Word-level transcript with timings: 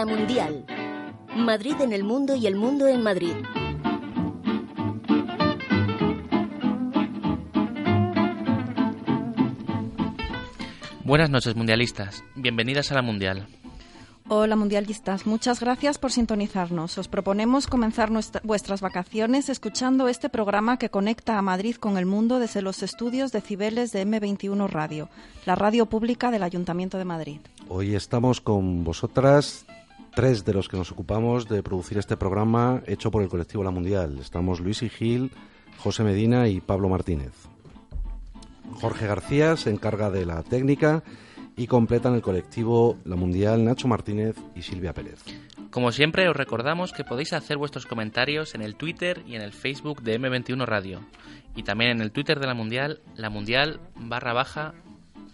La 0.00 0.06
Mundial. 0.06 0.64
Madrid 1.36 1.74
en 1.82 1.92
el 1.92 2.04
mundo 2.04 2.34
y 2.34 2.46
el 2.46 2.56
mundo 2.56 2.88
en 2.88 3.02
Madrid. 3.02 3.34
Buenas 11.04 11.28
noches, 11.28 11.54
mundialistas. 11.54 12.24
Bienvenidas 12.34 12.90
a 12.90 12.94
la 12.94 13.02
Mundial. 13.02 13.46
Hola 14.32 14.56
mundialistas, 14.56 15.26
muchas 15.26 15.60
gracias 15.60 15.98
por 15.98 16.12
sintonizarnos. 16.12 16.96
Os 16.96 17.08
proponemos 17.08 17.66
comenzar 17.66 18.10
vuestras 18.42 18.80
vacaciones 18.80 19.50
escuchando 19.50 20.08
este 20.08 20.30
programa 20.30 20.78
que 20.78 20.88
conecta 20.88 21.36
a 21.36 21.42
Madrid 21.42 21.76
con 21.76 21.98
el 21.98 22.06
mundo 22.06 22.38
desde 22.38 22.62
los 22.62 22.82
estudios 22.82 23.32
de 23.32 23.42
Cibeles 23.42 23.92
de 23.92 24.06
M21 24.06 24.66
Radio, 24.70 25.10
la 25.44 25.56
radio 25.56 25.84
pública 25.84 26.30
del 26.30 26.44
Ayuntamiento 26.44 26.96
de 26.96 27.04
Madrid. 27.04 27.40
Hoy 27.68 27.96
estamos 27.96 28.40
con 28.40 28.84
vosotras, 28.84 29.66
tres 30.14 30.44
de 30.44 30.52
los 30.52 30.68
que 30.68 30.76
nos 30.76 30.92
ocupamos 30.92 31.48
de 31.48 31.62
producir 31.62 31.98
este 31.98 32.16
programa 32.16 32.82
hecho 32.86 33.10
por 33.10 33.22
el 33.22 33.28
colectivo 33.28 33.64
La 33.64 33.70
Mundial. 33.70 34.18
Estamos 34.20 34.60
Luis 34.60 34.82
y 34.82 34.88
Gil, 34.88 35.30
José 35.78 36.02
Medina 36.02 36.48
y 36.48 36.60
Pablo 36.60 36.88
Martínez. 36.88 37.32
Jorge 38.74 39.06
García 39.06 39.56
se 39.56 39.70
encarga 39.70 40.10
de 40.10 40.26
la 40.26 40.42
técnica 40.42 41.02
y 41.56 41.66
completan 41.66 42.14
el 42.14 42.22
colectivo 42.22 42.96
La 43.04 43.16
Mundial 43.16 43.64
Nacho 43.64 43.88
Martínez 43.88 44.36
y 44.54 44.62
Silvia 44.62 44.94
Pérez. 44.94 45.22
Como 45.70 45.92
siempre, 45.92 46.28
os 46.28 46.36
recordamos 46.36 46.92
que 46.92 47.04
podéis 47.04 47.32
hacer 47.32 47.56
vuestros 47.56 47.86
comentarios 47.86 48.54
en 48.54 48.62
el 48.62 48.76
Twitter 48.76 49.22
y 49.26 49.36
en 49.36 49.42
el 49.42 49.52
Facebook 49.52 50.02
de 50.02 50.18
M21 50.18 50.64
Radio 50.66 51.00
y 51.54 51.62
también 51.62 51.92
en 51.92 52.00
el 52.00 52.12
Twitter 52.12 52.40
de 52.40 52.46
la 52.46 52.54
Mundial, 52.54 53.00
la 53.16 53.30
Mundial 53.30 53.80
barra 53.94 54.32
baja 54.32 54.74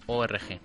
ORG. 0.06 0.61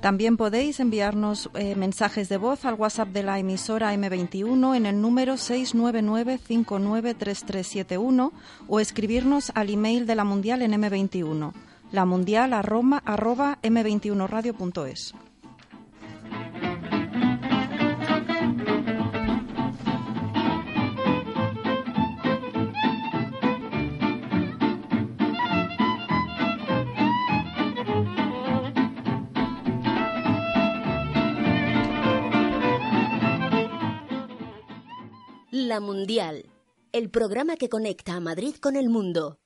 También 0.00 0.36
podéis 0.36 0.80
enviarnos 0.80 1.50
eh, 1.54 1.74
mensajes 1.74 2.28
de 2.28 2.36
voz 2.36 2.64
al 2.64 2.74
WhatsApp 2.74 3.08
de 3.08 3.22
la 3.22 3.38
emisora 3.38 3.94
M21 3.94 4.76
en 4.76 4.86
el 4.86 5.00
número 5.00 5.34
699-593371 5.34 8.32
o 8.68 8.80
escribirnos 8.80 9.52
al 9.54 9.70
email 9.70 10.06
de 10.06 10.14
la 10.14 10.24
Mundial 10.24 10.60
en 10.62 10.72
M21 10.72 11.52
la 11.90 12.04
mundial 12.04 12.52
arroba, 12.52 13.02
arroba 13.04 13.58
m21radio.es. 13.62 15.14
La 35.68 35.80
Mundial, 35.80 36.46
el 36.92 37.10
programa 37.10 37.56
que 37.56 37.68
conecta 37.68 38.14
a 38.14 38.20
Madrid 38.20 38.54
con 38.58 38.74
el 38.74 38.88
mundo. 38.88 39.36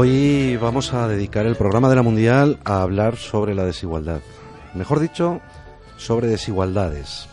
Hoy 0.00 0.56
vamos 0.58 0.94
a 0.94 1.08
dedicar 1.08 1.44
el 1.44 1.56
programa 1.56 1.88
de 1.88 1.96
la 1.96 2.02
Mundial 2.02 2.60
a 2.64 2.82
hablar 2.82 3.16
sobre 3.16 3.56
la 3.56 3.64
desigualdad. 3.64 4.20
Mejor 4.72 5.00
dicho, 5.00 5.40
sobre 5.96 6.28
desigualdades. 6.28 7.26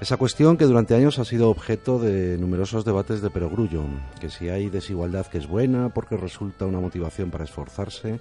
Esa 0.00 0.16
cuestión 0.16 0.56
que 0.56 0.66
durante 0.66 0.94
años 0.94 1.18
ha 1.18 1.24
sido 1.24 1.50
objeto 1.50 1.98
de 1.98 2.38
numerosos 2.38 2.84
debates 2.84 3.20
de 3.20 3.30
perogrullo, 3.30 3.82
que 4.20 4.30
si 4.30 4.48
hay 4.48 4.70
desigualdad 4.70 5.26
que 5.26 5.38
es 5.38 5.48
buena 5.48 5.88
porque 5.88 6.16
resulta 6.16 6.66
una 6.66 6.78
motivación 6.78 7.32
para 7.32 7.42
esforzarse, 7.42 8.20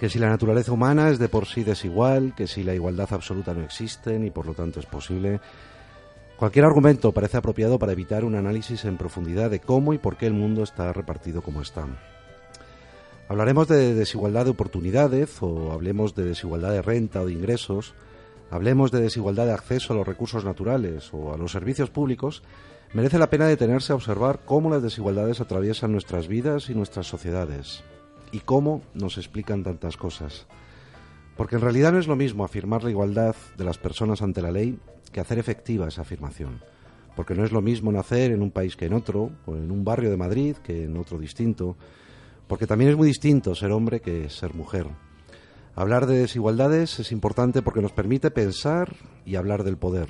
que 0.00 0.08
si 0.08 0.18
la 0.18 0.28
naturaleza 0.28 0.72
humana 0.72 1.10
es 1.10 1.20
de 1.20 1.28
por 1.28 1.46
sí 1.46 1.62
desigual, 1.62 2.34
que 2.34 2.48
si 2.48 2.64
la 2.64 2.74
igualdad 2.74 3.12
absoluta 3.12 3.54
no 3.54 3.62
existe 3.62 4.16
y 4.16 4.30
por 4.30 4.46
lo 4.46 4.54
tanto 4.54 4.80
es 4.80 4.86
posible. 4.86 5.40
Cualquier 6.36 6.64
argumento 6.64 7.12
parece 7.12 7.36
apropiado 7.36 7.78
para 7.78 7.92
evitar 7.92 8.24
un 8.24 8.34
análisis 8.34 8.84
en 8.84 8.96
profundidad 8.96 9.48
de 9.48 9.60
cómo 9.60 9.94
y 9.94 9.98
por 9.98 10.16
qué 10.16 10.26
el 10.26 10.34
mundo 10.34 10.64
está 10.64 10.92
repartido 10.92 11.40
como 11.40 11.62
está. 11.62 11.86
Hablaremos 13.30 13.68
de 13.68 13.94
desigualdad 13.94 14.46
de 14.46 14.50
oportunidades 14.50 15.40
o 15.40 15.70
hablemos 15.70 16.16
de 16.16 16.24
desigualdad 16.24 16.72
de 16.72 16.82
renta 16.82 17.22
o 17.22 17.26
de 17.26 17.32
ingresos, 17.32 17.94
hablemos 18.50 18.90
de 18.90 19.00
desigualdad 19.00 19.46
de 19.46 19.52
acceso 19.52 19.92
a 19.92 19.96
los 19.96 20.04
recursos 20.04 20.44
naturales 20.44 21.14
o 21.14 21.32
a 21.32 21.36
los 21.36 21.52
servicios 21.52 21.90
públicos, 21.90 22.42
merece 22.92 23.20
la 23.20 23.30
pena 23.30 23.46
detenerse 23.46 23.92
a 23.92 23.94
observar 23.94 24.40
cómo 24.44 24.68
las 24.68 24.82
desigualdades 24.82 25.40
atraviesan 25.40 25.92
nuestras 25.92 26.26
vidas 26.26 26.70
y 26.70 26.74
nuestras 26.74 27.06
sociedades 27.06 27.84
y 28.32 28.40
cómo 28.40 28.82
nos 28.94 29.16
explican 29.16 29.62
tantas 29.62 29.96
cosas. 29.96 30.48
Porque 31.36 31.54
en 31.54 31.60
realidad 31.60 31.92
no 31.92 32.00
es 32.00 32.08
lo 32.08 32.16
mismo 32.16 32.44
afirmar 32.44 32.82
la 32.82 32.90
igualdad 32.90 33.36
de 33.56 33.64
las 33.64 33.78
personas 33.78 34.22
ante 34.22 34.42
la 34.42 34.50
ley 34.50 34.76
que 35.12 35.20
hacer 35.20 35.38
efectiva 35.38 35.86
esa 35.86 36.02
afirmación. 36.02 36.64
Porque 37.14 37.36
no 37.36 37.44
es 37.44 37.52
lo 37.52 37.62
mismo 37.62 37.92
nacer 37.92 38.32
en 38.32 38.42
un 38.42 38.50
país 38.50 38.74
que 38.74 38.86
en 38.86 38.92
otro, 38.92 39.30
o 39.46 39.54
en 39.54 39.70
un 39.70 39.84
barrio 39.84 40.10
de 40.10 40.16
Madrid 40.16 40.56
que 40.56 40.82
en 40.82 40.96
otro 40.96 41.16
distinto, 41.16 41.76
porque 42.50 42.66
también 42.66 42.90
es 42.90 42.96
muy 42.96 43.06
distinto 43.06 43.54
ser 43.54 43.70
hombre 43.70 44.00
que 44.00 44.28
ser 44.28 44.54
mujer. 44.54 44.88
Hablar 45.76 46.06
de 46.06 46.18
desigualdades 46.18 46.98
es 46.98 47.12
importante 47.12 47.62
porque 47.62 47.80
nos 47.80 47.92
permite 47.92 48.32
pensar 48.32 48.96
y 49.24 49.36
hablar 49.36 49.62
del 49.62 49.76
poder, 49.76 50.08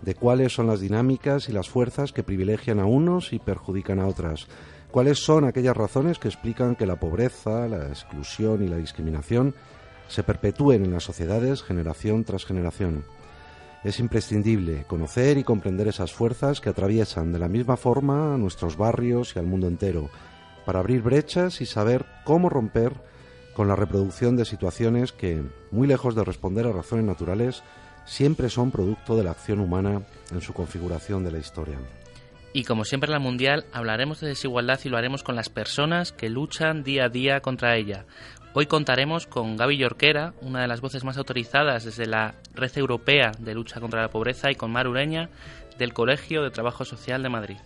de 0.00 0.14
cuáles 0.14 0.54
son 0.54 0.66
las 0.66 0.80
dinámicas 0.80 1.50
y 1.50 1.52
las 1.52 1.68
fuerzas 1.68 2.12
que 2.12 2.22
privilegian 2.22 2.80
a 2.80 2.86
unos 2.86 3.34
y 3.34 3.38
perjudican 3.38 4.00
a 4.00 4.06
otras, 4.06 4.46
cuáles 4.90 5.18
son 5.18 5.44
aquellas 5.44 5.76
razones 5.76 6.18
que 6.18 6.28
explican 6.28 6.74
que 6.74 6.86
la 6.86 6.98
pobreza, 6.98 7.68
la 7.68 7.88
exclusión 7.88 8.64
y 8.64 8.68
la 8.68 8.78
discriminación 8.78 9.54
se 10.08 10.22
perpetúen 10.22 10.86
en 10.86 10.92
las 10.92 11.04
sociedades 11.04 11.62
generación 11.62 12.24
tras 12.24 12.46
generación. 12.46 13.04
Es 13.84 14.00
imprescindible 14.00 14.84
conocer 14.86 15.36
y 15.36 15.44
comprender 15.44 15.86
esas 15.86 16.14
fuerzas 16.14 16.62
que 16.62 16.70
atraviesan 16.70 17.30
de 17.30 17.38
la 17.38 17.48
misma 17.48 17.76
forma 17.76 18.38
nuestros 18.38 18.78
barrios 18.78 19.36
y 19.36 19.38
al 19.38 19.46
mundo 19.46 19.68
entero, 19.68 20.08
para 20.68 20.80
abrir 20.80 21.00
brechas 21.00 21.62
y 21.62 21.64
saber 21.64 22.04
cómo 22.24 22.50
romper 22.50 22.92
con 23.54 23.68
la 23.68 23.74
reproducción 23.74 24.36
de 24.36 24.44
situaciones 24.44 25.12
que, 25.12 25.42
muy 25.70 25.88
lejos 25.88 26.14
de 26.14 26.22
responder 26.22 26.66
a 26.66 26.72
razones 26.72 27.06
naturales, 27.06 27.62
siempre 28.04 28.50
son 28.50 28.70
producto 28.70 29.16
de 29.16 29.24
la 29.24 29.30
acción 29.30 29.60
humana 29.60 30.02
en 30.30 30.42
su 30.42 30.52
configuración 30.52 31.24
de 31.24 31.32
la 31.32 31.38
historia. 31.38 31.78
Y 32.52 32.64
como 32.64 32.84
siempre 32.84 33.08
en 33.08 33.14
la 33.14 33.18
Mundial 33.18 33.64
hablaremos 33.72 34.20
de 34.20 34.28
desigualdad 34.28 34.78
y 34.84 34.90
lo 34.90 34.98
haremos 34.98 35.22
con 35.22 35.36
las 35.36 35.48
personas 35.48 36.12
que 36.12 36.28
luchan 36.28 36.82
día 36.82 37.06
a 37.06 37.08
día 37.08 37.40
contra 37.40 37.74
ella. 37.78 38.04
Hoy 38.52 38.66
contaremos 38.66 39.26
con 39.26 39.56
Gaby 39.56 39.78
Yorquera, 39.78 40.34
una 40.42 40.60
de 40.60 40.68
las 40.68 40.82
voces 40.82 41.02
más 41.02 41.16
autorizadas 41.16 41.86
desde 41.86 42.04
la 42.04 42.34
Red 42.52 42.76
Europea 42.76 43.32
de 43.38 43.54
Lucha 43.54 43.80
contra 43.80 44.02
la 44.02 44.10
Pobreza, 44.10 44.50
y 44.50 44.54
con 44.54 44.70
Mar 44.70 44.86
Ureña, 44.86 45.30
del 45.78 45.94
Colegio 45.94 46.42
de 46.42 46.50
Trabajo 46.50 46.84
Social 46.84 47.22
de 47.22 47.30
Madrid. 47.30 47.56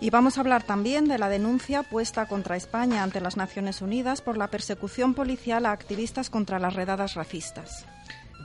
Y 0.00 0.10
vamos 0.10 0.36
a 0.36 0.40
hablar 0.40 0.62
también 0.62 1.08
de 1.08 1.18
la 1.18 1.28
denuncia 1.28 1.82
puesta 1.82 2.26
contra 2.26 2.56
España 2.56 3.02
ante 3.02 3.20
las 3.20 3.36
Naciones 3.36 3.80
Unidas 3.80 4.20
por 4.20 4.36
la 4.36 4.48
persecución 4.48 5.14
policial 5.14 5.64
a 5.64 5.72
activistas 5.72 6.28
contra 6.28 6.58
las 6.58 6.74
redadas 6.74 7.14
racistas. 7.14 7.86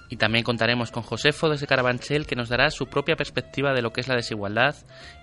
Y 0.09 0.18
también 0.18 0.44
contaremos 0.44 0.92
con 0.92 1.03
Josefo 1.03 1.50
desde 1.50 1.68
Carabanchel, 1.68 2.25
que 2.25 2.36
nos 2.36 2.50
dará 2.50 2.69
su 2.69 2.88
propia 2.88 3.15
perspectiva 3.15 3.74
de 3.74 3.81
lo 3.81 3.94
que 3.94 4.01
es 4.01 4.09
la 4.09 4.15
desigualdad. 4.15 4.75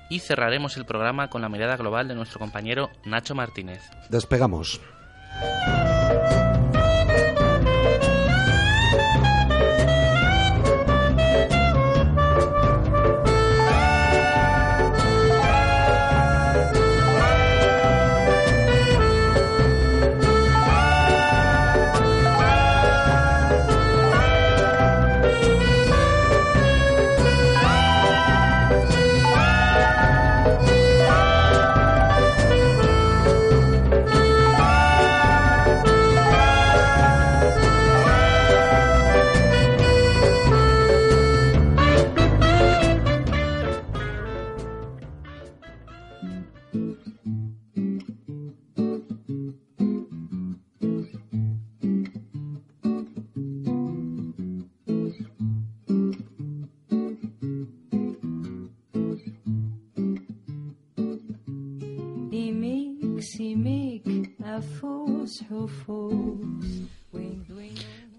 Y 0.09 0.21
cerraremos 0.21 0.79
el 0.79 0.87
programa 0.87 1.29
con 1.29 1.43
la 1.43 1.51
mirada 1.51 1.77
global 1.77 2.09
de 2.09 2.15
nuestro 2.15 2.39
compañero 2.39 2.89
Nacho 3.05 3.35
Martínez. 3.35 3.83
Despegamos. 4.09 4.81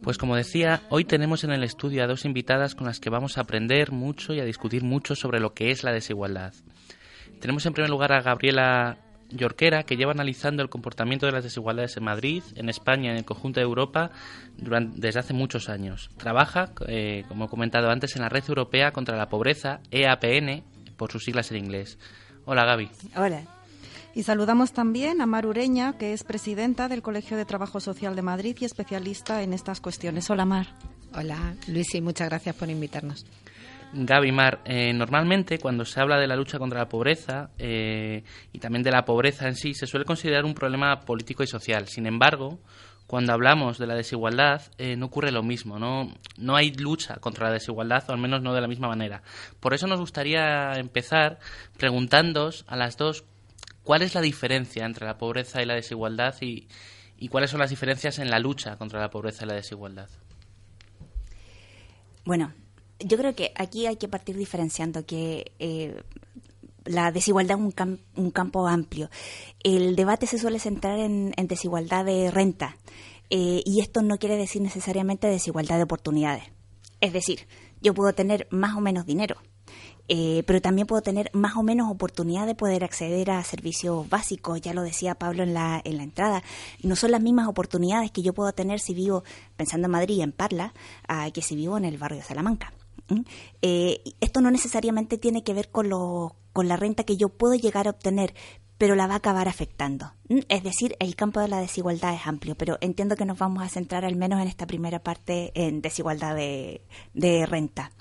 Pues 0.01 0.17
como 0.17 0.35
decía, 0.35 0.81
hoy 0.89 1.05
tenemos 1.05 1.43
en 1.43 1.51
el 1.51 1.63
estudio 1.63 2.03
a 2.03 2.07
dos 2.07 2.25
invitadas 2.25 2.73
con 2.73 2.87
las 2.87 2.99
que 2.99 3.09
vamos 3.09 3.37
a 3.37 3.41
aprender 3.41 3.91
mucho 3.91 4.33
y 4.33 4.39
a 4.39 4.45
discutir 4.45 4.83
mucho 4.83 5.15
sobre 5.15 5.39
lo 5.39 5.53
que 5.53 5.71
es 5.71 5.83
la 5.83 5.91
desigualdad. 5.91 6.53
Tenemos 7.39 7.65
en 7.65 7.73
primer 7.73 7.89
lugar 7.89 8.13
a 8.13 8.21
Gabriela 8.21 8.97
Yorquera, 9.29 9.83
que 9.83 9.97
lleva 9.97 10.11
analizando 10.11 10.63
el 10.63 10.69
comportamiento 10.69 11.25
de 11.25 11.31
las 11.31 11.43
desigualdades 11.43 11.95
en 11.97 12.03
Madrid, 12.03 12.43
en 12.55 12.69
España 12.69 13.09
y 13.09 13.11
en 13.11 13.17
el 13.17 13.25
conjunto 13.25 13.59
de 13.59 13.65
Europa 13.65 14.11
durante, 14.57 14.99
desde 14.99 15.19
hace 15.19 15.33
muchos 15.33 15.69
años. 15.69 16.09
Trabaja, 16.17 16.71
eh, 16.87 17.25
como 17.27 17.45
he 17.45 17.49
comentado 17.49 17.89
antes, 17.89 18.15
en 18.15 18.23
la 18.23 18.29
Red 18.29 18.45
Europea 18.47 18.91
contra 18.91 19.17
la 19.17 19.29
Pobreza, 19.29 19.81
EAPN, 19.91 20.63
por 20.97 21.11
sus 21.11 21.23
siglas 21.23 21.51
en 21.51 21.57
inglés. 21.57 21.99
Hola, 22.45 22.65
Gaby. 22.65 22.89
Hola. 23.15 23.58
Y 24.19 24.23
saludamos 24.23 24.73
también 24.73 25.21
a 25.21 25.25
Mar 25.25 25.45
Ureña, 25.45 25.97
que 25.97 26.11
es 26.11 26.25
presidenta 26.25 26.89
del 26.89 27.01
Colegio 27.01 27.37
de 27.37 27.45
Trabajo 27.45 27.79
Social 27.79 28.17
de 28.17 28.21
Madrid 28.21 28.57
y 28.59 28.65
especialista 28.65 29.43
en 29.43 29.53
estas 29.53 29.79
cuestiones. 29.79 30.29
Hola, 30.29 30.43
Mar. 30.43 30.67
Hola, 31.15 31.55
Luis, 31.69 31.95
y 31.95 32.01
muchas 32.01 32.27
gracias 32.27 32.53
por 32.53 32.69
invitarnos. 32.69 33.25
Gaby 33.93 34.33
Mar, 34.33 34.59
eh, 34.65 34.91
normalmente 34.91 35.57
cuando 35.57 35.85
se 35.85 36.01
habla 36.01 36.19
de 36.19 36.27
la 36.27 36.35
lucha 36.35 36.59
contra 36.59 36.79
la 36.79 36.89
pobreza 36.89 37.51
eh, 37.57 38.25
y 38.51 38.59
también 38.59 38.83
de 38.83 38.91
la 38.91 39.05
pobreza 39.05 39.47
en 39.47 39.55
sí, 39.55 39.73
se 39.73 39.87
suele 39.87 40.05
considerar 40.05 40.43
un 40.43 40.53
problema 40.53 40.99
político 40.99 41.41
y 41.43 41.47
social. 41.47 41.87
Sin 41.87 42.05
embargo, 42.05 42.59
cuando 43.07 43.31
hablamos 43.31 43.77
de 43.77 43.87
la 43.87 43.95
desigualdad, 43.95 44.63
eh, 44.77 44.97
no 44.97 45.05
ocurre 45.05 45.31
lo 45.31 45.43
mismo, 45.43 45.79
¿no? 45.79 46.13
no 46.37 46.57
hay 46.57 46.73
lucha 46.73 47.15
contra 47.21 47.47
la 47.47 47.53
desigualdad, 47.53 48.03
o 48.09 48.11
al 48.11 48.19
menos 48.19 48.41
no 48.41 48.53
de 48.53 48.59
la 48.59 48.67
misma 48.67 48.89
manera. 48.89 49.23
Por 49.61 49.73
eso 49.73 49.87
nos 49.87 50.01
gustaría 50.01 50.73
empezar 50.73 51.39
preguntándos 51.77 52.65
a 52.67 52.75
las 52.75 52.97
dos 52.97 53.23
cuál 53.83 54.01
es 54.01 54.15
la 54.15 54.21
diferencia 54.21 54.85
entre 54.85 55.05
la 55.05 55.17
pobreza 55.17 55.61
y 55.61 55.65
la 55.65 55.75
desigualdad 55.75 56.35
y, 56.41 56.67
y 57.17 57.27
cuáles 57.27 57.51
son 57.51 57.59
las 57.59 57.69
diferencias 57.69 58.19
en 58.19 58.29
la 58.29 58.39
lucha 58.39 58.77
contra 58.77 58.99
la 58.99 59.09
pobreza 59.09 59.45
y 59.45 59.47
la 59.47 59.55
desigualdad. 59.55 60.09
Bueno, 62.25 62.53
yo 62.99 63.17
creo 63.17 63.35
que 63.35 63.51
aquí 63.55 63.85
hay 63.85 63.97
que 63.97 64.07
partir 64.07 64.37
diferenciando 64.37 65.05
que 65.05 65.51
eh, 65.59 66.01
la 66.85 67.11
desigualdad 67.11 67.57
es 67.57 67.63
un, 67.63 67.99
un, 68.15 68.31
campo 68.31 68.67
amplio. 68.67 69.09
El 69.63 69.95
debate 69.95 70.27
se 70.27 70.37
suele 70.37 70.59
centrar 70.59 70.99
en, 70.99 71.31
desigualdad 71.47 72.05
de 72.05 72.31
renta 72.31 72.77
eh, 73.29 73.61
y 73.65 73.81
esto 73.81 74.01
no 74.01 74.17
quiere 74.17 74.37
decir 74.37 74.61
necesariamente 74.61 75.27
desigualdad 75.27 75.77
de 75.77 75.83
oportunidades. 75.83 76.43
Es 77.01 77.13
decir, 77.13 77.47
yo 77.81 77.93
puedo 77.93 78.13
tener 78.13 78.47
más 78.49 78.75
o 78.75 78.81
menos 78.81 79.05
dinero, 79.05 79.37
eh, 80.09 80.43
pero 80.45 80.61
también 80.61 80.87
puedo 80.87 81.01
tener 81.01 81.29
más 81.33 81.55
o 81.55 81.63
menos 81.63 81.89
oportunidad 81.89 82.45
de 82.45 82.55
poder 82.55 82.83
acceder 82.83 83.31
a 83.31 83.43
servicios 83.43 84.09
básicos, 84.09 84.59
ya 84.59 84.73
lo 84.73 84.81
decía 84.81 85.15
Pablo 85.15 85.43
en 85.43 85.53
la, 85.53 85.81
en 85.83 85.97
la 85.97 86.03
entrada, 86.03 86.43
no 86.83 86.95
son 86.95 87.11
las 87.11 87.21
mismas 87.21 87.47
oportunidades 87.47 88.11
que 88.11 88.21
yo 88.21 88.33
puedo 88.33 88.51
tener 88.51 88.79
si 88.79 88.93
vivo, 88.93 89.23
pensando 89.55 89.85
en 89.85 89.91
Madrid, 89.91 90.21
en 90.21 90.31
Parla, 90.31 90.73
que 91.33 91.41
si 91.41 91.55
vivo 91.55 91.77
en 91.77 91.85
el 91.85 91.97
barrio 91.97 92.19
de 92.19 92.25
Salamanca. 92.25 92.73
Eh, 93.61 94.01
esto 94.19 94.41
no 94.41 94.51
necesariamente 94.51 95.17
tiene 95.17 95.43
que 95.43 95.53
ver 95.53 95.69
con, 95.69 95.89
lo, 95.89 96.35
con 96.53 96.67
la 96.67 96.77
renta 96.77 97.03
que 97.03 97.17
yo 97.17 97.29
puedo 97.29 97.55
llegar 97.55 97.87
a 97.87 97.91
obtener, 97.91 98.33
pero 98.77 98.95
la 98.95 99.07
va 99.07 99.15
a 99.15 99.17
acabar 99.17 99.47
afectando. 99.47 100.13
Es 100.47 100.63
decir, 100.63 100.95
el 100.99 101.15
campo 101.15 101.39
de 101.39 101.49
la 101.49 101.59
desigualdad 101.59 102.13
es 102.13 102.25
amplio, 102.25 102.55
pero 102.55 102.77
entiendo 102.81 103.15
que 103.15 103.25
nos 103.25 103.37
vamos 103.37 103.63
a 103.63 103.69
centrar 103.69 104.05
al 104.05 104.15
menos 104.15 104.41
en 104.41 104.47
esta 104.47 104.67
primera 104.67 104.99
parte 104.99 105.51
en 105.53 105.81
desigualdad 105.81 106.35
de, 106.35 106.81
de 107.13 107.45
renta. 107.45 107.91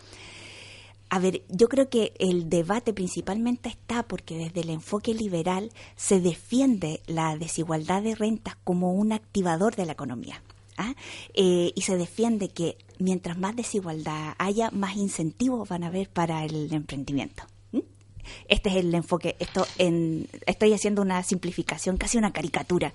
A 1.10 1.19
ver, 1.19 1.43
yo 1.49 1.69
creo 1.69 1.88
que 1.88 2.12
el 2.19 2.50
debate 2.50 2.93
principalmente 2.93 3.69
está 3.69 4.02
porque 4.02 4.37
desde 4.37 4.60
el 4.60 4.70
enfoque 4.70 5.14
liberal 5.14 5.70
se 5.96 6.20
defiende 6.20 7.00
la 7.06 7.37
desigualdad 7.37 8.02
de 8.02 8.14
rentas 8.14 8.56
como 8.64 8.93
un 8.93 9.12
activador 9.12 9.75
de 9.75 9.87
la 9.87 9.93
economía. 9.93 10.43
¿ah? 10.76 10.94
Eh, 11.34 11.72
y 11.75 11.82
se 11.82 11.96
defiende 11.96 12.49
que 12.49 12.76
mientras 12.99 13.38
más 13.38 13.56
desigualdad 13.56 14.34
haya, 14.38 14.70
más 14.70 14.96
incentivos 14.96 15.69
van 15.69 15.84
a 15.84 15.87
haber 15.88 16.10
para 16.10 16.44
el 16.44 16.72
emprendimiento. 16.72 17.44
Este 18.46 18.69
es 18.69 18.76
el 18.76 18.94
enfoque. 18.94 19.37
Esto 19.38 19.66
en, 19.78 20.28
estoy 20.46 20.75
haciendo 20.75 21.02
una 21.02 21.22
simplificación, 21.22 21.96
casi 21.96 22.19
una 22.19 22.32
caricatura, 22.32 22.93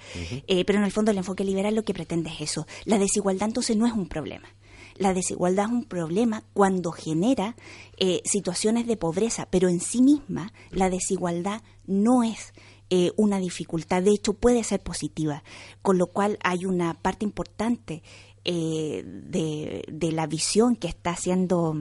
eh, 0.47 0.63
pero 0.65 0.79
en 0.79 0.85
el 0.85 0.91
fondo 0.91 1.09
el 1.09 1.17
enfoque 1.17 1.43
liberal 1.43 1.73
lo 1.75 1.83
que 1.83 1.93
pretende 1.93 2.29
es 2.29 2.41
eso. 2.41 2.67
La 2.85 2.99
desigualdad 2.99 3.47
entonces 3.47 3.75
no 3.75 3.87
es 3.87 3.93
un 3.93 4.07
problema. 4.07 4.47
La 4.95 5.13
desigualdad 5.13 5.65
es 5.65 5.71
un 5.71 5.85
problema 5.85 6.43
cuando 6.53 6.91
genera 6.91 7.55
eh, 7.97 8.21
situaciones 8.25 8.87
de 8.87 8.97
pobreza, 8.97 9.47
pero 9.49 9.69
en 9.69 9.79
sí 9.79 10.01
misma 10.01 10.53
la 10.71 10.89
desigualdad 10.89 11.61
no 11.85 12.23
es 12.23 12.53
eh, 12.89 13.11
una 13.15 13.39
dificultad, 13.39 14.03
de 14.03 14.11
hecho 14.11 14.33
puede 14.33 14.63
ser 14.63 14.79
positiva, 14.81 15.43
con 15.81 15.97
lo 15.97 16.07
cual 16.07 16.37
hay 16.43 16.65
una 16.65 16.93
parte 16.93 17.25
importante 17.25 18.03
eh, 18.45 19.03
de, 19.05 20.11
la 20.11 20.27
visión 20.27 20.75
que 20.75 20.89
está 20.89 21.11
haciendo 21.11 21.75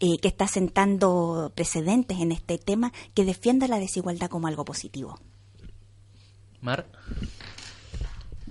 eh, 0.00 0.18
que 0.20 0.28
está 0.28 0.46
sentando 0.46 1.50
precedentes 1.54 2.18
en 2.18 2.32
este 2.32 2.58
tema 2.58 2.92
que 3.14 3.24
defienda 3.24 3.68
la 3.68 3.78
desigualdad 3.78 4.28
como 4.28 4.48
algo 4.48 4.64
positivo. 4.64 5.18
Mar. 6.60 6.86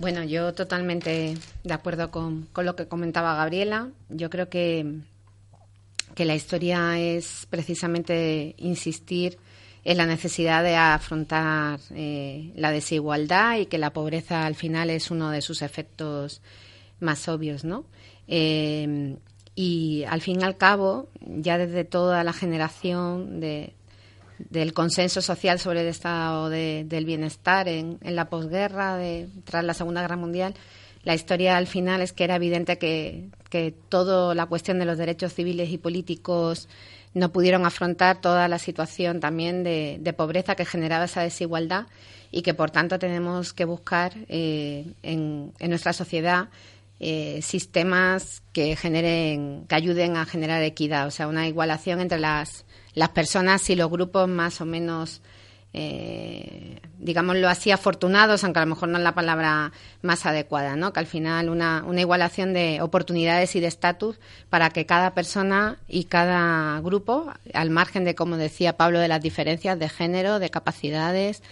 Bueno, 0.00 0.22
yo 0.22 0.54
totalmente 0.54 1.34
de 1.64 1.74
acuerdo 1.74 2.12
con, 2.12 2.46
con, 2.52 2.64
lo 2.64 2.76
que 2.76 2.86
comentaba 2.86 3.34
Gabriela. 3.34 3.88
Yo 4.08 4.30
creo 4.30 4.48
que, 4.48 5.00
que 6.14 6.24
la 6.24 6.36
historia 6.36 7.00
es 7.00 7.48
precisamente 7.50 8.54
insistir 8.58 9.38
en 9.82 9.96
la 9.96 10.06
necesidad 10.06 10.62
de 10.62 10.76
afrontar 10.76 11.80
eh, 11.90 12.52
la 12.54 12.70
desigualdad 12.70 13.58
y 13.58 13.66
que 13.66 13.78
la 13.78 13.92
pobreza 13.92 14.46
al 14.46 14.54
final 14.54 14.88
es 14.90 15.10
uno 15.10 15.30
de 15.30 15.42
sus 15.42 15.62
efectos 15.62 16.42
más 17.00 17.26
obvios, 17.26 17.64
¿no? 17.64 17.84
Eh, 18.28 19.16
y 19.56 20.04
al 20.04 20.20
fin 20.20 20.40
y 20.40 20.44
al 20.44 20.56
cabo, 20.56 21.08
ya 21.20 21.58
desde 21.58 21.84
toda 21.84 22.22
la 22.22 22.32
generación 22.32 23.40
de, 23.40 23.74
del 24.38 24.72
consenso 24.72 25.22
social 25.22 25.58
sobre 25.58 25.82
el 25.82 25.88
estado 25.88 26.48
del 26.48 27.04
bienestar 27.04 27.68
en, 27.68 27.98
en 28.02 28.16
la 28.16 28.28
posguerra, 28.28 28.96
de, 28.96 29.28
tras 29.44 29.64
la 29.64 29.74
Segunda 29.74 30.00
Guerra 30.00 30.16
Mundial, 30.16 30.54
la 31.04 31.14
historia 31.14 31.56
al 31.56 31.66
final 31.66 32.02
es 32.02 32.12
que 32.12 32.24
era 32.24 32.36
evidente 32.36 32.78
que, 32.78 33.28
que 33.50 33.74
toda 33.88 34.34
la 34.34 34.46
cuestión 34.46 34.78
de 34.78 34.84
los 34.84 34.98
derechos 34.98 35.32
civiles 35.32 35.70
y 35.70 35.78
políticos 35.78 36.68
no 37.14 37.32
pudieron 37.32 37.64
afrontar 37.64 38.20
toda 38.20 38.48
la 38.48 38.58
situación 38.58 39.20
también 39.20 39.64
de, 39.64 40.14
pobreza 40.16 40.54
que 40.54 40.64
generaba 40.64 41.04
esa 41.04 41.22
desigualdad 41.22 41.86
y 42.30 42.42
que 42.42 42.54
por 42.54 42.70
tanto 42.70 42.98
tenemos 42.98 43.52
que 43.52 43.64
buscar 43.64 44.12
eh, 44.28 44.92
en, 45.02 45.52
nuestra 45.60 45.92
sociedad 45.92 46.48
eh, 47.00 47.40
sistemas 47.42 48.42
que 48.52 48.76
generen 48.76 49.64
que 49.68 49.74
ayuden 49.76 50.16
a 50.16 50.26
generar 50.26 50.62
equidad 50.62 51.06
o 51.06 51.10
sea 51.10 51.28
una 51.28 51.46
igualación 51.46 52.00
entre 52.00 52.18
las 52.18 52.64
las 52.98 53.10
personas 53.10 53.70
y 53.70 53.76
los 53.76 53.90
grupos 53.90 54.28
más 54.28 54.60
o 54.60 54.66
menos 54.66 55.22
eh, 55.74 56.80
digámoslo 56.98 57.48
así, 57.48 57.70
afortunados, 57.70 58.42
aunque 58.42 58.58
a 58.58 58.64
lo 58.64 58.70
mejor 58.70 58.88
no 58.88 58.98
es 58.98 59.04
la 59.04 59.14
palabra 59.14 59.72
más 60.02 60.24
adecuada, 60.24 60.76
¿no? 60.76 60.92
Que 60.92 61.00
al 61.00 61.06
final 61.06 61.50
una, 61.50 61.84
una 61.86 62.00
igualación 62.00 62.54
de 62.54 62.80
oportunidades 62.80 63.54
y 63.54 63.60
de 63.60 63.66
estatus 63.66 64.18
para 64.48 64.70
que 64.70 64.86
cada 64.86 65.14
persona 65.14 65.78
y 65.86 66.04
cada 66.04 66.80
grupo, 66.80 67.32
al 67.52 67.70
margen 67.70 68.04
de, 68.04 68.14
como 68.14 68.36
decía 68.36 68.76
Pablo, 68.76 68.98
de 68.98 69.08
las 69.08 69.20
diferencias 69.20 69.78
de 69.78 69.88
género, 69.88 70.38
de 70.38 70.50
capacidades, 70.50 71.42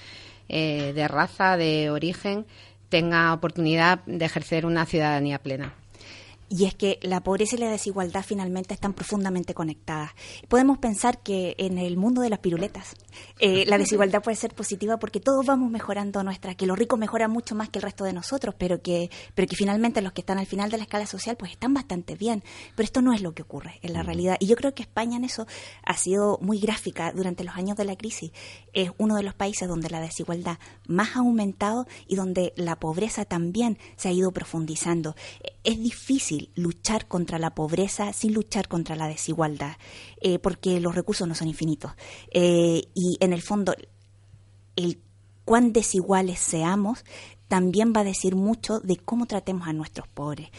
eh, 0.48 0.92
de 0.94 1.08
raza, 1.08 1.56
de 1.56 1.90
origen, 1.90 2.46
tenga 2.88 3.32
oportunidad 3.32 4.00
de 4.06 4.24
ejercer 4.24 4.64
una 4.64 4.86
ciudadanía 4.86 5.38
plena. 5.38 5.74
Y 6.48 6.64
es 6.64 6.74
que 6.74 6.98
la 7.02 7.22
pobreza 7.22 7.56
y 7.56 7.58
la 7.58 7.70
desigualdad 7.70 8.24
finalmente 8.24 8.72
están 8.72 8.92
profundamente 8.92 9.52
conectadas. 9.52 10.12
Podemos 10.48 10.78
pensar 10.78 11.22
que 11.22 11.56
en 11.58 11.78
el 11.78 11.96
mundo 11.96 12.22
de 12.22 12.30
las 12.30 12.38
piruletas 12.38 12.94
eh, 13.40 13.64
la 13.66 13.78
desigualdad 13.78 14.22
puede 14.22 14.36
ser 14.36 14.54
positiva 14.54 14.98
porque 14.98 15.18
todos 15.18 15.44
vamos 15.44 15.70
mejorando 15.70 16.22
nuestra, 16.22 16.54
que 16.54 16.66
los 16.66 16.78
ricos 16.78 16.98
mejoran 16.98 17.30
mucho 17.30 17.54
más 17.54 17.68
que 17.68 17.78
el 17.78 17.82
resto 17.82 18.04
de 18.04 18.12
nosotros, 18.12 18.54
pero 18.56 18.80
que, 18.80 19.10
pero 19.34 19.48
que 19.48 19.56
finalmente 19.56 20.02
los 20.02 20.12
que 20.12 20.20
están 20.20 20.38
al 20.38 20.46
final 20.46 20.70
de 20.70 20.76
la 20.76 20.84
escala 20.84 21.06
social 21.06 21.36
pues 21.36 21.50
están 21.50 21.74
bastante 21.74 22.14
bien. 22.14 22.44
Pero 22.76 22.84
esto 22.84 23.02
no 23.02 23.12
es 23.12 23.22
lo 23.22 23.34
que 23.34 23.42
ocurre 23.42 23.80
en 23.82 23.92
la 23.92 24.02
realidad. 24.02 24.36
Y 24.38 24.46
yo 24.46 24.56
creo 24.56 24.74
que 24.74 24.82
España 24.82 25.16
en 25.16 25.24
eso 25.24 25.46
ha 25.82 25.96
sido 25.96 26.38
muy 26.40 26.60
gráfica 26.60 27.12
durante 27.12 27.42
los 27.42 27.56
años 27.56 27.76
de 27.76 27.84
la 27.84 27.96
crisis. 27.96 28.30
Es 28.72 28.90
uno 28.98 29.16
de 29.16 29.22
los 29.24 29.34
países 29.34 29.68
donde 29.68 29.90
la 29.90 30.00
desigualdad 30.00 30.58
más 30.86 31.16
ha 31.16 31.20
aumentado 31.20 31.86
y 32.06 32.14
donde 32.14 32.52
la 32.56 32.76
pobreza 32.76 33.24
también 33.24 33.78
se 33.96 34.08
ha 34.08 34.12
ido 34.12 34.30
profundizando. 34.30 35.16
Es 35.66 35.80
difícil 35.80 36.52
luchar 36.54 37.08
contra 37.08 37.40
la 37.40 37.52
pobreza 37.52 38.12
sin 38.12 38.34
luchar 38.34 38.68
contra 38.68 38.94
la 38.94 39.08
desigualdad, 39.08 39.72
eh, 40.20 40.38
porque 40.38 40.78
los 40.78 40.94
recursos 40.94 41.26
no 41.26 41.34
son 41.34 41.48
infinitos. 41.48 41.90
Eh, 42.30 42.84
y 42.94 43.16
en 43.18 43.32
el 43.32 43.42
fondo, 43.42 43.74
el 44.76 45.00
cuán 45.44 45.72
desiguales 45.72 46.38
seamos 46.38 47.04
también 47.48 47.92
va 47.92 48.02
a 48.02 48.04
decir 48.04 48.36
mucho 48.36 48.78
de 48.78 48.96
cómo 48.96 49.26
tratemos 49.26 49.66
a 49.66 49.72
nuestros 49.72 50.06
pobres. 50.06 50.50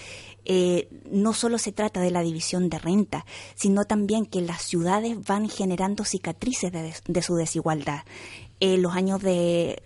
Eh, 0.44 0.90
no 1.10 1.32
solo 1.32 1.58
se 1.58 1.72
trata 1.72 2.02
de 2.02 2.12
la 2.12 2.22
división 2.22 2.70
de 2.70 2.78
renta, 2.78 3.26
sino 3.56 3.86
también 3.86 4.26
que 4.26 4.42
las 4.42 4.62
ciudades 4.62 5.26
van 5.26 5.48
generando 5.48 6.04
cicatrices 6.04 6.74
de, 6.74 7.22
su 7.22 7.36
desigualdad. 7.36 8.02
los 8.60 8.94
años 8.94 9.22
de 9.22 9.82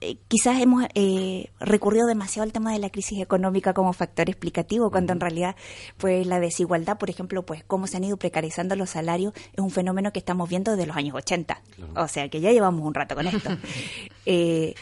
eh, 0.00 0.16
quizás 0.28 0.60
hemos 0.60 0.84
eh, 0.94 1.50
recurrido 1.60 2.06
demasiado 2.06 2.44
al 2.44 2.52
tema 2.52 2.72
de 2.72 2.78
la 2.78 2.90
crisis 2.90 3.20
económica 3.20 3.72
como 3.72 3.92
factor 3.92 4.28
explicativo, 4.28 4.90
cuando 4.90 5.12
en 5.12 5.20
realidad 5.20 5.56
pues 5.96 6.26
la 6.26 6.40
desigualdad, 6.40 6.98
por 6.98 7.10
ejemplo, 7.10 7.44
pues 7.44 7.64
cómo 7.64 7.86
se 7.86 7.96
han 7.96 8.04
ido 8.04 8.16
precarizando 8.16 8.76
los 8.76 8.90
salarios, 8.90 9.32
es 9.52 9.60
un 9.60 9.70
fenómeno 9.70 10.12
que 10.12 10.18
estamos 10.18 10.48
viendo 10.48 10.72
desde 10.72 10.86
los 10.86 10.96
años 10.96 11.14
80. 11.14 11.62
O 11.96 12.08
sea 12.08 12.28
que 12.28 12.40
ya 12.40 12.50
llevamos 12.52 12.84
un 12.86 12.94
rato 12.94 13.14
con 13.14 13.26
esto. 13.26 13.50
eh, 14.26 14.74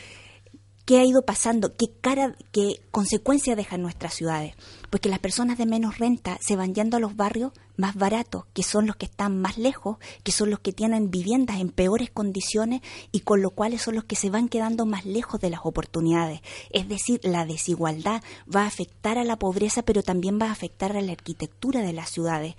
¿Qué 0.84 0.98
ha 0.98 1.04
ido 1.04 1.22
pasando? 1.24 1.76
¿Qué 1.76 1.86
cara, 2.00 2.34
qué 2.50 2.74
consecuencias 2.90 3.56
dejan 3.56 3.82
nuestras 3.82 4.14
ciudades? 4.14 4.54
Pues 4.92 5.00
que 5.00 5.08
las 5.08 5.20
personas 5.20 5.56
de 5.56 5.64
menos 5.64 5.96
renta 5.96 6.36
se 6.42 6.54
van 6.54 6.74
yendo 6.74 6.98
a 6.98 7.00
los 7.00 7.16
barrios 7.16 7.52
más 7.78 7.94
baratos, 7.94 8.44
que 8.52 8.62
son 8.62 8.86
los 8.86 8.94
que 8.94 9.06
están 9.06 9.40
más 9.40 9.56
lejos, 9.56 9.96
que 10.22 10.32
son 10.32 10.50
los 10.50 10.60
que 10.60 10.74
tienen 10.74 11.10
viviendas 11.10 11.60
en 11.60 11.70
peores 11.70 12.10
condiciones 12.10 12.82
y 13.10 13.20
con 13.20 13.40
lo 13.40 13.52
cual 13.52 13.78
son 13.78 13.94
los 13.94 14.04
que 14.04 14.16
se 14.16 14.28
van 14.28 14.50
quedando 14.50 14.84
más 14.84 15.06
lejos 15.06 15.40
de 15.40 15.48
las 15.48 15.60
oportunidades. 15.64 16.42
Es 16.72 16.88
decir, 16.88 17.20
la 17.22 17.46
desigualdad 17.46 18.22
va 18.54 18.64
a 18.64 18.66
afectar 18.66 19.16
a 19.16 19.24
la 19.24 19.38
pobreza, 19.38 19.80
pero 19.80 20.02
también 20.02 20.38
va 20.38 20.48
a 20.48 20.52
afectar 20.52 20.94
a 20.94 21.00
la 21.00 21.12
arquitectura 21.12 21.80
de 21.80 21.94
las 21.94 22.10
ciudades. 22.10 22.54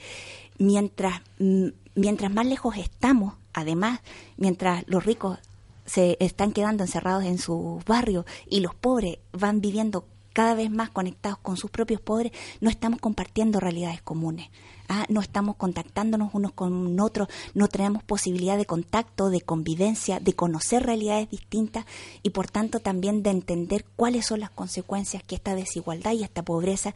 Mientras, 0.57 1.21
mm, 1.37 1.67
mientras 1.93 2.33
más 2.33 2.47
lejos 2.47 2.77
estamos, 2.77 3.35
además, 3.53 3.99
mientras 4.37 4.83
los 4.87 5.05
ricos 5.05 5.37
se 5.85 6.17
están 6.19 6.51
quedando 6.51 6.83
encerrados 6.83 7.25
en 7.25 7.37
sus 7.37 7.85
barrios 7.85 8.25
y 8.49 8.61
los 8.61 8.73
pobres 8.73 9.19
van 9.33 9.61
viviendo 9.61 10.07
cada 10.33 10.55
vez 10.55 10.69
más 10.71 10.89
conectados 10.89 11.37
con 11.37 11.57
sus 11.57 11.71
propios 11.71 12.01
pobres, 12.01 12.31
no 12.59 12.69
estamos 12.69 12.99
compartiendo 12.99 13.59
realidades 13.59 14.01
comunes. 14.01 14.49
¿ah? 14.89 15.05
No 15.09 15.21
estamos 15.21 15.55
contactándonos 15.55 16.33
unos 16.33 16.51
con 16.51 16.99
otros, 16.99 17.27
no 17.53 17.67
tenemos 17.67 18.03
posibilidad 18.03 18.57
de 18.57 18.65
contacto, 18.65 19.29
de 19.29 19.41
convivencia, 19.41 20.19
de 20.19 20.33
conocer 20.33 20.83
realidades 20.83 21.29
distintas 21.29 21.85
y 22.21 22.31
por 22.31 22.49
tanto 22.49 22.79
también 22.79 23.23
de 23.23 23.29
entender 23.29 23.85
cuáles 23.95 24.25
son 24.25 24.39
las 24.39 24.49
consecuencias 24.49 25.23
que 25.23 25.35
esta 25.35 25.55
desigualdad 25.55 26.13
y 26.13 26.23
esta 26.23 26.43
pobreza 26.43 26.93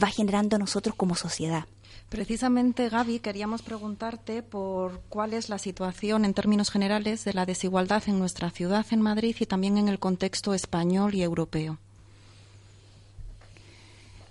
va 0.00 0.08
generando 0.08 0.56
a 0.56 0.58
nosotros 0.58 0.94
como 0.94 1.14
sociedad. 1.14 1.66
Precisamente, 2.08 2.88
Gaby, 2.88 3.20
queríamos 3.20 3.62
preguntarte 3.62 4.42
por 4.42 5.00
cuál 5.08 5.32
es 5.32 5.48
la 5.48 5.58
situación 5.58 6.24
en 6.24 6.34
términos 6.34 6.70
generales 6.70 7.24
de 7.24 7.34
la 7.34 7.46
desigualdad 7.46 8.02
en 8.08 8.18
nuestra 8.18 8.50
ciudad, 8.50 8.84
en 8.90 9.00
Madrid, 9.00 9.36
y 9.38 9.46
también 9.46 9.78
en 9.78 9.88
el 9.88 10.00
contexto 10.00 10.52
español 10.52 11.14
y 11.14 11.22
europeo. 11.22 11.78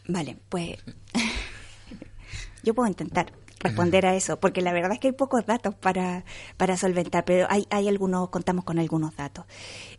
Vale, 0.10 0.38
pues 0.50 0.80
yo 2.64 2.74
puedo 2.74 2.90
intentar 2.90 3.32
responder 3.60 4.08
a 4.08 4.16
eso, 4.16 4.40
porque 4.40 4.64
la 4.64 4.74
verdad 4.74 4.94
es 4.94 5.00
que 5.00 5.10
hay 5.10 5.14
pocos 5.14 5.46
datos 5.46 5.76
para, 5.76 6.26
para 6.58 6.78
solventar, 6.78 7.26
pero 7.26 7.46
hay, 7.48 7.68
hay 7.70 7.88
algunos, 7.88 8.30
contamos 8.30 8.66
con 8.66 8.80
algunos 8.80 9.16
datos. 9.16 9.46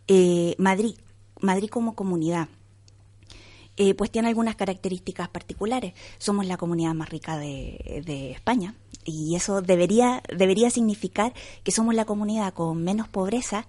Eh, 0.09 0.57
Madrid, 0.59 0.97
Madrid 1.41 1.69
como 1.69 1.95
comunidad 1.95 2.49
eh, 3.77 3.95
pues 3.95 4.11
tiene 4.11 4.29
algunas 4.29 4.57
características 4.57 5.29
particulares. 5.29 5.95
Somos 6.19 6.45
la 6.45 6.57
comunidad 6.57 6.93
más 6.93 7.09
rica 7.09 7.39
de, 7.39 8.33
España 8.33 8.75
y 9.05 9.37
eso 9.37 9.63
debería, 9.63 10.23
debería 10.37 10.71
significar 10.71 11.33
que 11.63 11.71
somos 11.73 11.95
la 11.95 12.05
comunidad 12.05 12.53
con 12.53 12.83
menos 12.83 13.09
pobreza 13.09 13.67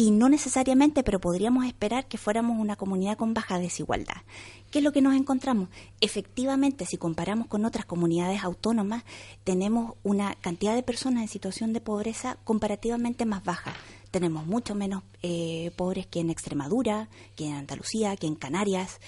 y 0.00 0.12
no 0.12 0.30
necesariamente, 0.30 1.02
pero 1.02 1.20
podríamos 1.20 1.66
esperar 1.66 2.08
que 2.08 2.16
fuéramos 2.16 2.58
una 2.58 2.74
comunidad 2.74 3.18
con 3.18 3.34
baja 3.34 3.58
desigualdad. 3.58 4.22
¿Qué 4.70 4.78
es 4.78 4.84
lo 4.84 4.92
que 4.92 5.02
nos 5.02 5.14
encontramos? 5.14 5.68
Efectivamente, 6.00 6.86
si 6.86 6.96
comparamos 6.96 7.48
con 7.48 7.66
otras 7.66 7.84
comunidades 7.84 8.42
autónomas, 8.42 9.04
tenemos 9.44 9.96
una 10.02 10.36
cantidad 10.36 10.74
de 10.74 10.82
personas 10.82 11.20
en 11.24 11.28
situación 11.28 11.74
de 11.74 11.82
pobreza 11.82 12.38
comparativamente 12.44 13.26
más 13.26 13.44
baja. 13.44 13.74
Tenemos 14.10 14.46
mucho 14.46 14.74
menos 14.74 15.02
eh, 15.22 15.70
pobres 15.76 16.06
que 16.06 16.20
en 16.20 16.30
Extremadura, 16.30 17.10
que 17.36 17.48
en 17.48 17.52
Andalucía, 17.56 18.16
que 18.16 18.26
en 18.26 18.36
Canarias. 18.36 19.00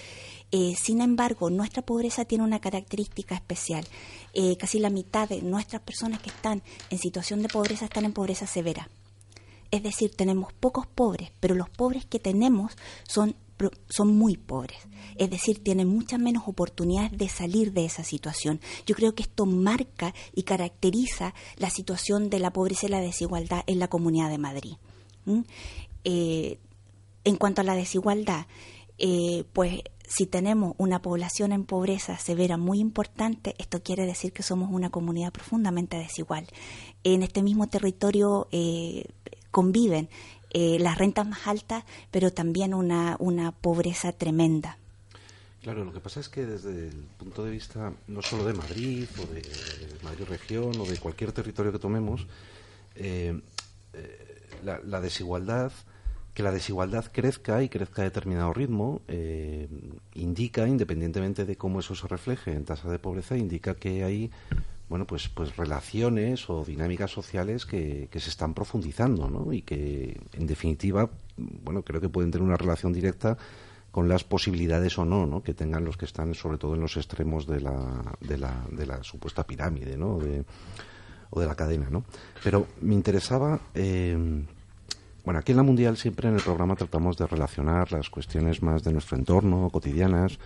Eh, 0.50 0.74
sin 0.78 1.00
embargo, 1.00 1.48
nuestra 1.48 1.80
pobreza 1.80 2.26
tiene 2.26 2.44
una 2.44 2.60
característica 2.60 3.34
especial. 3.34 3.86
Eh, 4.34 4.58
casi 4.58 4.78
la 4.78 4.90
mitad 4.90 5.26
de 5.26 5.40
nuestras 5.40 5.80
personas 5.80 6.20
que 6.20 6.28
están 6.28 6.62
en 6.90 6.98
situación 6.98 7.40
de 7.40 7.48
pobreza 7.48 7.86
están 7.86 8.04
en 8.04 8.12
pobreza 8.12 8.46
severa. 8.46 8.90
Es 9.72 9.82
decir, 9.82 10.14
tenemos 10.14 10.52
pocos 10.52 10.86
pobres, 10.86 11.32
pero 11.40 11.54
los 11.54 11.68
pobres 11.68 12.04
que 12.04 12.20
tenemos 12.20 12.76
son, 13.08 13.34
son 13.88 14.16
muy 14.16 14.36
pobres. 14.36 14.78
Es 15.16 15.30
decir, 15.30 15.64
tienen 15.64 15.88
muchas 15.88 16.20
menos 16.20 16.44
oportunidades 16.46 17.10
de 17.16 17.28
salir 17.28 17.72
de 17.72 17.86
esa 17.86 18.04
situación. 18.04 18.60
Yo 18.86 18.94
creo 18.94 19.14
que 19.14 19.22
esto 19.22 19.46
marca 19.46 20.14
y 20.34 20.42
caracteriza 20.44 21.34
la 21.56 21.70
situación 21.70 22.30
de 22.30 22.38
la 22.38 22.52
pobreza 22.52 22.86
y 22.86 22.90
la 22.90 23.00
desigualdad 23.00 23.64
en 23.66 23.78
la 23.78 23.88
Comunidad 23.88 24.30
de 24.30 24.38
Madrid. 24.38 24.74
Eh, 26.04 26.58
en 27.24 27.36
cuanto 27.36 27.62
a 27.62 27.64
la 27.64 27.74
desigualdad, 27.74 28.46
pues 29.52 29.80
si 30.06 30.26
tenemos 30.26 30.74
una 30.76 31.00
población 31.00 31.52
en 31.52 31.64
pobreza 31.64 32.18
severa 32.18 32.58
muy 32.58 32.80
importante, 32.80 33.54
esto 33.58 33.82
quiere 33.82 34.04
decir 34.04 34.32
que 34.32 34.42
somos 34.42 34.70
una 34.70 34.90
comunidad 34.90 35.32
profundamente 35.32 35.96
desigual. 35.96 36.46
En 37.02 37.22
este 37.22 37.42
mismo 37.42 37.68
territorio 37.68 38.48
eh, 38.52 39.06
conviven 39.52 40.08
eh, 40.50 40.78
las 40.80 40.98
rentas 40.98 41.26
más 41.26 41.46
altas, 41.46 41.84
pero 42.10 42.32
también 42.32 42.74
una, 42.74 43.16
una 43.20 43.52
pobreza 43.52 44.10
tremenda. 44.10 44.76
Claro, 45.62 45.84
lo 45.84 45.92
que 45.92 46.00
pasa 46.00 46.18
es 46.18 46.28
que 46.28 46.44
desde 46.44 46.88
el 46.88 47.04
punto 47.18 47.44
de 47.44 47.52
vista 47.52 47.92
no 48.08 48.20
solo 48.20 48.44
de 48.44 48.52
Madrid 48.52 49.06
o 49.22 49.32
de 49.32 49.42
Madrid 50.02 50.24
región 50.28 50.72
o 50.80 50.84
de 50.84 50.98
cualquier 50.98 51.30
territorio 51.30 51.70
que 51.70 51.78
tomemos, 51.78 52.26
eh, 52.96 53.40
la, 54.64 55.00
desigualdad 55.00 55.72
que 56.34 56.42
la 56.42 56.50
desigualdad 56.50 57.04
crezca 57.12 57.62
y 57.62 57.68
crezca 57.68 58.02
a 58.02 58.04
determinado 58.06 58.52
ritmo 58.52 59.02
eh, 59.06 59.68
indica, 60.14 60.66
independientemente 60.66 61.44
de 61.44 61.56
cómo 61.56 61.80
eso 61.80 61.94
se 61.94 62.08
refleje 62.08 62.52
en 62.52 62.64
tasa 62.64 62.90
de 62.90 62.98
pobreza, 62.98 63.36
indica 63.36 63.74
que 63.74 64.02
hay 64.02 64.30
bueno 64.92 65.06
pues 65.06 65.30
pues 65.30 65.56
relaciones 65.56 66.50
o 66.50 66.66
dinámicas 66.66 67.10
sociales 67.10 67.64
que, 67.64 68.08
que 68.10 68.20
se 68.20 68.28
están 68.28 68.52
profundizando 68.52 69.26
¿no? 69.30 69.50
y 69.50 69.62
que 69.62 70.20
en 70.34 70.46
definitiva 70.46 71.08
bueno 71.38 71.82
creo 71.82 71.98
que 71.98 72.10
pueden 72.10 72.30
tener 72.30 72.46
una 72.46 72.58
relación 72.58 72.92
directa 72.92 73.38
con 73.90 74.06
las 74.06 74.22
posibilidades 74.22 74.98
o 74.98 75.06
no, 75.06 75.26
¿no? 75.26 75.42
que 75.42 75.54
tengan 75.54 75.86
los 75.86 75.96
que 75.96 76.04
están 76.04 76.34
sobre 76.34 76.58
todo 76.58 76.74
en 76.74 76.82
los 76.82 76.98
extremos 76.98 77.46
de 77.46 77.62
la, 77.62 78.14
de 78.20 78.36
la, 78.36 78.66
de 78.70 78.84
la 78.84 79.02
supuesta 79.02 79.46
pirámide 79.46 79.96
¿no? 79.96 80.18
de, 80.18 80.44
o 81.30 81.40
de 81.40 81.46
la 81.46 81.54
cadena. 81.54 81.88
¿no? 81.88 82.04
Pero 82.44 82.66
me 82.82 82.94
interesaba 82.94 83.60
eh, 83.74 84.44
bueno, 85.24 85.40
aquí 85.40 85.52
en 85.52 85.56
la 85.56 85.62
Mundial 85.62 85.96
siempre 85.96 86.28
en 86.28 86.34
el 86.34 86.42
programa 86.42 86.76
tratamos 86.76 87.16
de 87.16 87.26
relacionar 87.26 87.92
las 87.92 88.10
cuestiones 88.10 88.62
más 88.62 88.82
de 88.82 88.92
nuestro 88.92 89.16
entorno, 89.16 89.70
cotidianas, 89.70 90.38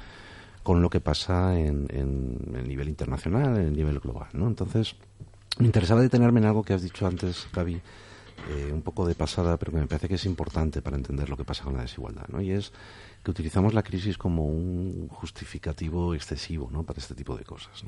con 0.67 0.83
lo 0.83 0.91
que 0.91 0.99
pasa 0.99 1.57
en, 1.57 1.87
el 1.93 2.67
nivel 2.67 2.89
internacional, 2.89 3.57
en 3.57 3.69
el 3.69 3.77
nivel 3.77 4.01
global, 4.01 4.27
¿no? 4.33 4.49
Entonces, 4.49 4.97
me 5.61 5.67
interesaba 5.67 6.01
detenerme 6.01 6.41
en 6.41 6.47
algo 6.47 6.65
que 6.65 6.73
has 6.75 6.83
dicho 6.83 7.07
antes, 7.07 7.47
Gaby, 7.53 7.81
eh, 8.51 8.71
un 8.73 8.83
poco 8.83 9.07
de 9.07 9.15
pasada, 9.15 9.59
pero 9.59 9.71
que 9.71 9.79
me 9.79 9.87
parece 9.87 10.09
que 10.09 10.17
es 10.17 10.25
importante 10.25 10.83
para 10.83 10.97
entender 10.97 11.29
lo 11.29 11.37
que 11.37 11.45
pasa 11.45 11.63
con 11.63 11.77
la 11.77 11.83
desigualdad, 11.83 12.27
¿no? 12.27 12.41
Y 12.41 12.51
es 12.51 12.73
que 13.23 13.31
utilizamos 13.31 13.75
la 13.75 13.85
crisis 13.85 14.19
como 14.19 14.45
un 14.45 15.07
justificativo 15.09 16.17
excesivo, 16.17 16.69
¿no? 16.73 16.83
Para 16.83 16.99
este 16.99 17.15
tipo 17.15 17.37
de 17.37 17.45
cosas. 17.45 17.85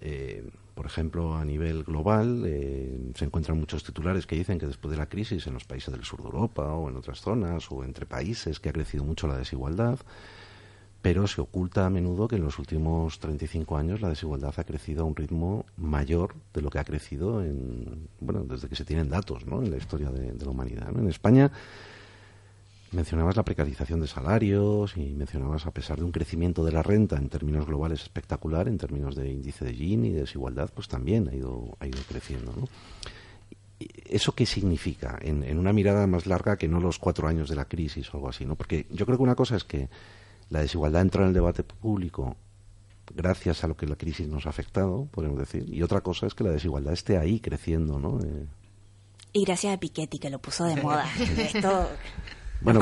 Eh, 0.00 0.48
por 0.76 0.86
ejemplo, 0.86 1.34
a 1.34 1.44
nivel 1.44 1.82
global, 1.82 2.44
eh, 2.46 2.96
se 3.16 3.24
encuentran 3.24 3.58
muchos 3.58 3.82
titulares 3.82 4.24
que 4.24 4.36
dicen 4.36 4.60
que 4.60 4.68
después 4.68 4.92
de 4.92 4.98
la 4.98 5.08
crisis 5.08 5.48
en 5.48 5.54
los 5.54 5.64
países 5.64 5.92
del 5.92 6.04
sur 6.04 6.20
de 6.20 6.26
Europa 6.26 6.62
o 6.74 6.88
en 6.88 6.94
otras 6.94 7.20
zonas 7.20 7.72
o 7.72 7.82
entre 7.82 8.06
países 8.06 8.60
que 8.60 8.68
ha 8.68 8.72
crecido 8.72 9.02
mucho 9.02 9.26
la 9.26 9.36
desigualdad, 9.36 9.98
pero 11.00 11.26
se 11.26 11.40
oculta 11.40 11.86
a 11.86 11.90
menudo 11.90 12.26
que 12.26 12.36
en 12.36 12.42
los 12.42 12.58
últimos 12.58 13.20
35 13.20 13.76
años 13.76 14.00
la 14.00 14.08
desigualdad 14.08 14.54
ha 14.56 14.64
crecido 14.64 15.02
a 15.02 15.06
un 15.06 15.14
ritmo 15.14 15.64
mayor 15.76 16.34
de 16.52 16.62
lo 16.62 16.70
que 16.70 16.78
ha 16.78 16.84
crecido 16.84 17.42
en, 17.42 18.08
bueno, 18.20 18.44
desde 18.44 18.68
que 18.68 18.76
se 18.76 18.84
tienen 18.84 19.08
datos 19.08 19.46
¿no? 19.46 19.62
en 19.62 19.70
la 19.70 19.76
historia 19.76 20.10
de, 20.10 20.34
la 20.34 20.50
humanidad. 20.50 20.90
En 20.96 21.08
España 21.08 21.52
Mencionabas 22.90 23.36
la 23.36 23.42
precarización 23.42 24.00
de 24.00 24.06
salarios 24.06 24.96
y 24.96 25.12
mencionabas, 25.12 25.66
a 25.66 25.72
pesar 25.72 25.98
de 25.98 26.04
un 26.04 26.10
crecimiento 26.10 26.64
de 26.64 26.72
la 26.72 26.82
renta 26.82 27.16
en 27.16 27.28
términos 27.28 27.66
globales 27.66 28.00
espectacular, 28.00 28.66
en 28.66 28.78
términos 28.78 29.14
de 29.14 29.30
índice 29.30 29.66
de 29.66 29.74
Gini 29.74 30.08
y 30.08 30.12
de 30.12 30.20
desigualdad, 30.20 30.70
pues 30.74 30.88
también 30.88 31.28
ha 31.28 31.34
ido, 31.34 31.76
creciendo. 32.08 32.54
¿no? 32.56 32.66
¿Eso 33.78 34.32
qué 34.32 34.46
significa 34.46 35.18
en, 35.20 35.42
en, 35.42 35.58
una 35.58 35.74
mirada 35.74 36.06
más 36.06 36.24
larga 36.24 36.56
que 36.56 36.66
no 36.66 36.80
los 36.80 36.98
cuatro 36.98 37.28
años 37.28 37.50
de 37.50 37.56
la 37.56 37.66
crisis 37.66 38.08
o 38.08 38.16
algo 38.16 38.30
así? 38.30 38.46
¿no? 38.46 38.56
Porque 38.56 38.86
yo 38.88 39.04
creo 39.04 39.18
que 39.18 39.22
una 39.22 39.34
cosa 39.34 39.56
es 39.56 39.64
que 39.64 39.90
la 40.50 40.60
desigualdad 40.60 41.02
entra 41.02 41.22
en 41.22 41.28
el 41.28 41.34
debate 41.34 41.62
público 41.62 42.36
gracias 43.14 43.64
a 43.64 43.68
lo 43.68 43.76
que 43.76 43.86
la 43.86 43.96
crisis 43.96 44.28
nos 44.28 44.46
ha 44.46 44.50
afectado, 44.50 45.08
podemos 45.10 45.38
decir, 45.38 45.64
y 45.72 45.82
otra 45.82 46.00
cosa 46.02 46.26
es 46.26 46.34
que 46.34 46.44
la 46.44 46.50
desigualdad 46.50 46.92
esté 46.92 47.18
ahí 47.18 47.40
creciendo. 47.40 47.98
¿no? 47.98 48.20
Eh, 48.20 48.46
y 49.32 49.44
gracias 49.44 49.74
a 49.74 49.80
Piketty 49.80 50.18
que 50.18 50.30
lo 50.30 50.38
puso 50.38 50.64
de 50.64 50.76
moda. 50.82 51.06
Esto 51.38 51.88
Bueno, 52.60 52.80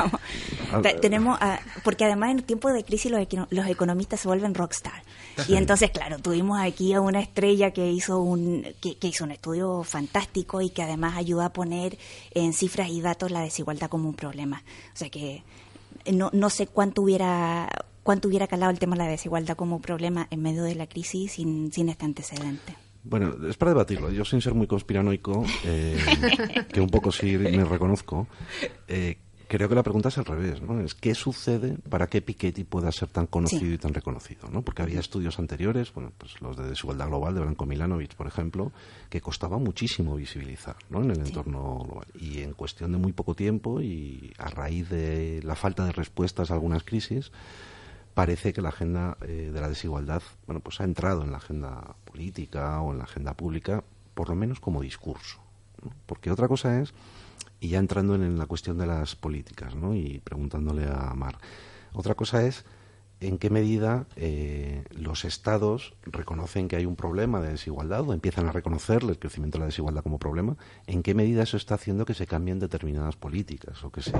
tenemos, 1.01 1.37
porque 1.83 2.05
además 2.05 2.31
en 2.31 2.41
tiempos 2.41 2.73
de 2.73 2.83
crisis 2.83 3.11
los, 3.11 3.27
los 3.51 3.67
economistas 3.67 4.19
se 4.19 4.27
vuelven 4.27 4.55
rockstar. 4.55 5.03
Y 5.47 5.55
entonces, 5.55 5.91
claro, 5.91 6.17
tuvimos 6.17 6.59
aquí 6.59 6.93
a 6.93 7.01
una 7.01 7.19
estrella 7.19 7.71
que 7.71 7.91
hizo 7.91 8.19
un, 8.19 8.65
que, 8.81 8.97
hizo 9.07 9.23
un 9.23 9.31
estudio 9.31 9.83
fantástico 9.83 10.61
y 10.61 10.71
que 10.71 10.81
además 10.81 11.15
ayuda 11.15 11.45
a 11.45 11.53
poner 11.53 11.97
en 12.31 12.53
cifras 12.53 12.89
y 12.89 13.01
datos 13.01 13.29
la 13.29 13.41
desigualdad 13.41 13.89
como 13.89 14.09
un 14.09 14.15
problema. 14.15 14.63
O 14.93 14.97
sea 14.97 15.09
que 15.09 15.43
no, 16.13 16.29
no 16.33 16.49
sé 16.49 16.67
cuánto 16.67 17.01
hubiera 17.01 17.69
cuánto 18.03 18.29
hubiera 18.29 18.47
calado 18.47 18.71
el 18.71 18.79
tema 18.79 18.95
de 18.95 19.03
la 19.03 19.09
desigualdad 19.09 19.57
como 19.57 19.81
problema 19.81 20.27
en 20.31 20.41
medio 20.41 20.63
de 20.63 20.75
la 20.75 20.87
crisis 20.87 21.33
sin, 21.33 21.73
sin 21.73 21.89
este 21.89 22.05
antecedente. 22.05 22.73
Bueno, 23.03 23.35
es 23.49 23.57
para 23.57 23.71
debatirlo. 23.71 24.11
Yo 24.11 24.23
sin 24.23 24.41
ser 24.41 24.53
muy 24.53 24.67
conspiranoico, 24.67 25.43
eh, 25.65 25.97
que 26.71 26.79
un 26.79 26.89
poco 26.89 27.11
sí 27.11 27.37
me 27.37 27.65
reconozco, 27.65 28.27
eh, 28.87 29.17
creo 29.47 29.69
que 29.69 29.75
la 29.75 29.83
pregunta 29.83 30.09
es 30.09 30.17
al 30.17 30.25
revés, 30.25 30.61
¿no? 30.61 30.79
Es 30.81 30.93
qué 30.93 31.15
sucede 31.15 31.77
para 31.89 32.07
que 32.07 32.21
Piketty 32.21 32.63
pueda 32.63 32.91
ser 32.91 33.09
tan 33.09 33.27
conocido 33.27 33.73
y 33.73 33.77
tan 33.77 33.93
reconocido, 33.93 34.49
¿no? 34.49 34.61
Porque 34.61 34.81
había 34.81 34.99
estudios 34.99 35.39
anteriores, 35.39 35.93
bueno, 35.93 36.11
pues 36.17 36.41
los 36.41 36.57
de 36.57 36.69
desigualdad 36.69 37.07
global 37.07 37.33
de 37.33 37.41
Branko 37.41 37.65
Milanovic, 37.65 38.15
por 38.15 38.27
ejemplo, 38.27 38.71
que 39.09 39.21
costaba 39.21 39.57
muchísimo 39.57 40.15
visibilizar, 40.15 40.75
¿no? 40.89 41.01
En 41.01 41.11
el 41.11 41.19
entorno 41.19 41.79
global. 41.85 42.07
Y 42.15 42.41
en 42.41 42.53
cuestión 42.53 42.91
de 42.91 42.97
muy 42.97 43.13
poco 43.13 43.35
tiempo 43.35 43.81
y 43.81 44.33
a 44.37 44.49
raíz 44.49 44.89
de 44.89 45.41
la 45.43 45.55
falta 45.55 45.85
de 45.85 45.91
respuestas 45.91 46.51
a 46.51 46.53
algunas 46.53 46.83
crisis, 46.83 47.31
parece 48.13 48.51
que 48.51 48.61
la 48.61 48.69
agenda 48.69 49.17
eh, 49.21 49.51
de 49.53 49.61
la 49.61 49.69
desigualdad, 49.69 50.23
bueno, 50.45 50.59
pues 50.59 50.81
ha 50.81 50.83
entrado 50.83 51.23
en 51.23 51.31
la 51.31 51.37
agenda 51.37 51.95
política 52.03 52.81
o 52.81 52.91
en 52.91 52.97
la 52.97 53.03
agenda 53.03 53.33
pública, 53.35 53.83
por 54.13 54.29
lo 54.29 54.35
menos 54.35 54.59
como 54.59 54.81
discurso. 54.81 55.39
Porque 56.05 56.31
otra 56.31 56.47
cosa 56.47 56.81
es, 56.81 56.93
y 57.59 57.69
ya 57.69 57.79
entrando 57.79 58.15
en, 58.15 58.37
la 58.37 58.45
cuestión 58.45 58.77
de 58.77 58.87
las 58.87 59.15
políticas, 59.15 59.75
¿no? 59.75 59.95
Y 59.95 60.19
preguntándole 60.23 60.85
a 60.85 61.13
Mar, 61.15 61.37
otra 61.93 62.15
cosa 62.15 62.45
es 62.45 62.65
en 63.19 63.39
qué 63.39 63.49
medida 63.49 64.05
eh, 64.15 64.83
los 64.91 65.25
estados 65.25 65.95
reconocen 66.05 66.67
que 66.67 66.75
hay 66.75 66.85
un 66.85 66.95
problema 66.95 67.41
de 67.41 67.49
desigualdad 67.49 68.07
o 68.07 68.13
empiezan 68.13 68.47
a 68.47 68.51
reconocer 68.51 69.03
el 69.03 69.17
crecimiento 69.17 69.57
de 69.57 69.61
la 69.61 69.65
desigualdad 69.67 70.03
como 70.03 70.19
problema, 70.19 70.55
en 70.85 71.01
qué 71.01 71.15
medida 71.15 71.43
eso 71.43 71.57
está 71.57 71.75
haciendo 71.75 72.05
que 72.05 72.13
se 72.13 72.27
cambien 72.27 72.59
determinadas 72.59 73.15
políticas 73.15 73.83
o 73.83 73.91
que 73.91 74.01
se 74.01 74.13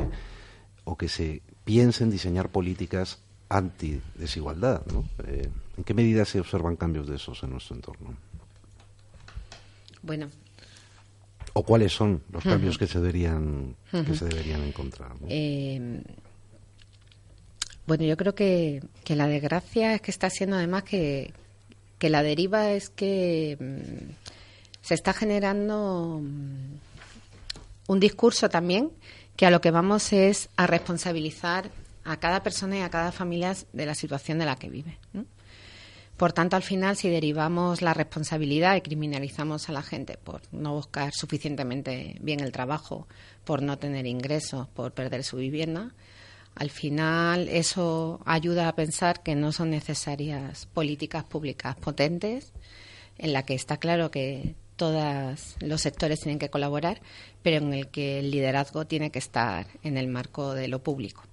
o 0.84 0.98
que 0.98 1.10
se 1.10 1.42
piensen 1.66 2.10
diseñar 2.10 2.50
políticas 2.50 3.22
antidesigualdad. 3.50 4.86
¿no? 4.88 5.04
Eh, 5.26 5.50
¿En 5.78 5.84
qué 5.84 5.94
medida 5.94 6.24
se 6.24 6.40
observan 6.40 6.78
cambios 6.78 7.08
de 7.08 7.18
esos 7.18 7.44
en 7.44 7.52
nuestro 7.52 7.76
entorno? 7.76 8.16
Bueno. 10.02 10.30
¿O 11.58 11.64
cuáles 11.64 11.92
son 11.92 12.22
los 12.32 12.44
cambios 12.44 12.78
que 12.78 12.86
se 12.86 13.00
deberían, 13.00 13.76
que 13.92 14.14
se 14.14 14.26
deberían 14.26 14.62
encontrar? 14.62 15.14
Eh, 15.28 16.04
bueno, 17.88 18.04
yo 18.04 18.16
creo 18.16 18.36
que, 18.36 18.84
que, 19.04 19.16
la 19.16 19.28
desgracia 19.28 19.96
es 19.96 20.02
que 20.02 20.12
está 20.12 20.30
siendo 20.30 20.56
además 20.56 20.84
que, 20.84 21.34
que 21.98 22.12
la 22.12 22.22
deriva 22.22 22.70
es 22.74 22.92
que 22.92 23.58
mm, 23.60 24.12
se 24.82 24.94
está 24.94 25.14
generando 25.14 26.20
mm, 26.22 26.76
un 27.88 28.00
discurso 28.00 28.50
también 28.50 28.92
que 29.36 29.48
a 29.48 29.50
lo 29.50 29.60
que 29.60 29.72
vamos 29.72 30.14
es 30.14 30.50
a 30.58 30.68
responsabilizar 30.68 31.72
a 32.04 32.18
cada 32.18 32.44
persona 32.44 32.78
y 32.78 32.82
a 32.82 32.92
cada 32.92 33.12
familia 33.12 33.56
de 33.74 33.86
la 33.88 33.96
situación 33.96 34.38
de 34.38 34.46
la 34.46 34.58
que 34.58 34.70
vive. 34.70 35.00
Por 36.18 36.34
tanto, 36.34 36.56
al 36.56 36.64
final, 36.64 36.98
si 36.98 37.10
derivamos 37.10 37.84
la 37.84 37.94
responsabilidad 37.94 38.76
y 38.76 38.82
criminalizamos 38.82 39.70
a 39.70 39.72
la 39.72 39.84
gente 39.84 40.18
por 40.18 40.42
no 40.52 40.74
buscar 40.74 41.14
suficientemente 41.14 42.18
bien 42.22 42.40
el 42.40 42.52
trabajo, 42.52 43.08
por 43.46 43.62
no 43.62 43.78
tener 43.78 44.08
ingresos, 44.08 44.68
por 44.68 44.94
perder 44.94 45.24
su 45.24 45.38
vivienda, 45.38 45.94
al 46.56 46.72
final 46.72 47.48
eso 47.50 48.20
ayuda 48.26 48.68
a 48.68 48.76
pensar 48.76 49.22
que 49.22 49.36
no 49.36 49.52
son 49.52 49.70
necesarias 49.70 50.66
políticas 50.74 51.24
públicas 51.24 51.76
potentes 51.76 52.52
en 53.20 53.32
la 53.32 53.44
que 53.44 53.54
está 53.54 53.78
claro 53.78 54.10
que 54.10 54.56
todos 54.76 55.56
los 55.60 55.82
sectores 55.82 56.20
tienen 56.20 56.40
que 56.40 56.50
colaborar, 56.50 57.00
pero 57.44 57.58
en 57.58 57.74
el 57.74 57.90
que 57.90 58.20
el 58.20 58.32
liderazgo 58.32 58.86
tiene 58.88 59.12
que 59.12 59.20
estar 59.20 59.68
en 59.84 59.98
el 59.98 60.08
marco 60.08 60.56
de 60.56 60.68
lo 60.68 60.82
público. 60.82 61.24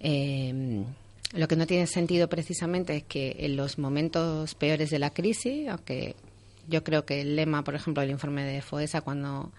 Eh, 0.00 0.84
lo 1.32 1.48
que 1.48 1.56
no 1.56 1.66
tiene 1.66 1.86
sentido 1.86 2.28
precisamente 2.28 2.96
es 2.96 3.02
que 3.04 3.36
en 3.40 3.56
los 3.56 3.78
momentos 3.78 4.54
peores 4.54 4.90
de 4.90 4.98
la 4.98 5.10
crisis, 5.10 5.68
aunque 5.68 6.14
yo 6.68 6.84
creo 6.84 7.04
que 7.04 7.22
el 7.22 7.36
lema, 7.36 7.64
por 7.64 7.74
ejemplo, 7.74 8.02
del 8.02 8.10
informe 8.10 8.44
de 8.44 8.62
FOESA, 8.62 9.00
cuando 9.00 9.52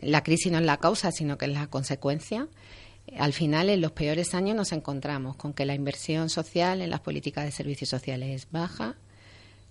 la 0.00 0.22
crisis 0.22 0.50
no 0.50 0.58
es 0.58 0.64
la 0.64 0.78
causa, 0.78 1.12
sino 1.12 1.36
que 1.36 1.44
es 1.44 1.52
la 1.52 1.66
consecuencia, 1.66 2.48
al 3.18 3.32
final, 3.32 3.70
en 3.70 3.80
los 3.80 3.92
peores 3.92 4.34
años 4.34 4.56
nos 4.56 4.72
encontramos 4.72 5.36
con 5.36 5.52
que 5.52 5.64
la 5.64 5.74
inversión 5.74 6.28
social 6.28 6.80
en 6.80 6.90
las 6.90 7.00
políticas 7.00 7.44
de 7.44 7.52
servicios 7.52 7.88
sociales 7.88 8.42
es 8.42 8.50
baja, 8.50 8.96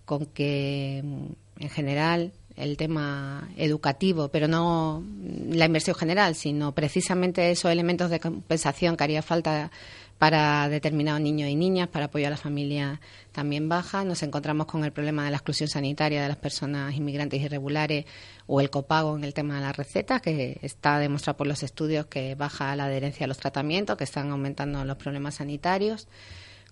con 0.06 0.26
que, 0.28 1.00
en 1.00 1.70
general, 1.70 2.32
el 2.56 2.78
tema 2.78 3.50
educativo, 3.58 4.30
pero 4.30 4.48
no 4.48 5.04
la 5.50 5.66
inversión 5.66 5.96
general, 5.96 6.36
sino 6.36 6.74
precisamente 6.74 7.52
esos 7.52 7.72
elementos 7.72 8.10
de 8.10 8.22
compensación 8.22 8.96
que 8.96 9.04
haría 9.04 9.22
falta 9.22 9.72
para 10.18 10.70
determinados 10.70 11.20
niños 11.20 11.50
y 11.50 11.56
niñas, 11.56 11.90
para 11.90 12.06
apoyar 12.06 12.28
a 12.28 12.36
la 12.36 12.38
familia 12.38 13.02
también 13.32 13.68
baja. 13.68 14.06
Nos 14.06 14.24
encontramos 14.24 14.66
con 14.66 14.86
el 14.86 14.94
problema 14.94 15.26
de 15.26 15.32
la 15.32 15.38
exclusión 15.38 15.68
sanitaria 15.68 16.22
de 16.22 16.28
las 16.28 16.38
personas 16.38 16.96
inmigrantes 16.96 17.42
irregulares 17.42 18.06
o 18.48 18.62
el 18.62 18.70
copago 18.70 19.18
en 19.18 19.24
el 19.24 19.34
tema 19.34 19.56
de 19.56 19.62
las 19.62 19.76
recetas, 19.76 20.22
que 20.22 20.58
está 20.62 21.00
demostrado 21.00 21.38
por 21.38 21.48
los 21.48 21.64
estudios 21.64 22.06
que 22.06 22.36
baja 22.36 22.76
la 22.76 22.86
adherencia 22.86 23.26
a 23.26 23.28
los 23.28 23.38
tratamientos, 23.38 23.98
que 23.98 24.06
están 24.06 24.32
aumentando 24.32 24.86
los 24.86 24.98
problemas 24.98 25.36
sanitarios. 25.36 26.08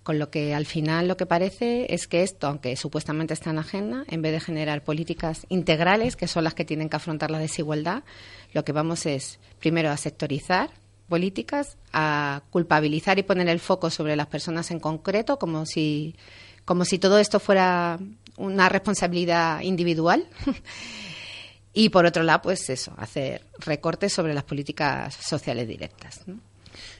Con 0.02 0.18
lo 0.18 0.30
que 0.30 0.54
al 0.54 0.66
final 0.66 1.08
lo 1.08 1.16
que 1.16 1.24
parece 1.24 1.86
es 1.94 2.06
que 2.08 2.22
esto, 2.22 2.46
aunque 2.46 2.76
supuestamente 2.76 3.32
está 3.32 3.50
en 3.50 3.56
la 3.56 3.62
agenda, 3.62 4.04
en 4.08 4.20
vez 4.20 4.32
de 4.32 4.40
generar 4.40 4.84
políticas 4.84 5.46
integrales, 5.48 6.16
que 6.16 6.28
son 6.28 6.44
las 6.44 6.52
que 6.52 6.66
tienen 6.66 6.90
que 6.90 6.96
afrontar 6.96 7.30
la 7.30 7.38
desigualdad, 7.38 8.04
lo 8.52 8.64
que 8.64 8.72
vamos 8.72 9.06
es 9.06 9.40
primero 9.60 9.90
a 9.90 9.96
sectorizar 9.96 10.70
políticas, 11.08 11.76
a 11.92 12.42
culpabilizar 12.50 13.18
y 13.18 13.22
poner 13.22 13.48
el 13.48 13.60
foco 13.60 13.90
sobre 13.90 14.16
las 14.16 14.26
personas 14.26 14.70
en 14.70 14.80
concreto, 14.80 15.38
como 15.38 15.66
si, 15.66 16.16
como 16.64 16.84
si 16.84 16.98
todo 16.98 17.18
esto 17.18 17.40
fuera 17.40 17.98
una 18.36 18.68
responsabilidad 18.68 19.60
individual. 19.60 20.26
y 21.72 21.90
por 21.90 22.06
otro 22.06 22.22
lado, 22.22 22.42
pues 22.42 22.68
eso, 22.70 22.94
hacer 22.96 23.44
recortes 23.58 24.12
sobre 24.12 24.34
las 24.34 24.44
políticas 24.44 25.14
sociales 25.14 25.68
directas. 25.68 26.22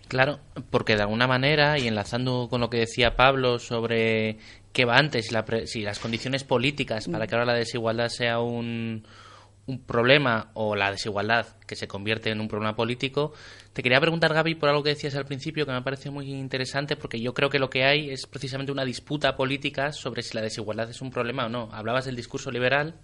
Claro, 0.08 0.38
porque 0.70 0.96
de 0.96 1.02
alguna 1.02 1.26
manera, 1.26 1.78
y 1.78 1.88
enlazando 1.88 2.48
con 2.48 2.60
lo 2.60 2.70
que 2.70 2.78
decía 2.78 3.16
Pablo 3.16 3.58
sobre 3.58 4.38
qué 4.72 4.84
va 4.84 4.98
antes, 4.98 5.30
si 5.66 5.82
las 5.82 5.98
condiciones 5.98 6.44
políticas 6.44 7.08
para 7.08 7.26
que 7.26 7.34
ahora 7.34 7.46
la 7.46 7.54
desigualdad 7.54 8.08
sea 8.08 8.40
un, 8.40 9.04
un 9.66 9.82
problema 9.82 10.50
o 10.54 10.76
la 10.76 10.90
desigualdad 10.90 11.46
que 11.66 11.76
se 11.76 11.88
convierte 11.88 12.30
en 12.30 12.40
un 12.40 12.48
problema 12.48 12.76
político, 12.76 13.32
te 13.72 13.82
quería 13.82 14.00
preguntar, 14.00 14.34
Gaby, 14.34 14.56
por 14.56 14.68
algo 14.68 14.82
que 14.82 14.90
decías 14.90 15.14
al 15.14 15.24
principio 15.24 15.64
que 15.64 15.72
me 15.72 15.82
parece 15.82 16.10
muy 16.10 16.30
interesante, 16.30 16.96
porque 16.96 17.20
yo 17.20 17.32
creo 17.32 17.48
que 17.48 17.58
lo 17.58 17.70
que 17.70 17.84
hay 17.84 18.10
es 18.10 18.26
precisamente 18.26 18.72
una 18.72 18.84
disputa 18.84 19.36
política 19.36 19.92
sobre 19.92 20.22
si 20.22 20.34
la 20.34 20.42
desigualdad 20.42 20.90
es 20.90 21.00
un 21.00 21.10
problema 21.10 21.46
o 21.46 21.48
no. 21.48 21.70
Hablabas 21.72 22.04
del 22.04 22.16
discurso 22.16 22.50
liberal, 22.50 22.94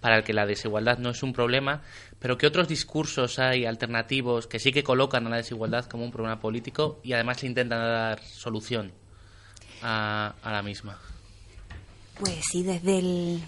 para 0.00 0.18
el 0.18 0.24
que 0.24 0.32
la 0.32 0.46
desigualdad 0.46 0.98
no 0.98 1.10
es 1.10 1.22
un 1.22 1.32
problema, 1.32 1.82
pero 2.18 2.38
¿qué 2.38 2.46
otros 2.46 2.68
discursos 2.68 3.38
hay 3.38 3.64
alternativos 3.64 4.46
que 4.46 4.58
sí 4.58 4.72
que 4.72 4.84
colocan 4.84 5.26
a 5.26 5.30
la 5.30 5.36
desigualdad 5.36 5.86
como 5.86 6.04
un 6.04 6.12
problema 6.12 6.38
político 6.38 7.00
y 7.02 7.12
además 7.12 7.42
le 7.42 7.48
intentan 7.48 7.80
dar 7.80 8.22
solución 8.22 8.92
a, 9.82 10.34
la 10.44 10.62
misma? 10.62 10.98
Pues 12.18 12.44
sí, 12.50 12.62
desde 12.62 12.98
el... 12.98 13.42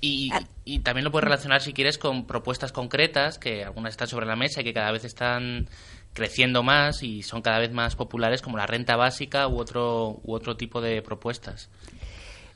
Y, 0.00 0.30
y, 0.64 0.80
también 0.80 1.04
lo 1.04 1.10
puedes 1.10 1.24
relacionar, 1.24 1.62
si 1.62 1.72
quieres, 1.72 1.98
con 1.98 2.26
propuestas 2.26 2.72
concretas, 2.72 3.38
que 3.38 3.64
algunas 3.64 3.92
están 3.92 4.08
sobre 4.08 4.26
la 4.26 4.36
mesa 4.36 4.60
y 4.60 4.64
que 4.64 4.74
cada 4.74 4.92
vez 4.92 5.04
están 5.04 5.68
creciendo 6.12 6.62
más 6.62 7.02
y 7.02 7.22
son 7.22 7.42
cada 7.42 7.58
vez 7.58 7.72
más 7.72 7.96
populares, 7.96 8.42
como 8.42 8.56
la 8.56 8.66
renta 8.66 8.96
básica 8.96 9.48
u 9.48 9.58
otro, 9.58 10.20
u 10.22 10.34
otro 10.34 10.56
tipo 10.56 10.80
de 10.80 11.02
propuestas. 11.02 11.70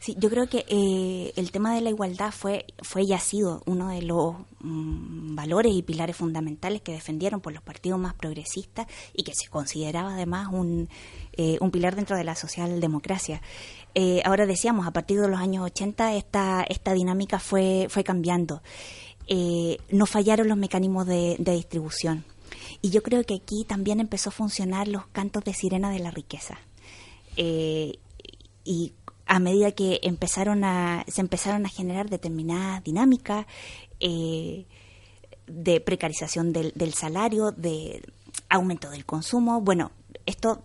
Sí, 0.00 0.14
yo 0.16 0.30
creo 0.30 0.46
que 0.46 0.64
eh, 0.68 1.32
el 1.34 1.50
tema 1.50 1.74
de 1.74 1.80
la 1.80 1.90
igualdad 1.90 2.30
fue, 2.30 2.66
fue 2.82 3.02
y 3.02 3.12
ha 3.14 3.18
sido 3.18 3.62
uno 3.66 3.88
de 3.88 4.02
los 4.02 4.36
mm, 4.60 5.34
valores 5.34 5.72
y 5.74 5.82
pilares 5.82 6.16
fundamentales 6.16 6.82
que 6.82 6.92
defendieron 6.92 7.40
por 7.40 7.52
los 7.52 7.62
partidos 7.62 7.98
más 7.98 8.14
progresistas 8.14 8.86
y 9.12 9.24
que 9.24 9.34
se 9.34 9.48
consideraba 9.48 10.14
además 10.14 10.48
un, 10.52 10.88
eh, 11.32 11.58
un 11.60 11.72
pilar 11.72 11.96
dentro 11.96 12.16
de 12.16 12.22
la 12.22 12.36
socialdemocracia. 12.36 13.42
Eh, 13.94 14.22
ahora 14.24 14.46
decíamos, 14.46 14.86
a 14.86 14.92
partir 14.92 15.20
de 15.20 15.28
los 15.28 15.40
años 15.40 15.64
80 15.64 16.14
esta, 16.14 16.62
esta 16.68 16.92
dinámica 16.92 17.38
fue, 17.38 17.86
fue 17.90 18.04
cambiando. 18.04 18.62
no 19.90 20.06
fallaron 20.06 20.48
los 20.48 20.56
mecanismos 20.56 21.06
de, 21.06 21.36
de 21.38 21.52
distribución. 21.52 22.24
Y 22.80 22.90
yo 22.90 23.02
creo 23.02 23.24
que 23.24 23.34
aquí 23.34 23.64
también 23.66 24.00
empezó 24.00 24.30
a 24.30 24.32
funcionar 24.32 24.88
los 24.88 25.06
cantos 25.08 25.44
de 25.44 25.52
sirena 25.52 25.90
de 25.90 25.98
la 25.98 26.10
riqueza. 26.10 26.58
y 28.64 28.92
a 29.28 29.38
medida 29.38 29.72
que 29.72 30.00
empezaron 30.02 30.64
a, 30.64 31.04
se 31.06 31.20
empezaron 31.20 31.66
a 31.66 31.68
generar 31.68 32.08
determinadas 32.08 32.82
dinámicas, 32.82 33.46
eh, 34.00 34.66
de 35.46 35.80
precarización 35.80 36.52
del, 36.52 36.72
del 36.74 36.94
salario, 36.94 37.52
de 37.52 38.02
aumento 38.48 38.90
del 38.90 39.04
consumo. 39.04 39.60
Bueno, 39.60 39.92
esto 40.26 40.62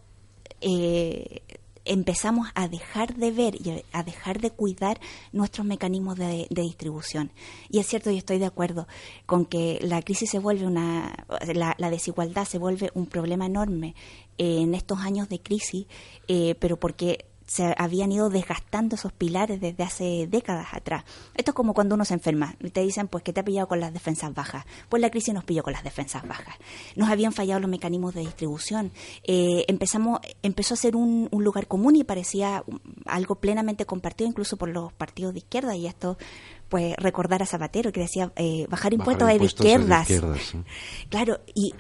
eh, 0.61 1.41
empezamos 1.85 2.49
a 2.55 2.67
dejar 2.67 3.15
de 3.15 3.31
ver 3.31 3.55
y 3.55 3.83
a 3.91 4.03
dejar 4.03 4.39
de 4.39 4.51
cuidar 4.51 4.99
nuestros 5.31 5.65
mecanismos 5.65 6.17
de, 6.17 6.47
distribución. 6.49 7.31
Y 7.69 7.79
es 7.79 7.87
cierto, 7.87 8.11
yo 8.11 8.17
estoy 8.17 8.39
de 8.39 8.45
acuerdo 8.45 8.87
con 9.25 9.45
que 9.45 9.79
la 9.81 10.01
crisis 10.01 10.29
se 10.29 10.39
vuelve 10.39 10.65
una, 10.65 11.25
la, 11.53 11.89
desigualdad 11.89 12.45
se 12.45 12.57
vuelve 12.57 12.91
un 12.93 13.05
problema 13.05 13.45
enorme 13.45 13.95
en 14.37 14.73
estos 14.73 14.99
años 14.99 15.29
de 15.29 15.39
crisis, 15.39 15.85
eh, 16.27 16.55
pero 16.59 16.77
porque 16.77 17.25
se 17.45 17.73
habían 17.77 18.11
ido 18.11 18.29
desgastando 18.29 18.95
esos 18.95 19.11
pilares 19.11 19.59
desde 19.59 19.83
hace 19.83 20.27
décadas 20.27 20.67
atrás. 20.73 21.03
Esto 21.35 21.51
es 21.51 21.55
como 21.55 21.73
cuando 21.73 21.95
uno 21.95 22.05
se 22.05 22.13
enferma 22.13 22.55
y 22.59 22.69
te 22.69 22.81
dicen 22.81 23.07
pues 23.07 23.23
que 23.23 23.33
te 23.33 23.41
ha 23.41 23.43
pillado 23.43 23.67
con 23.67 23.79
las 23.79 23.93
defensas 23.93 24.33
bajas. 24.33 24.65
Pues 24.89 25.01
la 25.01 25.09
crisis 25.09 25.33
nos 25.33 25.43
pilló 25.43 25.63
con 25.63 25.73
las 25.73 25.83
defensas 25.83 26.27
bajas. 26.27 26.55
Nos 26.95 27.09
habían 27.09 27.33
fallado 27.33 27.59
los 27.59 27.69
mecanismos 27.69 28.13
de 28.13 28.21
distribución. 28.21 28.91
Eh, 29.23 29.65
empezamos, 29.67 30.19
empezó 30.41 30.73
a 30.73 30.77
ser 30.77 30.95
un, 30.95 31.29
lugar 31.31 31.67
común 31.67 31.97
y 31.97 32.05
parecía 32.05 32.63
algo 33.05 33.35
plenamente 33.35 33.85
compartido 33.85 34.29
incluso 34.29 34.55
por 34.55 34.69
los 34.69 34.93
partidos 34.93 35.33
de 35.33 35.39
izquierda 35.39 35.75
y 35.75 35.87
esto 35.87 36.17
pues 36.69 36.95
recordar 36.95 37.43
a 37.43 37.45
Zapatero 37.45 37.91
que 37.91 37.99
decía 37.99 38.31
eh, 38.37 38.65
bajar 38.69 38.93
impuestos, 38.93 39.27
a 39.27 39.33
de 39.33 39.43
izquierdas. 39.43 40.07
Claro, 41.09 41.41
y 41.53 41.73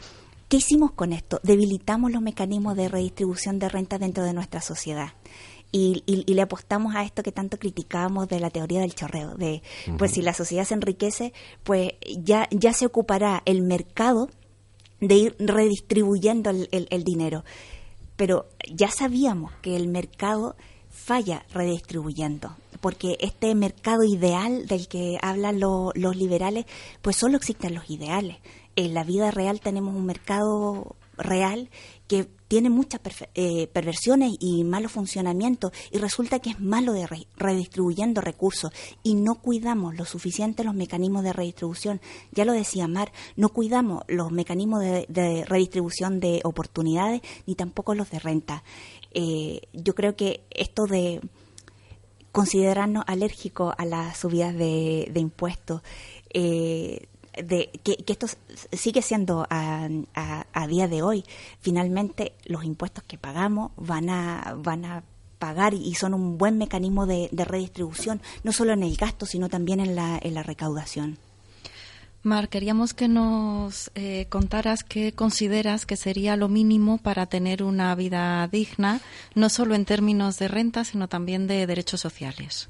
¿qué 0.49 0.57
hicimos 0.57 0.91
con 0.91 1.13
esto? 1.13 1.39
Debilitamos 1.43 2.11
los 2.11 2.21
mecanismos 2.21 2.75
de 2.75 2.89
redistribución 2.89 3.57
de 3.57 3.69
renta 3.69 3.97
dentro 3.97 4.25
de 4.25 4.33
nuestra 4.33 4.59
sociedad 4.59 5.13
y, 5.75 6.03
le 6.05 6.41
apostamos 6.41 6.95
a 6.95 7.03
esto 7.03 7.23
que 7.23 7.31
tanto 7.31 7.57
criticábamos 7.57 8.27
de 8.27 8.39
la 8.39 8.51
teoría 8.51 8.81
del 8.81 8.93
chorreo, 8.93 9.33
de 9.33 9.63
pues 9.97 10.11
si 10.11 10.21
la 10.21 10.33
sociedad 10.33 10.65
se 10.65 10.75
enriquece, 10.75 11.33
pues 11.63 11.93
ya, 12.15 12.47
ya 12.51 12.73
se 12.73 12.85
ocupará 12.85 13.41
el 13.45 13.63
mercado 13.63 14.29
de 15.01 15.15
ir 15.15 15.35
redistribuyendo 15.39 16.51
el, 16.51 17.03
dinero. 17.03 17.43
Pero 18.15 18.47
ya 18.71 18.91
sabíamos 18.91 19.51
que 19.63 19.75
el 19.75 19.87
mercado 19.87 20.55
falla 20.91 21.43
redistribuyendo, 21.51 22.55
porque 22.79 23.17
este 23.19 23.55
mercado 23.55 24.03
ideal 24.03 24.67
del 24.67 24.87
que 24.87 25.17
hablan 25.23 25.59
los 25.59 26.15
liberales, 26.15 26.65
pues 27.01 27.15
solo 27.15 27.35
existen 27.35 27.73
los 27.73 27.89
ideales. 27.89 28.37
En 28.75 28.93
la 28.93 29.03
vida 29.03 29.31
real 29.31 29.59
tenemos 29.59 29.95
un 29.95 30.05
mercado 30.05 30.95
real 31.17 31.71
que 32.07 32.27
tiene 32.53 32.69
muchas 32.69 33.01
eh, 33.33 33.65
perversiones 33.65 34.33
y 34.39 34.63
malos 34.63 34.91
funcionamientos 34.91 35.71
y 35.89 35.97
resulta 35.97 36.37
que 36.37 36.51
es 36.51 36.59
malo 36.59 36.93
de 36.93 37.09
redistribuyendo 37.35 38.21
recursos 38.21 38.71
y 39.01 39.15
no 39.15 39.41
cuidamos 39.41 39.95
lo 39.95 40.05
suficiente 40.05 40.63
los 40.63 40.75
mecanismos 40.75 41.23
de 41.23 41.33
redistribución. 41.33 41.99
Ya 42.31 42.45
lo 42.45 42.53
decía 42.53 42.87
Mar, 42.87 43.11
no 43.37 43.49
cuidamos 43.49 44.03
los 44.07 44.31
mecanismos 44.31 44.81
de, 44.81 45.45
redistribución 45.47 46.19
de 46.19 46.41
oportunidades 46.43 47.23
ni 47.47 47.55
tampoco 47.55 47.95
los 47.95 48.11
de 48.11 48.19
renta. 48.19 48.63
Eh, 49.15 49.61
yo 49.73 49.95
creo 49.95 50.15
que 50.15 50.43
esto 50.51 50.85
de 50.85 51.21
considerarnos 52.31 53.03
alérgicos 53.07 53.73
a 53.79 53.85
las 53.85 54.15
subidas 54.15 54.53
de, 54.53 55.11
impuestos, 55.15 55.81
eh, 56.35 57.07
de 57.41 57.69
que, 57.83 58.03
esto 58.07 58.27
sigue 58.71 59.01
siendo 59.01 59.45
a, 59.49 59.89
a, 60.53 60.67
día 60.67 60.87
de 60.87 61.01
hoy. 61.01 61.23
Finalmente, 61.59 62.33
los 62.45 62.63
impuestos 62.63 63.03
que 63.03 63.17
pagamos 63.17 63.71
van 63.77 64.09
a, 64.09 64.55
van 64.57 64.85
a 64.85 65.03
pagar 65.39 65.73
y 65.73 65.93
son 65.95 66.13
un 66.13 66.37
buen 66.37 66.57
mecanismo 66.57 67.05
de, 67.05 67.29
redistribución, 67.33 68.21
no 68.43 68.53
solo 68.53 68.73
en 68.73 68.83
el 68.83 68.95
gasto, 68.95 69.25
sino 69.25 69.49
también 69.49 69.79
en 69.79 69.95
la, 69.95 70.19
en 70.21 70.35
la 70.35 70.43
recaudación. 70.43 71.17
Mar, 72.21 72.47
queríamos 72.47 72.93
que 72.93 73.09
nos 73.09 73.91
eh, 73.95 74.27
contaras 74.29 74.85
qué 74.85 75.11
consideras 75.11 75.85
que 75.85 75.97
sería 75.97 76.37
lo 76.37 76.47
mínimo 76.47 76.97
para 76.97 77.25
tener 77.25 77.61
una 77.63 77.93
vida 77.95 78.47
digna, 78.47 79.01
no 79.35 79.49
solo 79.49 79.75
en 79.75 79.83
términos 79.83 80.39
de 80.39 80.47
renta, 80.47 80.85
sino 80.85 81.09
también 81.09 81.47
de 81.47 81.67
derechos 81.67 81.99
sociales. 81.99 82.69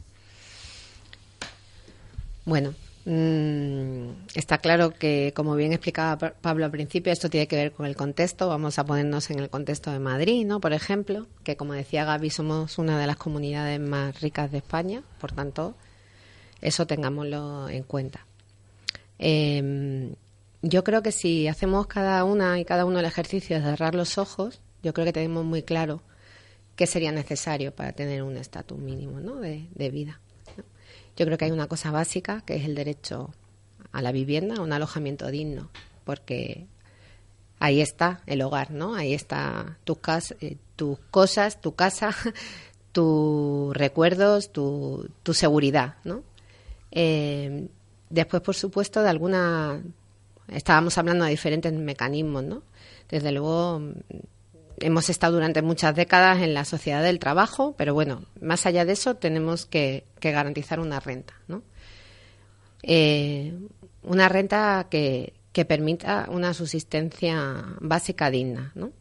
Bueno, 2.46 2.74
está 3.06 4.60
claro 4.60 4.92
que, 4.92 5.34
como 5.36 5.56
bien 5.56 5.74
explicaba 5.74 6.18
Pablo 6.18 6.66
al 6.66 6.72
principio, 6.72 7.12
esto 7.12 7.30
tiene 7.30 7.48
que 7.48 7.58
ver 7.58 7.72
con 7.74 7.86
el 7.86 7.96
contexto. 7.96 8.48
Vamos 8.48 8.80
a 8.80 8.86
ponernos 8.86 9.30
en 9.30 9.40
el 9.40 9.50
contexto 9.50 9.92
de 9.92 10.00
Madrid, 10.00 10.46
¿no? 10.46 10.62
Por 10.62 10.72
ejemplo, 10.72 11.28
que 11.44 11.58
como 11.58 11.74
decía 11.74 12.06
Gaby, 12.06 12.30
somos 12.30 12.78
una 12.78 12.98
de 13.00 13.08
las 13.08 13.18
comunidades 13.18 13.80
más 13.80 14.22
ricas 14.22 14.52
de 14.52 14.60
España, 14.60 15.04
por 15.20 15.34
tanto, 15.34 15.76
eso 16.62 16.88
tengámoslo 16.88 17.68
en 17.68 17.84
cuenta. 17.84 18.26
Em, 19.20 20.16
yo 20.62 20.84
creo 20.86 21.04
que 21.04 21.12
si 21.12 21.48
hacemos 21.48 21.88
cada 21.88 22.24
una 22.24 22.60
y 22.60 22.66
cada 22.66 22.86
uno 22.86 23.00
el 23.00 23.06
ejercicio 23.06 23.58
de 23.58 23.64
cerrar 23.64 23.96
los 23.96 24.18
ojos, 24.18 24.62
yo 24.82 24.94
creo 24.94 25.06
que 25.06 25.14
tenemos 25.14 25.44
muy 25.44 25.64
claro 25.64 26.02
qué 26.78 26.88
sería 26.88 27.12
necesario 27.12 27.76
para 27.76 27.92
tener 27.92 28.24
un 28.24 28.38
estatus 28.38 28.80
mínimo 28.80 29.20
¿no? 29.20 29.36
de 29.42 29.90
vida. 29.92 30.22
Yo 31.16 31.26
creo 31.26 31.38
que 31.38 31.46
hay 31.46 31.52
una 31.52 31.68
cosa 31.68 31.92
básica 31.92 32.42
que 32.42 32.56
es 32.56 32.66
el 32.66 32.76
derecho 32.76 33.32
a 33.92 34.02
la 34.02 34.12
vivienda, 34.12 34.56
a 34.56 34.62
un 34.62 34.74
alojamiento 34.74 35.30
digno, 35.30 35.70
porque 36.04 36.66
ahí 37.60 37.82
está 37.82 38.22
el 38.26 38.42
hogar, 38.42 38.72
¿no? 38.72 38.96
Ahí 38.96 39.14
está 39.14 39.78
tus, 39.84 39.98
eh, 40.42 40.58
tus 40.76 41.00
cosas, 41.12 41.62
tu 41.62 41.76
casa, 41.76 42.16
tus 42.92 43.76
recuerdos, 43.76 44.52
tu, 44.52 45.10
tu 45.24 45.34
seguridad, 45.34 45.96
¿no? 46.04 46.24
Eh, 46.92 47.68
después, 48.10 48.42
por 48.42 48.56
supuesto, 48.56 49.02
de 49.02 49.10
alguna... 49.10 49.82
Estábamos 50.50 50.98
hablando 50.98 51.24
de 51.24 51.32
diferentes 51.32 51.72
mecanismos, 51.72 52.44
¿no? 52.44 52.64
Desde 53.10 53.32
luego, 53.32 53.82
hemos 54.84 55.10
estado 55.10 55.34
durante 55.34 55.62
muchas 55.62 55.96
décadas 55.96 56.42
en 56.42 56.54
la 56.54 56.66
sociedad 56.66 57.02
del 57.02 57.20
trabajo, 57.20 57.74
pero 57.78 57.94
bueno, 57.94 58.24
más 58.42 58.66
allá 58.66 58.86
de 58.86 58.94
eso 58.94 59.16
tenemos 59.16 59.66
que, 59.66 60.06
garantizar 60.22 60.80
una 60.80 61.00
renta, 61.00 61.34
¿no? 61.48 61.64
Eh, 62.84 63.54
una 64.04 64.30
renta 64.30 64.88
que, 64.90 65.34
permita 65.68 66.28
una 66.30 66.54
subsistencia 66.54 67.64
básica 67.80 68.30
digna, 68.30 68.72
¿no? 68.76 68.92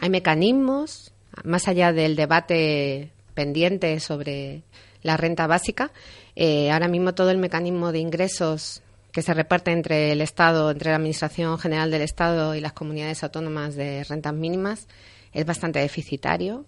Hay 0.00 0.10
mecanismos, 0.10 1.12
más 1.44 1.68
allá 1.68 1.92
del 1.92 2.16
debate 2.16 3.12
pendiente 3.34 3.98
sobre 4.00 4.62
la 5.02 5.16
renta 5.16 5.46
básica, 5.46 5.92
eh, 6.36 6.70
ahora 6.70 6.88
mismo 6.88 7.14
todo 7.14 7.30
el 7.30 7.38
mecanismo 7.38 7.92
de 7.92 7.98
ingresos 7.98 8.82
que 9.12 9.22
se 9.22 9.34
reparte 9.34 9.72
entre 9.72 10.12
el 10.12 10.20
Estado, 10.20 10.70
entre 10.70 10.90
la 10.90 10.96
Administración 10.96 11.58
General 11.58 11.90
del 11.90 12.02
Estado 12.02 12.54
y 12.54 12.60
las 12.60 12.72
comunidades 12.72 13.24
autónomas 13.24 13.74
de 13.74 14.04
rentas 14.04 14.34
mínimas, 14.34 14.86
es 15.32 15.46
bastante 15.46 15.78
deficitario. 15.78 16.64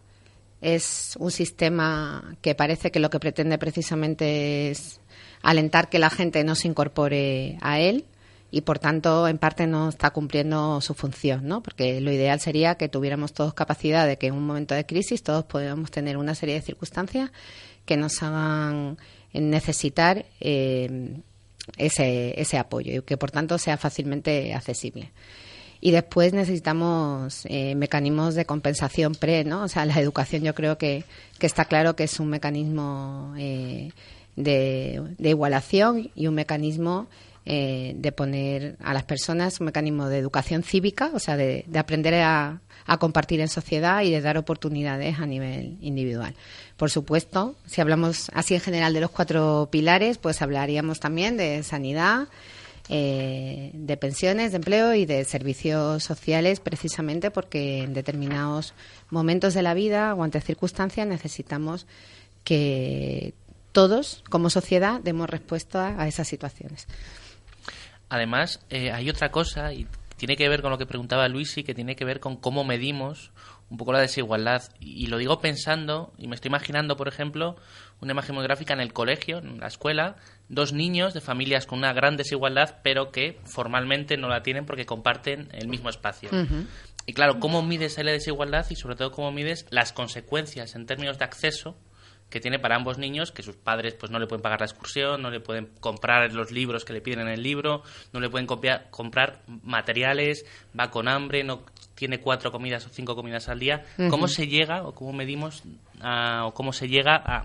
Es 0.60 1.16
un 1.18 1.30
sistema 1.30 2.36
que 2.42 2.54
parece 2.54 2.90
que 2.90 3.00
lo 3.00 3.10
que 3.10 3.20
pretende 3.20 3.56
precisamente 3.58 4.70
es 4.70 5.00
alentar 5.42 5.88
que 5.88 5.98
la 5.98 6.10
gente 6.10 6.44
no 6.44 6.54
se 6.54 6.68
incorpore 6.68 7.56
a 7.62 7.80
él 7.80 8.04
y 8.50 8.62
por 8.62 8.78
tanto 8.78 9.28
en 9.28 9.38
parte 9.38 9.66
no 9.66 9.88
está 9.88 10.10
cumpliendo 10.10 10.80
su 10.80 10.94
función, 10.94 11.46
¿no? 11.46 11.62
Porque 11.62 12.00
lo 12.00 12.12
ideal 12.12 12.40
sería 12.40 12.74
que 12.74 12.88
tuviéramos 12.88 13.32
todos 13.32 13.54
capacidad 13.54 14.06
de 14.06 14.18
que 14.18 14.26
en 14.26 14.34
un 14.34 14.46
momento 14.46 14.74
de 14.74 14.84
crisis 14.84 15.22
todos 15.22 15.44
podamos 15.44 15.90
tener 15.90 16.16
una 16.16 16.34
serie 16.34 16.56
de 16.56 16.62
circunstancias 16.62 17.30
que 17.84 17.96
nos 17.96 18.22
hagan 18.22 18.98
necesitar 19.32 20.26
eh, 20.40 21.20
ese, 21.76 22.40
ese 22.40 22.58
apoyo 22.58 22.92
y 22.92 23.02
que 23.02 23.16
por 23.16 23.30
tanto 23.30 23.56
sea 23.58 23.76
fácilmente 23.76 24.52
accesible. 24.52 25.12
Y 25.80 25.92
después 25.92 26.34
necesitamos 26.34 27.46
eh, 27.46 27.74
mecanismos 27.74 28.34
de 28.34 28.44
compensación 28.44 29.14
pre, 29.14 29.44
¿no? 29.44 29.62
O 29.62 29.68
sea, 29.68 29.86
la 29.86 29.98
educación 29.98 30.42
yo 30.42 30.54
creo 30.54 30.76
que, 30.76 31.04
que 31.38 31.46
está 31.46 31.64
claro 31.64 31.96
que 31.96 32.04
es 32.04 32.20
un 32.20 32.28
mecanismo 32.28 33.34
eh, 33.38 33.90
de, 34.36 35.02
igualación 35.18 36.10
y 36.14 36.26
un 36.26 36.34
mecanismo 36.34 37.06
eh, 37.46 37.94
de 37.96 38.12
poner 38.12 38.76
a 38.80 38.92
las 38.92 39.04
personas 39.04 39.58
un 39.60 39.66
mecanismo 39.66 40.08
de 40.08 40.18
educación 40.18 40.62
cívica, 40.62 41.10
o 41.14 41.18
sea, 41.18 41.38
de, 41.38 41.64
de 41.66 41.78
aprender 41.78 42.14
a, 42.14 42.60
a, 42.84 42.98
compartir 42.98 43.40
en 43.40 43.48
sociedad 43.48 44.02
y 44.02 44.10
de 44.10 44.20
dar 44.20 44.36
oportunidades 44.36 45.18
a 45.18 45.24
nivel 45.24 45.78
individual. 45.80 46.34
Por 46.76 46.90
supuesto, 46.90 47.56
si 47.64 47.80
hablamos 47.80 48.30
así 48.34 48.54
en 48.54 48.60
general 48.60 48.92
de 48.92 49.00
los 49.00 49.10
cuatro 49.10 49.68
pilares, 49.72 50.18
pues 50.18 50.42
hablaríamos 50.42 51.00
también 51.00 51.38
de 51.38 51.62
sanidad, 51.62 52.28
eh, 52.92 53.70
de 53.72 53.96
pensiones, 53.96 54.50
de 54.50 54.56
empleo 54.56 54.94
y 54.94 55.06
de 55.06 55.24
servicios 55.24 56.02
sociales, 56.02 56.58
precisamente 56.58 57.30
porque 57.30 57.84
en 57.84 57.94
determinados 57.94 58.74
momentos 59.10 59.54
de 59.54 59.62
la 59.62 59.74
vida 59.74 60.12
o 60.14 60.24
ante 60.24 60.40
circunstancias 60.40 61.06
necesitamos 61.06 61.86
que 62.42 63.32
todos, 63.70 64.24
como 64.28 64.50
sociedad, 64.50 65.00
demos 65.00 65.30
respuesta 65.30 66.02
a 66.02 66.08
esas 66.08 66.26
situaciones. 66.26 66.88
Además, 68.08 68.58
eh, 68.70 68.90
hay 68.90 69.08
otra 69.08 69.30
cosa, 69.30 69.72
y 69.72 69.86
tiene 70.16 70.36
que 70.36 70.48
ver 70.48 70.60
con 70.60 70.72
lo 70.72 70.78
que 70.78 70.86
preguntaba 70.86 71.28
Luis, 71.28 71.56
y 71.58 71.62
que 71.62 71.74
tiene 71.76 71.94
que 71.94 72.04
ver 72.04 72.18
con 72.18 72.34
cómo 72.34 72.64
medimos 72.64 73.30
un 73.70 73.76
poco 73.76 73.92
la 73.92 74.00
desigualdad. 74.00 74.62
Y, 74.80 75.06
lo 75.06 75.18
digo 75.18 75.40
pensando, 75.40 76.12
y 76.18 76.26
me 76.26 76.34
estoy 76.34 76.48
imaginando, 76.48 76.96
por 76.96 77.08
ejemplo, 77.08 77.56
una 78.00 78.12
imagen 78.12 78.34
muy 78.34 78.44
gráfica 78.44 78.74
en 78.74 78.80
el 78.80 78.92
colegio, 78.92 79.38
en 79.38 79.60
la 79.60 79.68
escuela, 79.68 80.16
dos 80.48 80.72
niños 80.72 81.14
de 81.14 81.20
familias 81.20 81.66
con 81.66 81.78
una 81.78 81.92
gran 81.92 82.16
desigualdad, 82.16 82.80
pero 82.82 83.10
que 83.12 83.38
formalmente 83.44 84.16
no 84.16 84.28
la 84.28 84.42
tienen 84.42 84.66
porque 84.66 84.86
comparten 84.86 85.48
el 85.52 85.68
mismo 85.68 85.88
espacio. 85.88 86.30
Y 87.06 87.12
claro, 87.12 87.38
¿cómo 87.40 87.62
mides 87.62 87.96
la 87.98 88.10
desigualdad 88.10 88.66
y 88.70 88.76
sobre 88.76 88.96
todo 88.96 89.12
cómo 89.12 89.32
mides 89.32 89.66
las 89.70 89.92
consecuencias 89.92 90.74
en 90.74 90.86
términos 90.86 91.18
de 91.18 91.24
acceso 91.24 91.76
que 92.30 92.40
tiene 92.40 92.58
para 92.58 92.76
ambos 92.76 92.96
niños 92.96 93.32
que 93.32 93.42
sus 93.42 93.56
padres 93.56 93.94
pues 93.94 94.10
no 94.10 94.18
le 94.18 94.26
pueden 94.26 94.42
pagar 94.42 94.60
la 94.60 94.66
excursión, 94.66 95.20
no 95.20 95.30
le 95.30 95.40
pueden 95.40 95.66
comprar 95.80 96.32
los 96.32 96.52
libros 96.52 96.84
que 96.84 96.92
le 96.92 97.00
piden 97.00 97.20
en 97.20 97.28
el 97.28 97.42
libro, 97.42 97.82
no 98.12 98.20
le 98.20 98.30
pueden 98.30 98.46
comprar 98.46 99.42
materiales, 99.64 100.46
va 100.78 100.90
con 100.90 101.08
hambre, 101.08 101.42
no 101.42 101.64
tiene 102.00 102.18
cuatro 102.18 102.50
comidas 102.50 102.86
o 102.86 102.88
cinco 102.88 103.14
comidas 103.14 103.50
al 103.50 103.58
día. 103.58 103.84
¿Cómo 104.08 104.26
se 104.26 104.48
llega 104.48 104.84
o 104.84 104.94
cómo 104.94 105.12
medimos 105.12 105.64
o 106.02 106.54
cómo 106.54 106.72
se 106.72 106.88
llega 106.88 107.14
a, 107.14 107.44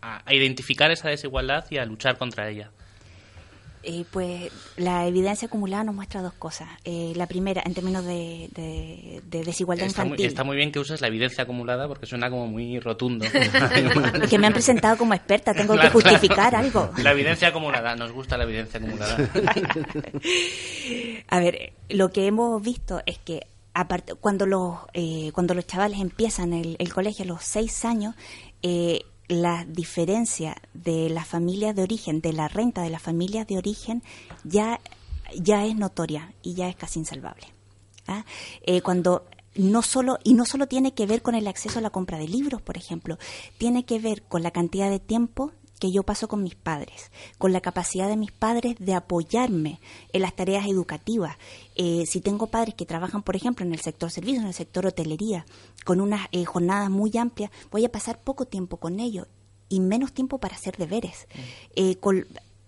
a 0.00 0.34
identificar 0.34 0.90
esa 0.90 1.08
desigualdad 1.08 1.66
y 1.70 1.78
a 1.78 1.84
luchar 1.84 2.18
contra 2.18 2.50
ella? 2.50 2.72
Eh, 3.84 4.04
pues 4.12 4.52
la 4.76 5.08
evidencia 5.08 5.46
acumulada 5.48 5.82
nos 5.82 5.94
muestra 5.96 6.22
dos 6.22 6.34
cosas. 6.34 6.68
Eh, 6.84 7.12
la 7.16 7.26
primera, 7.26 7.62
en 7.64 7.74
términos 7.74 8.04
de, 8.04 9.20
desigualdad 9.24 9.86
infantil. 9.86 10.24
está 10.24 10.44
muy 10.44 10.56
bien 10.56 10.70
que 10.70 10.78
uses 10.78 11.00
la 11.00 11.08
evidencia 11.08 11.42
acumulada 11.42 11.88
porque 11.88 12.06
suena 12.06 12.30
como 12.30 12.46
muy 12.46 12.78
rotundo. 12.78 13.26
que 14.30 14.38
me 14.38 14.46
han 14.46 14.52
presentado 14.52 14.96
como 14.96 15.14
experta, 15.14 15.52
tengo 15.52 15.76
que 15.76 15.90
justificar 15.90 16.54
algo. 16.54 16.92
La 17.02 17.10
evidencia 17.10 17.48
acumulada, 17.48 17.96
nos 17.96 18.12
gusta 18.12 18.36
la 18.36 18.44
evidencia 18.44 18.78
acumulada. 18.78 19.16
A 21.28 21.40
ver, 21.40 21.72
lo 21.88 22.10
que 22.10 22.26
hemos 22.26 22.62
visto 22.62 23.00
es 23.04 23.18
que 23.18 23.48
aparte, 23.74 24.14
cuando 24.14 24.46
los 24.46 24.78
eh, 24.92 25.30
cuando 25.32 25.54
los 25.54 25.66
chavales 25.66 26.00
empiezan 26.00 26.52
el, 26.52 26.76
el 26.78 26.92
colegio 26.92 27.24
a 27.24 27.28
los 27.28 27.44
seis 27.44 27.84
años, 27.84 28.14
eh, 28.62 29.02
la 29.28 29.64
diferencia 29.64 30.56
de 30.74 31.08
las 31.08 31.26
familias 31.26 31.74
de 31.74 31.82
origen, 31.82 32.20
de 32.20 32.32
la 32.32 32.48
renta 32.48 32.82
de 32.82 32.90
las 32.90 33.02
familias 33.02 33.46
de 33.46 33.56
origen, 33.56 34.02
ya, 34.44 34.80
ya 35.34 35.64
es 35.64 35.74
notoria 35.76 36.34
y 36.42 36.54
ya 36.54 36.68
es 36.68 36.76
casi 36.76 36.98
insalvable. 36.98 37.46
¿ah? 38.06 38.24
Eh, 38.62 38.82
cuando 38.82 39.24
no 39.54 39.82
solo 39.82 40.18
y 40.24 40.34
no 40.34 40.44
solo 40.44 40.66
tiene 40.66 40.94
que 40.94 41.06
ver 41.06 41.22
con 41.22 41.34
el 41.34 41.46
acceso 41.46 41.78
a 41.78 41.82
la 41.82 41.90
compra 41.90 42.18
de 42.18 42.28
libros, 42.28 42.62
por 42.62 42.76
ejemplo, 42.76 43.18
tiene 43.58 43.84
que 43.84 43.98
ver 43.98 44.22
con 44.22 44.42
la 44.42 44.50
cantidad 44.50 44.90
de 44.90 45.00
tiempo 45.00 45.52
que 45.82 45.90
yo 45.90 46.04
paso 46.04 46.28
con 46.28 46.44
mis 46.44 46.54
padres, 46.54 47.10
con 47.38 47.52
la 47.52 47.60
capacidad 47.60 48.06
de 48.06 48.16
mis 48.16 48.30
padres 48.30 48.76
de 48.78 48.94
apoyarme 48.94 49.80
en 50.12 50.22
las 50.22 50.36
tareas 50.36 50.64
educativas. 50.68 51.36
Eh, 51.74 52.04
si 52.06 52.20
tengo 52.20 52.46
padres 52.46 52.76
que 52.76 52.86
trabajan, 52.86 53.24
por 53.24 53.34
ejemplo, 53.34 53.66
en 53.66 53.72
el 53.72 53.80
sector 53.80 54.08
servicios, 54.08 54.42
en 54.42 54.48
el 54.50 54.54
sector 54.54 54.86
hotelería, 54.86 55.44
con 55.84 56.00
unas 56.00 56.28
eh, 56.30 56.44
jornadas 56.44 56.88
muy 56.88 57.10
amplias, 57.18 57.50
voy 57.72 57.84
a 57.84 57.90
pasar 57.90 58.20
poco 58.20 58.44
tiempo 58.44 58.76
con 58.76 59.00
ellos 59.00 59.26
y 59.68 59.80
menos 59.80 60.12
tiempo 60.12 60.38
para 60.38 60.54
hacer 60.54 60.76
deberes. 60.76 61.26
Mm. 61.34 61.40
Eh, 61.74 61.96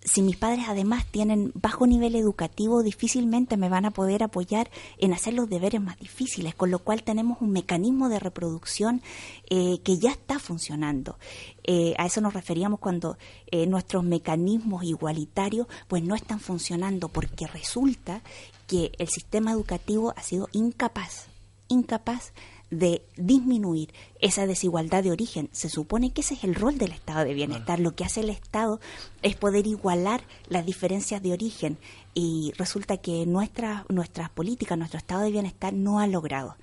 si 0.05 0.21
mis 0.21 0.37
padres 0.37 0.65
además 0.67 1.05
tienen 1.07 1.51
bajo 1.55 1.87
nivel 1.87 2.15
educativo, 2.15 2.83
difícilmente 2.83 3.57
me 3.57 3.69
van 3.69 3.85
a 3.85 3.91
poder 3.91 4.21
apoyar 4.21 4.69
en 4.99 5.13
hacer 5.13 5.33
los 5.33 5.49
deberes 5.49 5.81
más 5.81 5.99
difíciles, 5.99 6.53
con 6.53 6.69
lo 6.69 6.79
cual 6.79 7.03
tenemos 7.03 7.41
un 7.41 7.51
mecanismo 7.51 8.07
de 8.07 8.19
reproducción 8.19 9.01
eh, 9.49 9.79
que 9.83 9.97
ya 9.97 10.11
está 10.11 10.37
funcionando. 10.37 11.17
Eh, 11.63 11.95
a 11.97 12.05
eso 12.05 12.21
nos 12.21 12.35
referíamos 12.35 12.79
cuando 12.79 13.17
eh, 13.47 13.65
nuestros 13.65 14.03
mecanismos 14.03 14.83
igualitarios 14.83 15.67
pues 15.87 16.03
no 16.03 16.13
están 16.13 16.39
funcionando 16.39 17.09
porque 17.09 17.47
resulta 17.47 18.21
que 18.67 18.91
el 18.99 19.07
sistema 19.07 19.51
educativo 19.51 20.13
ha 20.15 20.21
sido 20.21 20.47
incapaz, 20.51 21.27
incapaz 21.67 22.31
de 22.79 23.03
disminuir 23.15 23.93
esa 24.19 24.45
desigualdad 24.45 25.03
de 25.03 25.11
origen. 25.11 25.49
Se 25.51 25.69
supone 25.69 26.11
que 26.11 26.21
ese 26.21 26.35
es 26.35 26.43
el 26.43 26.55
rol 26.55 26.77
del 26.77 26.91
estado 26.91 27.25
de 27.25 27.33
bienestar. 27.33 27.79
Lo 27.79 27.95
que 27.95 28.05
hace 28.05 28.21
el 28.21 28.29
Estado 28.29 28.79
es 29.21 29.35
poder 29.35 29.67
igualar 29.67 30.21
las 30.47 30.65
diferencias 30.65 31.21
de 31.21 31.33
origen 31.33 31.77
y 32.13 32.53
resulta 32.57 32.97
que 32.97 33.25
nuestra, 33.25 33.85
nuestras 33.89 34.29
políticas, 34.29 34.77
nuestro 34.77 34.97
estado 34.97 35.21
de 35.23 35.31
bienestar 35.31 35.73
no 35.73 35.99
ha 35.99 36.07
logrado. 36.07 36.55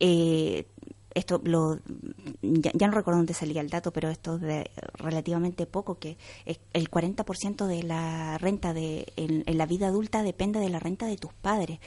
Eh, 0.00 0.66
esto 1.14 1.40
lo 1.44 1.78
ya, 2.42 2.86
no 2.86 2.92
recuerdo 2.92 3.18
dónde 3.18 3.34
salía 3.34 3.60
el 3.60 3.70
dato, 3.70 3.92
pero 3.92 4.08
esto 4.08 4.38
de 4.38 4.70
relativamente 4.94 5.66
poco, 5.66 5.98
que 5.98 6.16
el 6.44 6.90
40% 6.90 7.66
de 7.66 7.82
la 7.82 8.38
renta 8.38 8.72
de, 8.72 9.12
en, 9.16 9.44
la 9.58 9.66
vida 9.66 9.88
adulta 9.88 10.22
depende 10.22 10.60
de 10.60 10.68
la 10.68 10.78
renta 10.78 11.06
de 11.06 11.16
tus 11.16 11.32
padres 11.32 11.80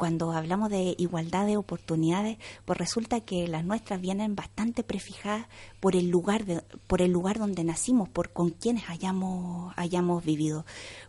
cuando 0.00 0.32
hablamos 0.32 0.70
de 0.70 0.94
igualdad 0.96 1.44
de 1.44 1.58
oportunidades, 1.58 2.38
pues 2.64 2.78
resulta 2.78 3.20
que 3.20 3.46
las 3.48 3.66
nuestras 3.66 4.00
vienen 4.00 4.34
bastante 4.34 4.82
prefijadas 4.82 5.46
por 5.78 5.94
el 5.94 6.08
lugar 6.08 6.46
de, 6.46 6.62
por 6.86 7.02
el 7.02 7.12
lugar 7.12 7.38
donde 7.38 7.64
nacimos, 7.64 8.08
por 8.08 8.30
con 8.30 8.48
quienes 8.48 8.88
hayamos 8.88 9.74
hayamos 9.76 10.24
vivido, 10.24 10.64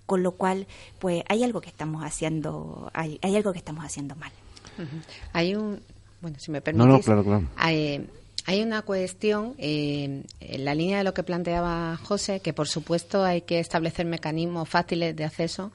con 0.06 0.24
lo 0.24 0.34
cual 0.34 0.68
pues 1.00 1.24
hay 1.30 1.42
algo 1.46 1.62
que 1.62 1.70
estamos 1.70 2.04
haciendo 2.04 2.92
hay, 2.94 3.18
hay 3.22 3.38
algo 3.38 3.54
que 3.54 3.60
estamos 3.60 3.86
haciendo 3.86 4.18
mal. 4.18 4.34
Hay 5.32 5.56
un 5.56 5.80
bueno, 6.20 6.38
si 6.38 6.52
me 6.52 6.60
permites. 6.60 6.86
No, 6.86 6.94
no, 6.94 7.00
claro, 7.00 7.24
claro. 7.24 7.48
Hay, 7.56 8.10
hay 8.46 8.62
una 8.62 8.82
cuestión 8.82 9.56
eh, 9.58 10.26
en 10.42 10.66
la 10.66 10.76
línea 10.76 10.98
de 10.98 11.06
lo 11.06 11.14
que 11.14 11.24
planteaba 11.24 11.96
José, 11.96 12.42
que 12.42 12.52
por 12.52 12.68
supuesto 12.68 13.24
hay 13.24 13.44
que 13.44 13.62
establecer 13.62 14.06
mecanismos 14.06 14.68
fáciles 14.68 15.16
de 15.16 15.24
acceso 15.24 15.72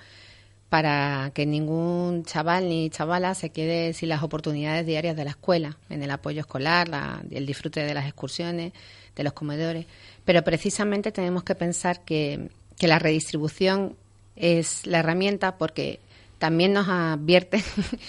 para 0.69 1.31
que 1.33 1.47
ningún 1.47 2.25
chaval 2.25 2.69
ni 2.69 2.91
chavala 2.91 3.35
se 3.35 3.51
quede 3.51 3.93
sin 3.93 4.09
las 4.09 4.23
oportunidades 4.23 4.85
diarias 4.85 5.17
de 5.17 5.25
la 5.25 5.31
escuela, 5.31 5.77
en 5.89 6.03
el 6.03 6.11
apoyo 6.11 6.41
escolar, 6.41 6.89
el 7.31 7.47
disfrute 7.47 7.85
de 7.85 7.95
las 7.95 8.07
excursiones, 8.07 8.73
de 9.15 9.25
los 9.25 9.33
comedores. 9.33 9.87
Pero 10.25 10.43
precisamente 10.43 11.13
tenemos 11.13 11.45
que 11.45 11.55
pensar 11.55 12.05
que, 12.05 12.51
la 12.81 12.99
redistribución 12.99 13.97
es 14.37 14.87
la 14.87 14.99
herramienta 14.99 15.57
porque 15.57 15.99
también 16.39 16.75
nos 16.75 16.87
advierten 16.89 17.63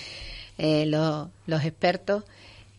eh, 0.58 0.86
los 0.86 1.64
expertos 1.64 2.26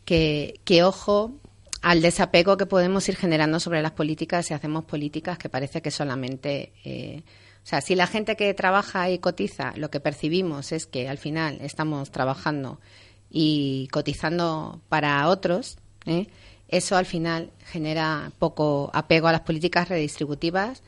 que, 0.04 0.60
que, 0.64 0.82
ojo 0.82 1.32
al 1.80 2.02
desapego 2.02 2.58
que 2.58 2.66
podemos 2.66 3.08
ir 3.08 3.16
generando 3.16 3.58
sobre 3.58 3.80
las 3.80 3.92
políticas 3.92 4.46
si 4.46 4.54
hacemos 4.54 4.84
políticas 4.84 5.38
que 5.38 5.48
parece 5.48 5.80
que 5.80 5.90
solamente 5.90 6.72
eh, 6.84 7.22
o 7.68 7.70
sea, 7.70 7.82
si 7.82 7.94
la 7.94 8.06
gente 8.06 8.34
que 8.34 8.54
trabaja 8.54 9.10
y 9.10 9.18
cotiza, 9.18 9.74
lo 9.76 9.90
que 9.90 10.00
percibimos 10.00 10.72
es 10.72 10.86
que 10.86 11.06
al 11.06 11.18
final 11.18 11.58
estamos 11.60 12.10
trabajando 12.10 12.80
y 13.28 13.88
cotizando 13.88 14.80
para 14.88 15.28
otros, 15.28 15.76
¿eh? 16.06 16.28
eso 16.68 16.96
al 16.96 17.04
final 17.04 17.50
genera 17.66 18.32
poco 18.38 18.90
apego 18.94 19.28
a 19.28 19.32
las 19.32 19.42
políticas 19.42 19.90
redistributivas 19.90 20.82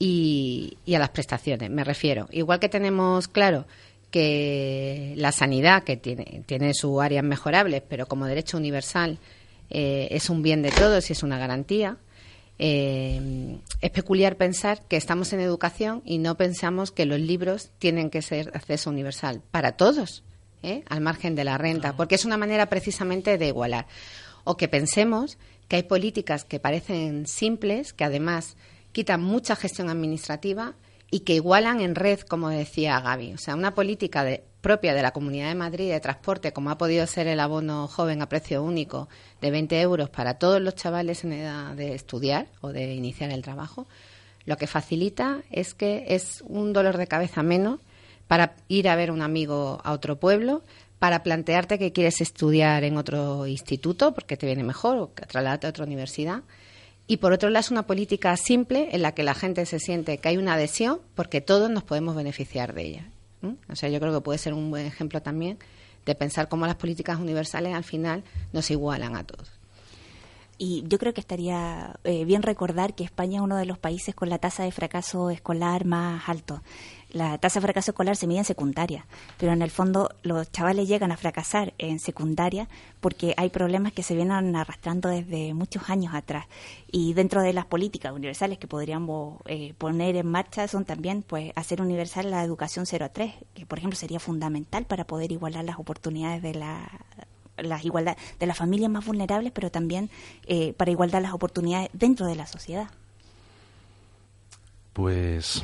y, 0.00 0.76
a 0.92 0.98
las 0.98 1.10
prestaciones, 1.10 1.70
me 1.70 1.84
refiero. 1.84 2.26
Igual 2.32 2.58
que 2.58 2.68
tenemos 2.68 3.28
claro 3.28 3.64
que 4.10 5.14
la 5.16 5.30
sanidad, 5.30 5.84
que 5.84 5.96
tiene, 5.96 6.42
tiene 6.46 6.74
sus 6.74 7.00
áreas 7.00 7.22
mejorables, 7.22 7.80
pero 7.88 8.06
como 8.06 8.26
derecho 8.26 8.56
universal 8.56 9.18
eh, 9.70 10.08
es 10.10 10.28
un 10.30 10.42
bien 10.42 10.62
de 10.62 10.72
todos 10.72 11.08
y 11.10 11.12
es 11.12 11.22
una 11.22 11.38
garantía, 11.38 11.96
eh, 12.58 13.60
es 13.80 13.90
peculiar 13.90 14.36
pensar 14.36 14.82
que 14.86 14.96
estamos 14.96 15.32
en 15.32 15.40
educación 15.40 16.02
y 16.04 16.18
no 16.18 16.36
pensamos 16.36 16.92
que 16.92 17.06
los 17.06 17.18
libros 17.18 17.70
tienen 17.78 18.10
que 18.10 18.22
ser 18.22 18.50
acceso 18.54 18.90
universal 18.90 19.42
para 19.50 19.72
todos, 19.72 20.22
¿eh? 20.62 20.84
al 20.88 21.00
margen 21.00 21.34
de 21.34 21.44
la 21.44 21.58
renta, 21.58 21.96
porque 21.96 22.14
es 22.14 22.24
una 22.24 22.36
manera 22.36 22.66
precisamente 22.66 23.38
de 23.38 23.48
igualar. 23.48 23.86
O 24.44 24.56
que 24.56 24.68
pensemos 24.68 25.38
que 25.68 25.76
hay 25.76 25.82
políticas 25.84 26.44
que 26.44 26.60
parecen 26.60 27.26
simples, 27.26 27.92
que 27.92 28.04
además 28.04 28.56
quitan 28.92 29.22
mucha 29.22 29.56
gestión 29.56 29.88
administrativa 29.88 30.74
y 31.10 31.20
que 31.20 31.34
igualan 31.34 31.80
en 31.80 31.94
red, 31.94 32.20
como 32.20 32.50
decía 32.50 33.00
Gaby. 33.00 33.34
O 33.34 33.38
sea, 33.38 33.54
una 33.54 33.74
política 33.74 34.24
de 34.24 34.44
propia 34.64 34.94
de 34.94 35.02
la 35.02 35.12
Comunidad 35.12 35.48
de 35.48 35.54
Madrid 35.54 35.90
de 35.90 36.00
transporte, 36.00 36.54
como 36.54 36.70
ha 36.70 36.78
podido 36.78 37.06
ser 37.06 37.26
el 37.26 37.38
abono 37.38 37.86
joven 37.86 38.22
a 38.22 38.30
precio 38.30 38.62
único 38.62 39.10
de 39.42 39.50
20 39.50 39.78
euros 39.78 40.08
para 40.08 40.38
todos 40.38 40.58
los 40.58 40.74
chavales 40.74 41.22
en 41.22 41.34
edad 41.34 41.74
de 41.74 41.94
estudiar 41.94 42.46
o 42.62 42.72
de 42.72 42.94
iniciar 42.94 43.30
el 43.30 43.42
trabajo, 43.42 43.86
lo 44.46 44.56
que 44.56 44.66
facilita 44.66 45.42
es 45.50 45.74
que 45.74 46.06
es 46.08 46.42
un 46.46 46.72
dolor 46.72 46.96
de 46.96 47.06
cabeza 47.06 47.42
menos 47.42 47.78
para 48.26 48.54
ir 48.68 48.88
a 48.88 48.96
ver 48.96 49.10
un 49.10 49.20
amigo 49.20 49.82
a 49.84 49.92
otro 49.92 50.16
pueblo, 50.16 50.62
para 50.98 51.22
plantearte 51.22 51.78
que 51.78 51.92
quieres 51.92 52.22
estudiar 52.22 52.84
en 52.84 52.96
otro 52.96 53.46
instituto 53.46 54.14
porque 54.14 54.38
te 54.38 54.46
viene 54.46 54.64
mejor 54.64 54.96
o 54.96 55.08
trasladarte 55.08 55.66
a 55.66 55.70
otra 55.70 55.84
universidad. 55.84 56.40
Y 57.06 57.18
por 57.18 57.32
otro 57.32 57.50
lado 57.50 57.60
es 57.60 57.70
una 57.70 57.86
política 57.86 58.34
simple 58.38 58.88
en 58.92 59.02
la 59.02 59.12
que 59.12 59.24
la 59.24 59.34
gente 59.34 59.66
se 59.66 59.78
siente 59.78 60.16
que 60.16 60.28
hay 60.30 60.38
una 60.38 60.54
adhesión 60.54 61.00
porque 61.14 61.42
todos 61.42 61.68
nos 61.68 61.82
podemos 61.82 62.16
beneficiar 62.16 62.72
de 62.72 62.82
ella. 62.82 63.13
O 63.68 63.76
sea, 63.76 63.88
yo 63.88 64.00
creo 64.00 64.12
que 64.12 64.20
puede 64.20 64.38
ser 64.38 64.54
un 64.54 64.70
buen 64.70 64.86
ejemplo 64.86 65.22
también 65.22 65.58
de 66.04 66.14
pensar 66.14 66.48
cómo 66.48 66.66
las 66.66 66.76
políticas 66.76 67.18
universales 67.18 67.74
al 67.74 67.84
final 67.84 68.24
nos 68.52 68.70
igualan 68.70 69.16
a 69.16 69.24
todos. 69.24 69.50
Y 70.56 70.84
yo 70.86 70.98
creo 70.98 71.12
que 71.12 71.20
estaría 71.20 71.96
eh, 72.04 72.24
bien 72.24 72.42
recordar 72.42 72.94
que 72.94 73.02
España 73.02 73.38
es 73.38 73.42
uno 73.42 73.56
de 73.56 73.64
los 73.64 73.78
países 73.78 74.14
con 74.14 74.28
la 74.28 74.38
tasa 74.38 74.62
de 74.62 74.70
fracaso 74.70 75.30
escolar 75.30 75.84
más 75.84 76.28
alto. 76.28 76.62
La 77.14 77.38
tasa 77.38 77.60
de 77.60 77.64
fracaso 77.64 77.92
escolar 77.92 78.16
se 78.16 78.26
mide 78.26 78.40
en 78.40 78.44
secundaria, 78.44 79.06
pero 79.38 79.52
en 79.52 79.62
el 79.62 79.70
fondo 79.70 80.10
los 80.22 80.50
chavales 80.50 80.88
llegan 80.88 81.12
a 81.12 81.16
fracasar 81.16 81.72
en 81.78 82.00
secundaria 82.00 82.68
porque 83.00 83.34
hay 83.36 83.50
problemas 83.50 83.92
que 83.92 84.02
se 84.02 84.16
vienen 84.16 84.56
arrastrando 84.56 85.08
desde 85.08 85.54
muchos 85.54 85.88
años 85.88 86.12
atrás. 86.12 86.46
Y 86.90 87.14
dentro 87.14 87.40
de 87.40 87.52
las 87.52 87.66
políticas 87.66 88.12
universales 88.12 88.58
que 88.58 88.66
podríamos 88.66 89.40
eh, 89.46 89.74
poner 89.78 90.16
en 90.16 90.26
marcha 90.26 90.66
son 90.66 90.84
también 90.84 91.22
pues 91.22 91.52
hacer 91.54 91.80
universal 91.80 92.30
la 92.30 92.42
educación 92.42 92.84
0 92.84 93.04
a 93.04 93.08
3, 93.08 93.32
que 93.54 93.64
por 93.64 93.78
ejemplo 93.78 93.96
sería 93.96 94.18
fundamental 94.18 94.84
para 94.84 95.04
poder 95.04 95.30
igualar 95.30 95.64
las 95.64 95.78
oportunidades 95.78 96.42
de 96.42 96.54
la 96.54 96.90
las 97.56 97.84
igualdad 97.84 98.16
de 98.40 98.46
las 98.46 98.58
familias 98.58 98.90
más 98.90 99.06
vulnerables, 99.06 99.52
pero 99.52 99.70
también 99.70 100.10
eh, 100.46 100.72
para 100.72 100.90
igualdad 100.90 101.22
las 101.22 101.32
oportunidades 101.32 101.88
dentro 101.92 102.26
de 102.26 102.34
la 102.34 102.48
sociedad. 102.48 102.88
Pues 104.92 105.62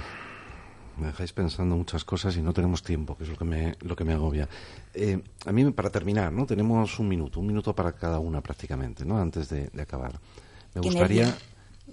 me 1.01 1.09
dejáis 1.09 1.33
pensando 1.33 1.75
muchas 1.77 2.05
cosas 2.05 2.37
y 2.37 2.43
no 2.43 2.53
tenemos 2.53 2.83
tiempo, 2.83 3.17
que 3.17 3.25
es 3.25 3.31
lo 3.31 3.37
que 3.37 3.45
me, 3.45 3.75
lo 3.81 3.97
que 3.97 4.05
me 4.05 4.13
agobia. 4.13 4.49
Eh, 4.95 5.21
a 5.47 5.53
mí, 5.53 5.71
para 5.73 5.91
terminar, 5.91 6.33
¿no? 6.33 6.47
Tenemos 6.47 6.99
un 6.99 7.09
minuto, 7.09 7.41
un 7.41 7.47
minuto 7.47 7.75
para 7.75 7.93
cada 7.93 8.19
una 8.19 8.41
prácticamente, 8.41 9.05
¿no? 9.05 9.19
Antes 9.19 9.49
de, 9.49 9.71
acabar. 9.81 10.21
Me 10.75 10.83
gustaría... 10.83 11.35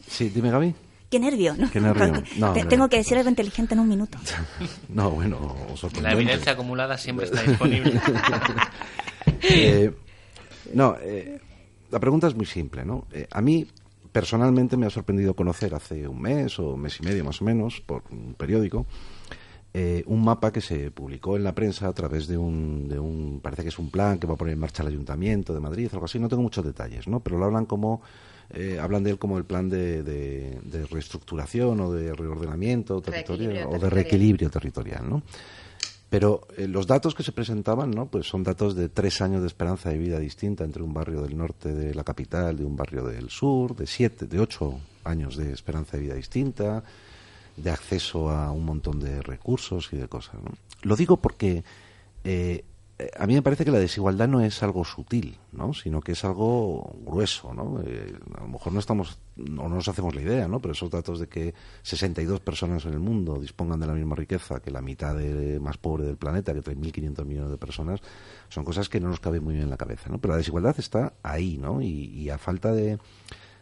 Sí, 0.08 0.30
dime, 0.30 0.52
Gaby. 0.52 0.76
Qué 1.10 1.20
nervio, 1.20 1.56
¿no? 1.56 1.72
Qué 1.72 1.80
nervio. 1.80 2.22
tengo 2.70 2.90
que 2.90 2.98
decir 2.98 3.18
algo 3.18 3.30
inteligente 3.30 3.74
en 3.74 3.80
un 3.80 3.88
minuto. 3.88 4.18
no, 4.90 5.12
bueno, 5.12 5.56
La 6.02 6.12
evidencia 6.12 6.52
acumulada 6.52 6.98
siempre 6.98 7.26
está 7.26 7.42
disponible. 7.48 8.00
Eh, 9.42 9.94
no, 10.74 10.98
eh, 11.02 11.40
la 11.90 12.00
pregunta 12.00 12.28
es 12.28 12.36
muy 12.36 12.46
simple, 12.46 12.84
¿no? 12.84 13.08
a 13.32 13.42
mí 13.42 13.68
personalmente 14.18 14.78
me 14.78 14.88
ha 14.88 14.90
sorprendido 14.90 15.36
conocer 15.36 15.76
hace 15.76 16.08
un 16.08 16.20
mes 16.20 16.58
o 16.58 16.76
mes 16.76 17.00
y 17.00 17.04
medio 17.04 17.24
más 17.24 17.40
o 17.40 17.46
menos, 17.46 17.82
por 17.82 18.02
un 18.10 18.34
periódico, 18.34 18.88
eh, 19.76 20.04
un 20.08 20.24
mapa 20.24 20.52
que 20.52 20.60
se 20.60 20.90
publicó 20.90 21.38
en 21.38 21.44
la 21.44 21.54
prensa 21.54 21.88
a 21.88 21.94
través 21.94 22.26
de 22.26 22.36
un, 22.36 22.88
de 22.88 22.98
un, 22.98 23.42
parece 23.44 23.62
que 23.62 23.70
es 23.70 23.78
un 23.78 23.92
plan 23.92 24.18
que 24.18 24.26
va 24.26 24.34
a 24.34 24.36
poner 24.36 24.56
en 24.56 24.60
marcha 24.60 24.82
el 24.82 24.90
Ayuntamiento 24.90 25.54
de 25.54 25.60
Madrid, 25.60 25.88
algo 25.94 26.06
así, 26.06 26.18
no 26.18 26.30
tengo 26.30 26.42
muchos 26.42 26.66
detalles, 26.66 27.08
¿no? 27.08 27.20
Pero 27.20 27.38
lo 27.38 27.46
hablan 27.46 27.68
como, 27.68 28.02
eh, 28.50 28.80
hablan 28.82 29.04
de 29.04 29.12
él 29.12 29.20
como 29.20 29.38
el 29.38 29.46
plan 29.46 29.70
de, 29.70 30.02
de, 30.02 30.86
reestructuración 30.90 31.80
o 31.80 31.92
de 31.92 32.12
reordenamiento 32.16 33.00
territorial 33.02 33.68
o 33.70 33.78
de 33.78 33.88
reequilibrio 33.88 34.50
territorial, 34.50 35.08
¿no? 35.08 35.22
Pero 36.10 36.48
eh, 36.56 36.68
los 36.68 36.88
datos 36.88 37.16
que 37.16 37.24
se 37.24 37.34
presentaban, 37.34 37.92
¿no? 37.92 38.06
Pues 38.06 38.28
son 38.28 38.44
datos 38.44 38.76
de 38.76 38.88
tres 38.88 39.22
años 39.22 39.42
de 39.42 39.48
esperanza 39.48 39.90
de 39.90 39.98
vida 39.98 40.20
distinta 40.20 40.64
entre 40.64 40.84
un 40.84 40.94
barrio 40.94 41.22
del 41.22 41.38
norte 41.38 41.74
de 41.74 41.94
la 41.94 42.04
capital 42.04 42.60
y 42.60 42.64
un 42.64 42.78
barrio 42.78 43.06
del 43.06 43.30
sur, 43.30 43.76
de 43.76 43.88
siete, 43.88 44.26
de 44.26 44.40
ocho 44.40 44.80
años 45.04 45.36
de 45.36 45.52
esperanza 45.52 45.98
de 45.98 46.04
vida 46.04 46.16
distinta, 46.16 46.84
de 47.58 47.72
acceso 47.72 48.30
a 48.30 48.52
un 48.52 48.64
montón 48.64 49.00
de 49.00 49.22
recursos 49.22 49.90
y 49.92 49.98
de 49.98 50.08
cosas. 50.08 50.36
Lo 50.82 50.96
digo 50.96 51.18
porque 51.18 51.64
eh, 52.24 52.64
a 53.18 53.28
mí 53.28 53.36
me 53.36 53.44
parece 53.44 53.64
que 53.64 53.70
la 53.70 53.80
desigualdad 53.80 54.28
no 54.28 54.42
es 54.42 54.64
algo 54.64 54.84
sutil, 54.84 55.38
¿no? 55.52 55.74
sino 55.74 56.02
que 56.02 56.14
es 56.14 56.24
algo 56.24 56.96
grueso. 57.06 57.54
¿no? 57.54 57.80
Eh, 57.86 58.16
a 58.36 58.42
lo 58.42 58.48
mejor 58.48 58.74
no 58.74 58.80
estamos 58.80 59.20
no 59.36 59.70
nos 59.70 59.88
hacemos 59.88 60.16
la 60.16 60.22
idea, 60.22 60.48
¿no? 60.48 60.60
pero 60.60 60.72
esos 60.72 60.90
datos 60.90 61.20
de 61.20 61.28
que 61.28 61.54
62 61.84 62.40
personas 62.40 62.86
en 62.86 62.94
el 62.94 63.00
mundo 63.00 63.40
dispongan 63.40 63.80
de 63.80 63.86
la 63.86 63.94
misma 63.94 64.16
riqueza 64.16 64.62
que 64.62 64.72
la 64.72 64.82
mitad 64.82 65.16
de, 65.16 65.60
más 65.60 65.78
pobre 65.78 66.06
del 66.06 66.18
planeta, 66.18 66.56
que 66.56 66.62
3.500 66.62 67.24
millones 67.24 67.52
de 67.52 67.58
personas, 67.58 68.02
son 68.50 68.64
cosas 68.64 68.90
que 68.90 69.00
no 69.00 69.10
nos 69.10 69.20
caben 69.20 69.44
muy 69.44 69.54
bien 69.54 69.66
en 69.66 69.70
la 69.70 69.78
cabeza. 69.78 70.10
¿no? 70.10 70.18
Pero 70.18 70.34
la 70.34 70.38
desigualdad 70.40 70.76
está 70.80 71.14
ahí, 71.22 71.60
¿no? 71.60 71.82
y, 71.82 72.30
a 72.32 72.40
falta 72.40 72.72
de, 72.72 72.98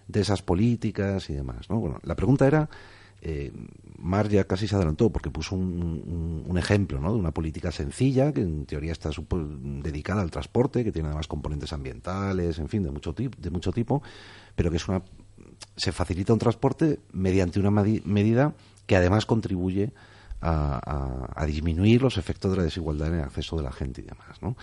de 0.08 0.21
esas 0.21 0.41
políticas 0.41 1.30
y 1.30 1.34
demás. 1.34 1.69
¿no? 1.69 1.80
Bueno, 1.80 2.00
la 2.04 2.15
pregunta 2.15 2.48
era 2.48 2.69
eh, 3.28 3.52
Mar 3.98 4.30
ya 4.30 4.44
casi 4.44 4.68
se 4.68 4.76
adelantó 4.76 5.10
porque 5.10 5.32
puso 5.32 5.56
un, 5.56 6.56
ejemplo 6.60 7.00
¿no? 7.00 7.12
de 7.12 7.18
una 7.18 7.32
política 7.32 7.72
sencilla 7.72 8.32
que 8.32 8.42
en 8.42 8.68
teoría 8.68 8.92
está 8.92 9.10
dedicada 9.82 10.22
al 10.22 10.30
transporte, 10.30 10.84
que 10.84 10.92
tiene 10.92 11.08
además 11.08 11.28
componentes 11.28 11.74
ambientales, 11.74 12.60
en 12.60 12.70
fin, 12.70 12.84
de 12.84 12.92
mucho, 12.92 13.14
de 13.14 13.50
mucho 13.50 13.72
tipo, 13.72 14.04
pero 14.56 14.70
que 14.70 14.78
es 14.78 14.88
una 14.88 15.02
se 15.76 15.92
facilita 15.92 16.34
un 16.34 16.40
transporte 16.40 17.00
mediante 17.14 17.60
una 17.60 17.72
medida 17.72 18.54
que 18.86 18.96
además 18.96 19.26
contribuye 19.26 19.92
a, 20.40 21.32
a, 21.36 21.46
disminuir 21.46 22.04
los 22.04 22.18
efectos 22.18 22.52
de 22.52 22.58
la 22.58 22.64
desigualdad 22.64 23.08
en 23.08 23.16
el 23.16 23.22
acceso 23.22 23.58
de 23.58 23.64
la 23.64 23.72
gente 23.72 24.02
y 24.02 24.06
demás. 24.06 24.42
¿no? 24.42 24.56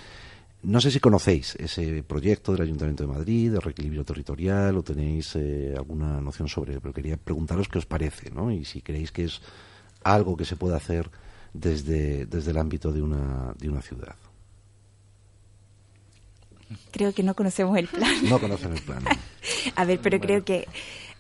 No 0.63 0.81
sé 0.81 0.93
si 0.93 1.01
conocéis 1.01 1.57
ese 1.57 2.05
proyecto 2.05 2.53
del 2.53 2.63
Ayuntamiento 2.63 3.03
de 3.03 3.13
Madrid, 3.13 3.51
de 3.51 3.59
reequilibrio 3.59 4.05
territorial, 4.05 4.79
o 4.79 4.83
tenéis 4.83 5.35
eh, 5.35 5.75
alguna 5.77 6.21
noción 6.21 6.49
sobre 6.49 6.75
él, 6.75 6.81
pero 6.81 6.95
quería 6.95 7.17
preguntaros 7.17 7.67
qué 7.67 7.79
os 7.79 7.87
parece, 7.87 8.31
¿no? 8.31 8.53
Y 8.53 8.65
si 8.65 8.81
creéis 8.81 9.11
que 9.11 9.25
es 9.25 9.41
algo 10.05 10.37
que 10.37 10.45
se 10.45 10.55
puede 10.55 10.77
hacer 10.77 11.11
desde, 11.53 12.27
desde 12.27 12.53
el 12.53 12.59
ámbito 12.59 12.93
de 12.93 13.03
una, 13.03 13.55
de 13.59 13.69
una 13.69 13.83
ciudad. 13.83 14.15
Creo 16.91 17.13
que 17.13 17.23
no 17.23 17.35
conocemos 17.35 17.77
el 17.77 17.89
plan. 17.89 18.15
No 18.29 18.39
conocen 18.39 18.73
el 18.73 18.83
plan. 18.83 19.03
A 19.77 19.85
ver, 19.85 20.01
pero 20.01 20.21
creo 20.21 20.45
que 20.45 20.69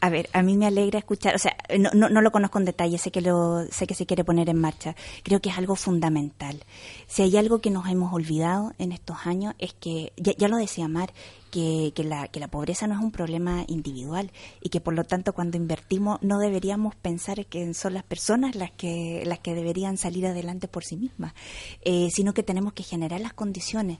a 0.03 0.11
ver, 0.11 0.29
a 0.33 0.43
mí 0.43 0.57
me 0.57 0.67
alegra 0.67 0.99
escuchar, 0.99 1.37
o 1.37 1.39
sea, 1.39 1.57
no, 1.79 2.09
no, 2.09 2.21
lo 2.21 2.33
conozco 2.33 2.59
en 2.59 2.65
detalle, 2.65 2.99
sé 2.99 3.13
que 3.13 3.21
lo, 3.21 3.65
sé 3.71 3.87
que 3.87 3.95
se 3.95 4.05
quiere 4.05 4.25
poner 4.25 4.49
en 4.49 4.59
marcha. 4.59 4.97
Creo 5.23 5.41
que 5.41 5.49
es 5.51 5.57
algo 5.57 5.77
fundamental. 5.77 6.61
Si 7.07 7.23
hay 7.23 7.37
algo 7.37 7.61
que 7.61 7.71
nos 7.71 7.87
hemos 7.87 8.13
olvidado 8.13 8.73
en 8.79 8.91
estos 8.91 9.29
años 9.29 9.55
es 9.61 9.75
que, 9.75 10.13
ya, 10.17 10.49
lo 10.49 10.57
decía 10.57 10.89
Mar, 10.89 11.13
que, 11.53 11.93
que, 11.95 12.03
la, 12.03 12.27
que 12.27 12.41
la 12.41 12.49
pobreza 12.49 12.89
no 12.89 12.97
es 12.97 13.01
un 13.01 13.13
problema 13.13 13.65
individual 13.69 14.33
y 14.61 14.71
que 14.71 14.81
por 14.81 14.93
lo 14.93 15.05
tanto 15.05 15.35
cuando 15.35 15.57
invertimos 15.57 16.21
no 16.21 16.41
deberíamos 16.41 16.97
pensar 16.97 17.47
que 17.47 17.73
son 17.73 17.95
las 17.95 18.03
personas 18.03 18.57
las 18.57 18.73
que, 18.73 19.23
las 19.25 19.39
que 19.39 19.55
deberían 19.55 19.99
salir 19.99 20.27
adelante 20.27 20.67
por 20.67 20.83
sí 20.83 20.97
mismas, 20.97 21.33
eh, 21.83 22.09
sino 22.11 22.35
que 22.35 22.43
tenemos 22.43 22.73
que 22.73 22.83
generar 22.83 23.21
las 23.21 23.35
condiciones. 23.35 23.99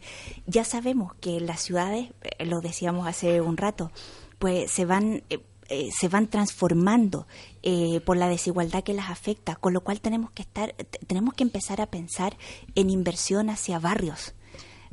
Ya 0.49 0.65
sabemos 0.65 1.15
que 1.21 1.39
las 1.39 1.61
ciudades, 1.61 2.09
eh, 2.23 2.45
lo 2.45 2.61
decíamos 2.61 3.07
hace 3.07 3.41
un 3.41 3.57
rato, 3.57 3.93
pues 4.41 4.69
se 4.69 4.85
van... 4.85 5.23
Eh, 5.31 5.39
eh, 5.73 5.89
se 5.91 6.09
van 6.09 6.27
transformando 6.27 7.27
eh, 7.63 8.01
por 8.05 8.19
la 8.19 8.29
desigualdad 8.29 8.85
que 8.85 8.93
las 8.93 9.09
afecta, 9.09 9.55
con 9.57 9.73
lo 9.73 9.81
cual 9.81 10.03
tenemos 10.03 10.31
que 10.31 10.43
estar, 10.43 10.75
tenemos 11.07 11.33
que 11.33 11.45
empezar 11.45 11.81
a 11.81 11.87
pensar 11.87 12.37
en 12.75 12.91
inversión 12.91 13.49
hacia 13.49 13.79
barrios 13.79 14.35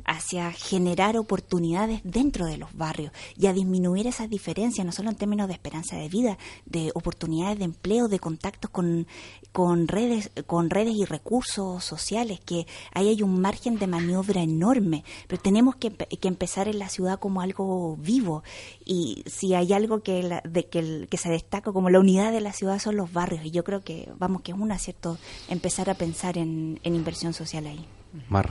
hacia 0.06 0.50
generar 0.50 1.16
oportunidades 1.16 2.00
dentro 2.02 2.46
de 2.46 2.56
los 2.56 2.74
barrios 2.74 3.12
y 3.36 3.46
a 3.46 3.52
disminuir 3.52 4.06
esas 4.06 4.30
diferencias, 4.30 4.84
no 4.84 4.92
solo 4.92 5.10
en 5.10 5.16
términos 5.16 5.46
de 5.46 5.52
esperanza 5.54 5.96
de 5.96 6.08
vida, 6.08 6.38
de 6.64 6.90
oportunidades 6.94 7.58
de 7.58 7.66
empleo, 7.66 8.08
de 8.08 8.18
contactos 8.18 8.70
con, 8.70 9.06
con 9.52 9.88
redes, 9.88 10.30
con 10.46 10.70
redes 10.70 10.94
y 10.94 11.04
recursos 11.04 11.84
sociales, 11.84 12.40
que 12.40 12.66
ahí 12.92 13.08
hay 13.08 13.22
un 13.22 13.40
margen 13.40 13.78
de 13.78 13.86
maniobra 13.86 14.42
enorme, 14.42 15.04
pero 15.26 15.40
tenemos 15.42 15.76
que, 15.76 15.90
que 15.90 16.28
empezar 16.28 16.68
en 16.68 16.78
la 16.78 16.88
ciudad 16.88 17.18
como 17.18 17.40
algo 17.40 17.96
vivo 17.96 18.42
y 18.84 19.24
si 19.26 19.54
hay 19.54 19.72
algo 19.72 20.02
que, 20.02 20.40
de, 20.44 20.66
que, 20.66 21.06
que 21.10 21.16
se 21.16 21.30
destaca 21.30 21.72
como 21.72 21.90
la 21.90 22.00
unidad 22.00 22.32
de 22.32 22.40
la 22.40 22.52
ciudad 22.52 22.78
son 22.78 22.96
los 22.96 23.12
barrios 23.12 23.44
y 23.44 23.50
yo 23.50 23.64
creo 23.64 23.82
que 23.82 24.08
vamos 24.18 24.42
que 24.42 24.52
es 24.52 24.58
un 24.58 24.72
acierto 24.72 25.18
empezar 25.48 25.90
a 25.90 25.94
pensar 25.94 26.38
en, 26.38 26.78
en 26.82 26.94
inversión 26.94 27.32
social 27.32 27.66
ahí. 27.66 27.86
Mar. 28.28 28.50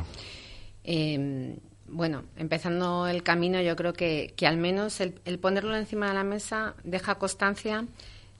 Eh, 0.84 1.58
bueno, 1.92 2.24
empezando 2.38 3.08
el 3.08 3.24
camino, 3.24 3.62
yo 3.62 3.76
creo 3.76 3.94
que, 3.94 4.34
que 4.36 4.48
al 4.48 4.58
menos 4.58 5.02
el, 5.02 5.40
ponerlo 5.40 5.76
encima 5.76 6.08
de 6.08 6.14
la 6.14 6.24
mesa 6.24 6.76
deja 6.84 7.16
constancia 7.16 7.86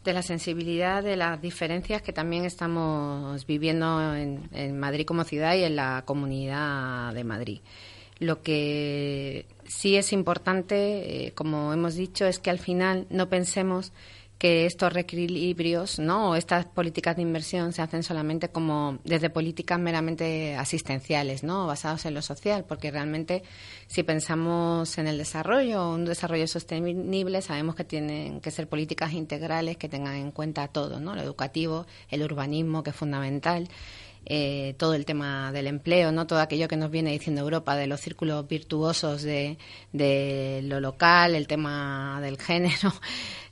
de 0.04 0.14
la 0.14 0.22
sensibilidad 0.22 1.04
de 1.04 1.16
las 1.16 1.42
diferencias 1.42 2.02
que 2.02 2.14
también 2.14 2.46
estamos 2.46 3.46
viviendo 3.46 4.16
en, 4.16 4.80
Madrid 4.80 5.06
como 5.06 5.24
ciudad 5.24 5.56
y 5.56 5.64
en 5.64 5.76
la 5.76 6.04
comunidad 6.06 7.14
de 7.14 7.24
Madrid. 7.24 7.60
Lo 8.20 8.42
que 8.42 9.46
sí 9.66 9.96
es 9.96 10.12
importante, 10.12 11.28
eh, 11.28 11.32
como 11.34 11.74
hemos 11.74 11.96
dicho, 11.96 12.26
es 12.26 12.40
que 12.40 12.50
al 12.50 12.60
final 12.60 13.08
no 13.10 13.30
pensemos 13.30 13.94
que 14.40 14.66
estos 14.66 14.94
reequilibrios 14.94 16.00
¿no? 16.00 16.36
estas 16.38 16.66
políticas 16.66 17.18
de 17.18 17.22
inversión 17.22 17.74
se 17.74 17.82
hacen 17.82 18.04
solamente 18.04 18.48
como 18.50 18.98
desde 19.04 19.30
políticas 19.30 19.78
meramente 19.80 20.56
asistenciales, 20.56 21.44
¿no? 21.44 21.68
basadas 21.68 22.06
en 22.06 22.14
lo 22.14 22.22
social, 22.22 22.64
porque 22.66 22.90
realmente 22.90 23.44
si 23.88 24.02
pensamos 24.04 24.98
en 24.98 25.08
el 25.08 25.18
desarrollo, 25.18 25.92
un 25.92 26.06
desarrollo 26.06 26.48
sostenible, 26.48 27.42
sabemos 27.42 27.76
que 27.76 27.84
tienen 27.84 28.40
que 28.40 28.50
ser 28.50 28.70
políticas 28.70 29.12
integrales 29.12 29.76
que 29.76 29.90
tengan 29.90 30.16
en 30.16 30.32
cuenta 30.32 30.70
todo, 30.70 31.02
¿no? 31.02 31.16
lo 31.16 31.22
educativo, 31.22 31.86
el 32.10 32.24
urbanismo, 32.24 32.82
que 32.82 32.92
es 32.92 32.96
fundamental. 32.96 33.68
Eh, 34.26 34.76
todo 34.78 34.94
el 34.94 35.06
tema 35.06 35.52
del 35.52 35.66
empleo, 35.68 36.12
no 36.12 36.28
todo 36.28 36.40
aquello 36.40 36.68
que 36.68 36.76
nos 36.76 36.92
viene 36.92 37.12
diciendo 37.12 37.42
Europa 37.42 37.76
de 37.76 37.88
los 37.88 38.02
círculos 38.02 38.48
virtuosos 38.48 39.24
de, 39.24 39.58
de 39.94 40.60
lo 40.64 40.80
local, 40.82 41.36
el 41.36 41.48
tema 41.48 42.20
del 42.22 42.38
género, 42.38 42.94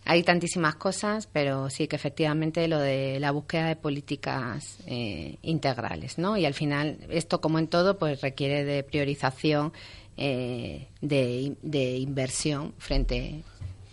hay 0.07 0.23
tantísimas 0.23 0.75
cosas, 0.75 1.27
pero 1.27 1.69
sí 1.69 1.87
que 1.89 1.97
efectivamente 1.97 2.65
lo 2.69 2.79
de 2.79 3.19
la 3.19 3.31
búsqueda 3.31 3.67
de 3.67 3.75
políticas 3.75 4.77
eh, 4.87 5.37
integrales, 5.41 6.17
¿no? 6.17 6.37
Y 6.37 6.45
al 6.45 6.53
final, 6.53 6.97
esto 7.09 7.41
como 7.41 7.59
en 7.59 7.67
todo, 7.67 7.97
pues 7.97 8.21
requiere 8.21 8.63
de 8.63 8.83
priorización 8.83 9.73
eh, 10.15 10.87
de, 11.01 11.97
inversión 11.97 12.73
frente 12.77 13.43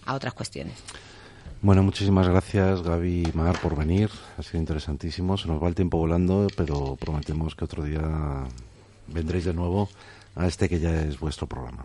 a 0.06 0.14
otras 0.14 0.34
cuestiones. 0.34 0.74
Bueno, 1.62 1.82
muchísimas 1.82 2.28
gracias 2.28 2.82
Gaby 2.82 3.24
y 3.28 3.36
Mar 3.36 3.58
por 3.60 3.76
venir. 3.76 4.08
Ha 4.38 4.42
sido 4.44 4.60
interesantísimo. 4.60 5.36
Se 5.36 5.48
nos 5.48 5.60
va 5.60 5.66
el 5.66 5.74
tiempo 5.74 5.98
volando, 5.98 6.46
pero 6.56 6.94
prometemos 6.94 7.56
que 7.56 7.64
otro 7.64 7.82
día 7.82 8.44
vendréis 9.08 9.46
de 9.46 9.54
nuevo 9.54 9.88
a 10.36 10.46
este 10.46 10.68
que 10.68 10.78
ya 10.78 11.02
es 11.02 11.18
vuestro 11.18 11.48
programa. 11.48 11.84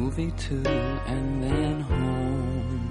Movie 0.00 0.30
too, 0.38 0.62
and 1.06 1.42
then 1.42 1.80
home. 1.80 2.89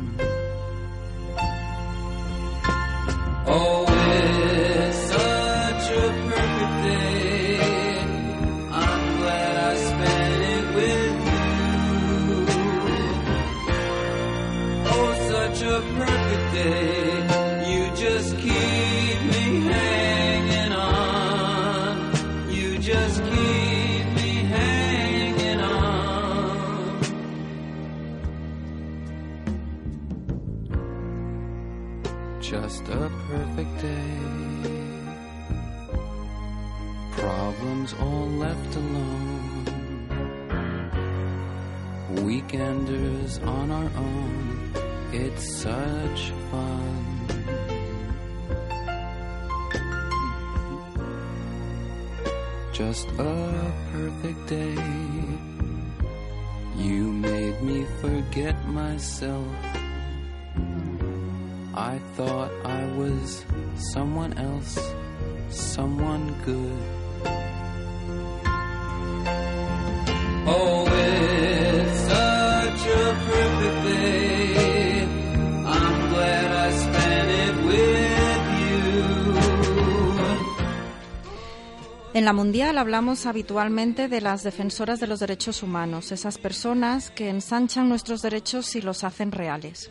La 82.29 82.33
Mundial 82.33 82.77
hablamos 82.77 83.25
habitualmente 83.25 84.07
de 84.07 84.21
las 84.21 84.43
defensoras 84.43 84.99
de 84.99 85.07
los 85.07 85.19
derechos 85.19 85.63
humanos, 85.63 86.11
esas 86.11 86.37
personas 86.37 87.09
que 87.09 87.27
ensanchan 87.27 87.89
nuestros 87.89 88.21
derechos 88.21 88.75
y 88.75 88.81
los 88.83 89.03
hacen 89.03 89.31
reales. 89.31 89.89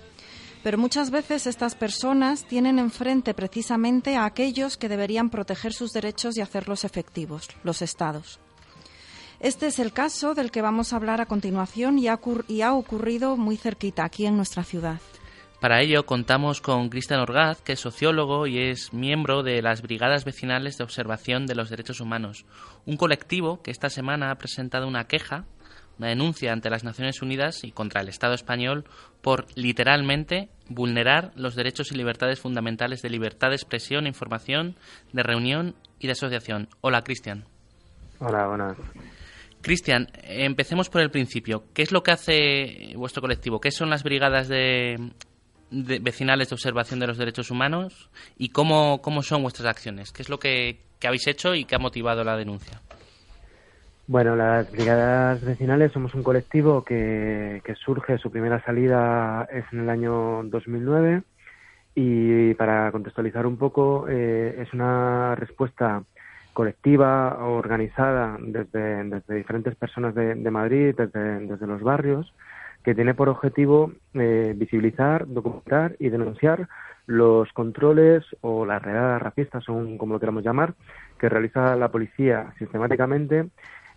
Pero 0.62 0.78
muchas 0.78 1.10
veces 1.10 1.48
estas 1.48 1.74
personas 1.74 2.44
tienen 2.44 2.78
enfrente 2.78 3.34
precisamente 3.34 4.14
a 4.14 4.24
aquellos 4.24 4.76
que 4.76 4.88
deberían 4.88 5.30
proteger 5.30 5.72
sus 5.72 5.90
derechos 5.90 6.36
y 6.36 6.40
hacerlos 6.40 6.84
efectivos, 6.84 7.48
los 7.64 7.82
Estados. 7.82 8.38
Este 9.40 9.66
es 9.66 9.80
el 9.80 9.92
caso 9.92 10.36
del 10.36 10.52
que 10.52 10.62
vamos 10.62 10.92
a 10.92 10.96
hablar 10.96 11.20
a 11.20 11.26
continuación 11.26 11.98
y 11.98 12.06
ha, 12.06 12.20
ocur- 12.20 12.44
y 12.46 12.62
ha 12.62 12.72
ocurrido 12.72 13.36
muy 13.36 13.56
cerquita, 13.56 14.04
aquí 14.04 14.26
en 14.26 14.36
nuestra 14.36 14.62
ciudad. 14.62 15.00
Para 15.60 15.80
ello 15.80 16.06
contamos 16.06 16.60
con 16.60 16.88
Cristian 16.88 17.18
Orgaz, 17.18 17.62
que 17.62 17.72
es 17.72 17.80
sociólogo 17.80 18.46
y 18.46 18.58
es 18.58 18.92
miembro 18.92 19.42
de 19.42 19.60
las 19.60 19.82
Brigadas 19.82 20.24
Vecinales 20.24 20.78
de 20.78 20.84
Observación 20.84 21.46
de 21.46 21.56
los 21.56 21.68
Derechos 21.68 22.00
Humanos, 22.00 22.46
un 22.86 22.96
colectivo 22.96 23.60
que 23.60 23.72
esta 23.72 23.90
semana 23.90 24.30
ha 24.30 24.38
presentado 24.38 24.86
una 24.86 25.08
queja, 25.08 25.46
una 25.98 26.10
denuncia 26.10 26.52
ante 26.52 26.70
las 26.70 26.84
Naciones 26.84 27.22
Unidas 27.22 27.64
y 27.64 27.72
contra 27.72 28.02
el 28.02 28.08
Estado 28.08 28.34
español 28.34 28.84
por 29.20 29.46
literalmente 29.56 30.48
vulnerar 30.68 31.32
los 31.34 31.56
derechos 31.56 31.90
y 31.90 31.96
libertades 31.96 32.38
fundamentales 32.38 33.02
de 33.02 33.10
libertad 33.10 33.48
de 33.48 33.56
expresión, 33.56 34.06
información, 34.06 34.76
de 35.12 35.24
reunión 35.24 35.74
y 35.98 36.06
de 36.06 36.12
asociación. 36.12 36.68
Hola, 36.82 37.02
Cristian. 37.02 37.46
Hola, 38.20 38.46
buenas. 38.46 38.76
Cristian, 39.60 40.06
empecemos 40.22 40.88
por 40.88 41.00
el 41.00 41.10
principio. 41.10 41.64
¿Qué 41.74 41.82
es 41.82 41.90
lo 41.90 42.04
que 42.04 42.12
hace 42.12 42.92
vuestro 42.94 43.20
colectivo? 43.20 43.60
¿Qué 43.60 43.72
son 43.72 43.90
las 43.90 44.04
brigadas 44.04 44.46
de, 44.46 45.10
de 45.70 45.98
vecinales 45.98 46.48
de 46.48 46.54
observación 46.54 47.00
de 47.00 47.06
los 47.06 47.18
derechos 47.18 47.50
humanos? 47.50 48.10
¿Y 48.36 48.50
cómo, 48.50 49.00
cómo 49.02 49.22
son 49.22 49.42
vuestras 49.42 49.68
acciones? 49.68 50.12
¿Qué 50.12 50.22
es 50.22 50.28
lo 50.28 50.38
que, 50.38 50.80
que 50.98 51.06
habéis 51.06 51.26
hecho 51.26 51.54
y 51.54 51.64
qué 51.64 51.76
ha 51.76 51.78
motivado 51.78 52.24
la 52.24 52.36
denuncia? 52.36 52.80
Bueno, 54.08 54.36
las 54.36 54.72
Brigadas 54.72 55.44
Vecinales 55.44 55.92
somos 55.92 56.14
un 56.14 56.22
colectivo 56.22 56.82
que, 56.82 57.60
surge, 57.84 58.16
su 58.16 58.30
primera 58.30 58.64
salida 58.64 59.46
es 59.52 59.64
en 59.70 59.80
el 59.80 59.90
año 59.90 60.44
2009 60.44 61.22
y 61.94 62.54
para 62.54 62.90
contextualizar 62.90 63.46
un 63.46 63.58
poco, 63.58 64.06
eh, 64.08 64.62
es 64.62 64.72
una 64.72 65.34
respuesta 65.34 66.02
colectiva, 66.54 67.36
organizada 67.44 68.38
desde, 68.40 69.04
desde 69.04 69.34
diferentes 69.34 69.74
personas 69.74 70.14
de, 70.14 70.34
de 70.36 70.50
Madrid, 70.50 70.94
desde, 70.96 71.40
desde 71.40 71.66
los 71.66 71.82
barrios, 71.82 72.32
que 72.84 72.94
tiene 72.94 73.14
por 73.14 73.28
objetivo 73.28 73.92
eh, 74.14 74.54
visibilizar, 74.56 75.26
documentar 75.26 75.96
y 75.98 76.08
denunciar 76.08 76.68
los 77.06 77.52
controles 77.52 78.24
o 78.42 78.66
las 78.66 78.82
redadas 78.82 79.20
racistas, 79.22 79.64
según 79.64 79.96
como 79.98 80.14
lo 80.14 80.20
queramos 80.20 80.44
llamar, 80.44 80.74
que 81.18 81.28
realiza 81.28 81.74
la 81.76 81.90
policía 81.90 82.52
sistemáticamente 82.58 83.48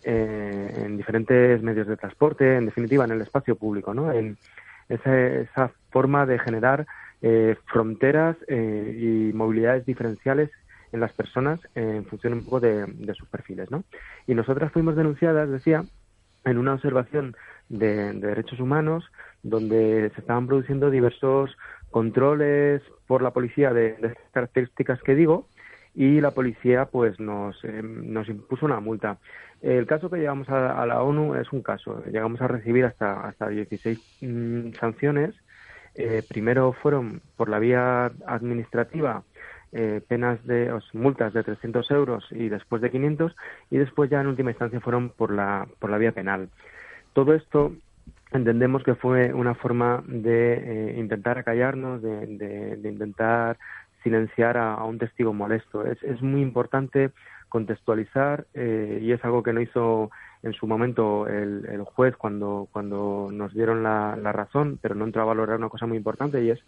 eh, 0.03 0.83
en 0.85 0.97
diferentes 0.97 1.61
medios 1.61 1.87
de 1.87 1.97
transporte, 1.97 2.55
en 2.55 2.65
definitiva 2.65 3.05
en 3.05 3.11
el 3.11 3.21
espacio 3.21 3.55
público, 3.55 3.93
¿no? 3.93 4.11
En 4.11 4.37
esa, 4.89 5.71
forma 5.89 6.25
de 6.25 6.39
generar 6.39 6.87
eh, 7.21 7.57
fronteras 7.65 8.37
eh, 8.47 9.29
y 9.29 9.33
movilidades 9.35 9.85
diferenciales 9.85 10.49
en 10.93 11.01
las 11.01 11.11
personas 11.11 11.59
eh, 11.75 11.95
en 11.97 12.05
función 12.05 12.33
un 12.33 12.45
poco 12.45 12.61
de, 12.61 12.85
de 12.85 13.13
sus 13.13 13.27
perfiles, 13.27 13.69
¿no? 13.71 13.83
Y 14.25 14.35
nosotras 14.35 14.71
fuimos 14.71 14.95
denunciadas, 14.95 15.49
decía, 15.49 15.83
en 16.45 16.57
una 16.57 16.73
observación 16.73 17.35
de, 17.71 18.13
de 18.13 18.27
derechos 18.27 18.59
humanos 18.59 19.03
donde 19.43 20.11
se 20.13 20.21
estaban 20.21 20.47
produciendo 20.47 20.89
diversos 20.89 21.57
controles 21.89 22.81
por 23.07 23.21
la 23.21 23.31
policía 23.31 23.73
de, 23.73 23.97
estas 24.01 24.17
características 24.31 25.01
que 25.03 25.15
digo 25.15 25.47
y 25.93 26.21
la 26.21 26.31
policía 26.31 26.85
pues 26.85 27.19
nos, 27.19 27.63
eh, 27.63 27.81
nos 27.83 28.29
impuso 28.29 28.65
una 28.65 28.79
multa. 28.79 29.17
El 29.61 29.85
caso 29.85 30.09
que 30.09 30.19
llevamos 30.19 30.49
a, 30.49 30.81
a, 30.81 30.85
la 30.85 31.03
ONU 31.03 31.35
es 31.35 31.51
un 31.51 31.61
caso. 31.61 32.03
Llegamos 32.05 32.41
a 32.41 32.47
recibir 32.47 32.85
hasta, 32.85 33.27
hasta 33.27 33.49
16 33.49 33.99
mmm, 34.21 34.71
sanciones. 34.79 35.35
Eh, 35.95 36.23
primero 36.27 36.71
fueron 36.71 37.21
por 37.35 37.49
la 37.49 37.59
vía 37.59 38.11
administrativa 38.25 39.23
eh, 39.73 40.01
penas 40.07 40.45
de 40.45 40.71
os, 40.71 40.93
multas 40.93 41.33
de 41.33 41.43
300 41.43 41.91
euros 41.91 42.25
y 42.31 42.47
después 42.47 42.81
de 42.81 42.91
500 42.91 43.35
y 43.69 43.77
después 43.77 44.09
ya 44.09 44.21
en 44.21 44.27
última 44.27 44.51
instancia 44.51 44.79
fueron 44.79 45.09
por 45.09 45.31
la, 45.31 45.67
por 45.79 45.89
la 45.89 45.97
vía 45.97 46.13
penal. 46.13 46.49
Todo 47.13 47.33
esto 47.33 47.73
entendemos 48.31 48.83
que 48.83 48.95
fue 48.95 49.33
una 49.33 49.55
forma 49.55 50.03
de 50.07 50.53
eh, 50.53 50.99
intentar 50.99 51.37
acallarnos, 51.37 52.01
de, 52.01 52.27
de, 52.77 52.89
intentar 52.89 53.57
silenciar 54.03 54.57
a, 54.57 54.75
a, 54.75 54.85
un 54.85 54.97
testigo 54.97 55.33
molesto. 55.33 55.85
Es, 55.85 56.01
es 56.03 56.21
muy 56.21 56.41
importante 56.41 57.11
contextualizar 57.49 58.47
eh, 58.53 58.99
y 59.01 59.11
es 59.11 59.23
algo 59.25 59.43
que 59.43 59.51
no 59.51 59.59
hizo 59.59 60.09
en 60.41 60.53
su 60.53 60.67
momento 60.67 61.27
el, 61.27 61.65
el 61.69 61.83
juez 61.83 62.15
cuando, 62.15 62.69
cuando 62.71 63.29
nos 63.31 63.53
dieron 63.53 63.83
la, 63.83 64.15
la, 64.15 64.31
razón, 64.31 64.79
pero 64.81 64.95
no 64.95 65.03
entró 65.05 65.21
a 65.21 65.25
valorar 65.25 65.57
una 65.57 65.69
cosa 65.69 65.85
muy 65.85 65.97
importante 65.97 66.41
y 66.41 66.49
es 66.49 66.59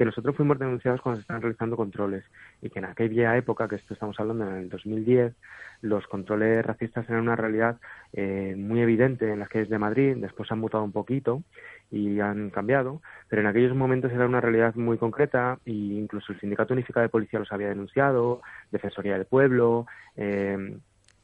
que 0.00 0.06
nosotros 0.06 0.34
fuimos 0.34 0.58
denunciados 0.58 1.02
cuando 1.02 1.18
se 1.18 1.20
estaban 1.20 1.42
realizando 1.42 1.76
controles 1.76 2.24
y 2.62 2.70
que 2.70 2.78
en 2.78 2.86
aquella 2.86 3.36
época, 3.36 3.68
que 3.68 3.76
esto 3.76 3.92
estamos 3.92 4.18
hablando 4.18 4.48
en 4.48 4.56
el 4.56 4.68
2010, 4.70 5.34
los 5.82 6.06
controles 6.06 6.64
racistas 6.64 7.06
eran 7.10 7.20
una 7.20 7.36
realidad 7.36 7.76
eh, 8.14 8.54
muy 8.56 8.80
evidente 8.80 9.30
en 9.30 9.40
las 9.40 9.50
calles 9.50 9.68
de 9.68 9.78
Madrid, 9.78 10.16
después 10.16 10.50
han 10.50 10.58
mutado 10.58 10.84
un 10.84 10.92
poquito 10.92 11.42
y 11.90 12.18
han 12.18 12.48
cambiado, 12.48 13.02
pero 13.28 13.42
en 13.42 13.48
aquellos 13.48 13.76
momentos 13.76 14.10
era 14.10 14.24
una 14.24 14.40
realidad 14.40 14.74
muy 14.74 14.96
concreta 14.96 15.58
e 15.66 15.72
incluso 15.72 16.32
el 16.32 16.40
Sindicato 16.40 16.72
Unificado 16.72 17.02
de 17.02 17.10
Policía 17.10 17.38
los 17.38 17.52
había 17.52 17.68
denunciado, 17.68 18.40
Defensoría 18.72 19.18
del 19.18 19.26
Pueblo, 19.26 19.84
eh, 20.16 20.78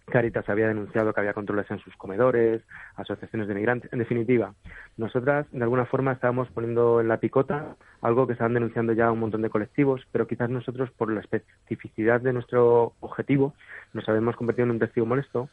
Caritas 0.06 0.48
había 0.48 0.68
denunciado 0.68 1.12
que 1.12 1.20
había 1.20 1.34
controles 1.34 1.68
en 1.70 1.80
sus 1.80 1.94
comedores, 1.96 2.62
asociaciones 2.94 3.48
de 3.48 3.54
migrantes. 3.54 3.92
En 3.92 3.98
definitiva, 3.98 4.54
nosotras 4.96 5.46
de 5.50 5.62
alguna 5.62 5.84
forma 5.84 6.12
estábamos 6.12 6.48
poniendo 6.50 7.00
en 7.00 7.08
la 7.08 7.18
picota 7.18 7.76
algo 8.02 8.26
que 8.26 8.34
estaban 8.34 8.54
denunciando 8.54 8.92
ya 8.92 9.10
un 9.10 9.18
montón 9.18 9.42
de 9.42 9.50
colectivos, 9.50 10.06
pero 10.12 10.28
quizás 10.28 10.48
nosotros, 10.48 10.90
por 10.92 11.12
la 11.12 11.20
especificidad 11.20 12.20
de 12.20 12.32
nuestro 12.32 12.94
objetivo, 13.00 13.54
nos 13.94 14.08
habíamos 14.08 14.36
convertido 14.36 14.66
en 14.66 14.70
un 14.72 14.78
testigo 14.78 15.06
molesto 15.06 15.48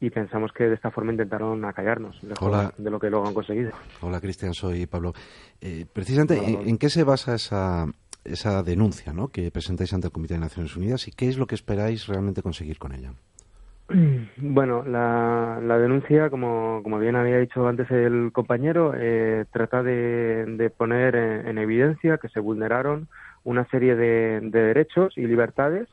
y 0.00 0.10
pensamos 0.10 0.52
que 0.52 0.64
de 0.64 0.74
esta 0.74 0.90
forma 0.90 1.12
intentaron 1.12 1.64
acallarnos 1.64 2.20
de 2.20 2.90
lo 2.90 2.98
que 2.98 3.10
luego 3.10 3.28
han 3.28 3.34
conseguido. 3.34 3.70
Hola, 4.00 4.20
Cristian, 4.20 4.54
soy 4.54 4.86
Pablo. 4.86 5.12
Eh, 5.60 5.86
precisamente, 5.90 6.36
¿en, 6.36 6.78
qué 6.78 6.90
se 6.90 7.04
basa 7.04 7.36
esa, 7.36 7.86
esa 8.24 8.62
denuncia 8.64 9.12
¿no? 9.12 9.28
que 9.28 9.52
presentáis 9.52 9.92
ante 9.92 10.08
el 10.08 10.12
Comité 10.12 10.34
de 10.34 10.40
Naciones 10.40 10.76
Unidas 10.76 11.06
y 11.06 11.12
qué 11.12 11.28
es 11.28 11.38
lo 11.38 11.46
que 11.46 11.54
esperáis 11.54 12.08
realmente 12.08 12.42
conseguir 12.42 12.78
con 12.78 12.92
ella? 12.92 13.12
Bueno, 14.36 14.84
la, 14.84 15.78
denuncia, 15.78 16.30
como, 16.30 16.80
como 16.82 16.98
bien 16.98 17.16
había 17.16 17.38
dicho 17.38 17.66
antes 17.66 17.90
el 17.90 18.30
compañero, 18.32 18.94
eh, 18.96 19.44
trata 19.52 19.82
de, 19.82 20.72
poner 20.76 21.14
en, 21.14 21.58
evidencia 21.58 22.18
que 22.18 22.28
se 22.28 22.40
vulneraron 22.40 23.08
una 23.44 23.66
serie 23.68 23.94
de, 23.94 24.40
derechos 24.40 25.16
y 25.16 25.26
libertades 25.26 25.88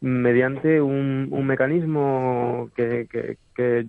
mediante 0.00 0.80
un, 0.80 1.46
mecanismo 1.46 2.70
que, 2.76 3.36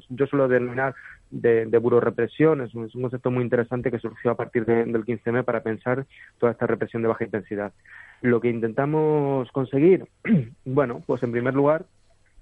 yo 0.10 0.28
suelo 0.28 0.48
denominar 0.48 0.96
de, 1.32 1.66
de 1.66 2.00
represión. 2.00 2.62
Es 2.62 2.74
un, 2.76 2.86
es 2.86 2.96
un, 2.96 3.02
concepto 3.02 3.32
muy 3.32 3.44
interesante 3.44 3.92
que 3.92 4.00
surgió 4.00 4.32
a 4.32 4.38
partir 4.38 4.66
del 4.66 4.94
15M 4.94 5.44
para 5.44 5.64
pensar 5.64 6.06
toda 6.40 6.52
esta 6.52 6.68
represión 6.68 7.02
de 7.02 7.10
baja 7.10 7.26
intensidad. 7.26 7.74
Lo 8.22 8.40
que 8.40 8.50
intentamos 8.50 9.52
conseguir, 9.52 10.06
bueno, 10.66 11.04
pues 11.06 11.24
en 11.24 11.32
primer 11.32 11.54
lugar, 11.54 11.86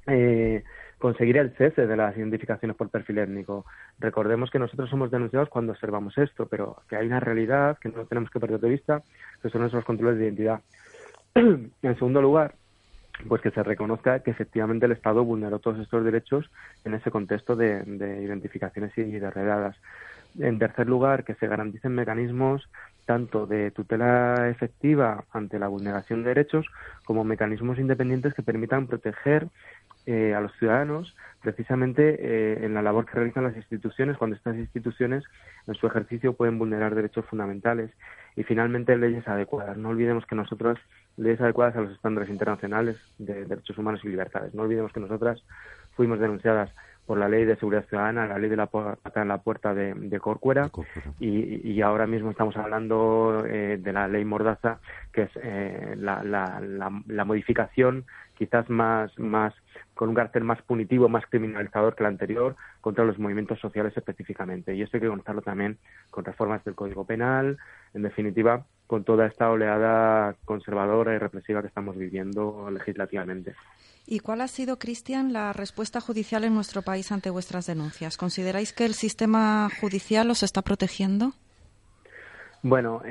eh, 0.07 0.63
conseguir 1.05 1.37
el 1.37 1.51
cese 1.51 1.85
de 1.85 1.95
las 1.95 2.17
identificaciones 2.17 2.75
por 2.75 2.89
perfil 2.89 3.19
étnico. 3.19 3.63
Recordemos 3.99 4.49
que 4.49 4.57
nosotros 4.57 4.89
somos 4.89 5.11
denunciados 5.11 5.49
cuando 5.49 5.73
observamos 5.73 6.17
esto, 6.17 6.47
pero 6.47 6.77
que 6.89 6.95
hay 6.95 7.05
una 7.05 7.19
realidad 7.19 7.77
que 7.77 7.89
no 7.89 8.05
tenemos 8.05 8.31
que 8.31 8.39
perder 8.39 8.59
de 8.59 8.69
vista, 8.69 9.03
que 9.39 9.51
son 9.51 9.63
esos 9.63 9.85
controles 9.85 10.17
de 10.17 10.25
identidad. 10.25 10.61
en 11.35 11.95
segundo 11.99 12.23
lugar, 12.23 12.55
pues 13.27 13.39
que 13.43 13.51
se 13.51 13.61
reconozca 13.61 14.21
que 14.21 14.31
efectivamente 14.31 14.87
el 14.87 14.93
Estado 14.93 15.23
vulneró 15.23 15.59
todos 15.59 15.79
estos 15.79 16.03
derechos 16.03 16.49
en 16.85 16.95
ese 16.95 17.11
contexto 17.11 17.55
de, 17.55 17.83
identificaciones 18.23 18.97
y 18.97 19.03
de 19.03 19.29
redadas. 19.29 19.77
En 20.39 20.57
tercer 20.57 20.87
lugar, 20.87 21.23
que 21.23 21.35
se 21.35 21.47
garanticen 21.47 21.93
mecanismos 21.93 22.67
tanto 23.05 23.45
de 23.45 23.69
tutela 23.69 24.49
efectiva 24.49 25.23
ante 25.31 25.59
la 25.59 25.67
vulneración 25.67 26.23
de 26.23 26.29
derechos 26.29 26.65
como 27.05 27.23
mecanismos 27.23 27.77
independientes 27.77 28.33
que 28.33 28.41
permitan 28.41 28.87
proteger 28.87 29.47
eh, 30.05 30.33
a 30.33 30.41
los 30.41 30.51
ciudadanos 30.57 31.15
precisamente 31.41 32.17
eh, 32.19 32.65
en 32.65 32.73
la 32.73 32.81
labor 32.81 33.05
que 33.05 33.13
realizan 33.13 33.43
las 33.43 33.55
instituciones 33.55 34.17
cuando 34.17 34.35
estas 34.35 34.55
instituciones 34.55 35.23
en 35.67 35.75
su 35.75 35.85
ejercicio 35.85 36.33
pueden 36.33 36.57
vulnerar 36.57 36.95
derechos 36.95 37.25
fundamentales 37.25 37.91
y 38.35 38.43
finalmente 38.43 38.97
leyes 38.97 39.27
adecuadas. 39.27 39.77
No 39.77 39.89
olvidemos 39.89 40.25
que 40.25 40.35
nosotros 40.35 40.79
leyes 41.17 41.39
adecuadas 41.39 41.75
a 41.75 41.81
los 41.81 41.91
estándares 41.91 42.29
internacionales 42.29 42.97
de 43.19 43.45
derechos 43.45 43.77
humanos 43.77 44.01
y 44.03 44.09
libertades. 44.09 44.53
No 44.55 44.63
olvidemos 44.63 44.91
que 44.91 44.99
nosotras 44.99 45.43
fuimos 45.95 46.19
denunciadas 46.19 46.71
por 47.05 47.19
la 47.19 47.29
ley 47.29 47.45
de 47.45 47.55
seguridad 47.55 47.85
ciudadana, 47.87 48.25
la 48.25 48.39
ley 48.39 48.49
de 48.49 48.55
la 48.55 48.65
pata 48.65 49.21
en 49.21 49.27
la 49.27 49.37
puerta 49.37 49.73
de, 49.73 49.93
de 49.93 50.19
Corcuera, 50.19 50.71
y, 51.19 51.71
y, 51.71 51.81
ahora 51.81 52.07
mismo 52.07 52.31
estamos 52.31 52.57
hablando 52.57 53.45
eh, 53.47 53.77
de 53.79 53.93
la 53.93 54.07
ley 54.07 54.25
Mordaza, 54.25 54.79
que 55.13 55.23
es 55.23 55.31
eh, 55.35 55.93
la, 55.97 56.23
la, 56.23 56.59
la, 56.59 57.25
modificación 57.25 58.05
quizás 58.35 58.69
más, 58.69 59.17
más 59.19 59.53
con 59.95 60.09
un 60.09 60.15
carácter 60.15 60.43
más 60.43 60.61
punitivo, 60.61 61.09
más 61.09 61.25
criminalizador 61.27 61.95
que 61.95 62.03
la 62.03 62.09
anterior 62.09 62.55
contra 62.81 63.05
los 63.05 63.17
movimientos 63.17 63.59
sociales 63.59 63.93
específicamente. 63.95 64.75
Y 64.75 64.81
esto 64.81 64.97
hay 64.97 65.01
que 65.01 65.07
contarlo 65.07 65.41
también 65.41 65.77
con 66.11 66.25
reformas 66.25 66.63
del 66.63 66.75
Código 66.75 67.05
Penal, 67.05 67.57
en 67.93 68.03
definitiva, 68.03 68.65
con 68.87 69.03
toda 69.03 69.25
esta 69.25 69.49
oleada 69.49 70.35
conservadora 70.45 71.15
y 71.15 71.17
represiva 71.17 71.61
que 71.61 71.67
estamos 71.69 71.97
viviendo 71.97 72.69
legislativamente. 72.69 73.55
¿Y 74.05 74.19
cuál 74.19 74.41
ha 74.41 74.47
sido, 74.47 74.77
Cristian, 74.77 75.33
la 75.33 75.51
respuesta 75.53 75.99
judicial 75.99 76.43
en 76.43 76.53
nuestro 76.53 76.83
país 76.83 77.11
ante 77.11 77.31
vuestras 77.31 77.65
denuncias? 77.65 78.17
¿Consideráis 78.17 78.71
que 78.71 78.85
el 78.85 78.93
sistema 78.93 79.67
judicial 79.81 80.29
os 80.29 80.43
está 80.43 80.61
protegiendo? 80.61 81.33
Bueno, 82.61 83.01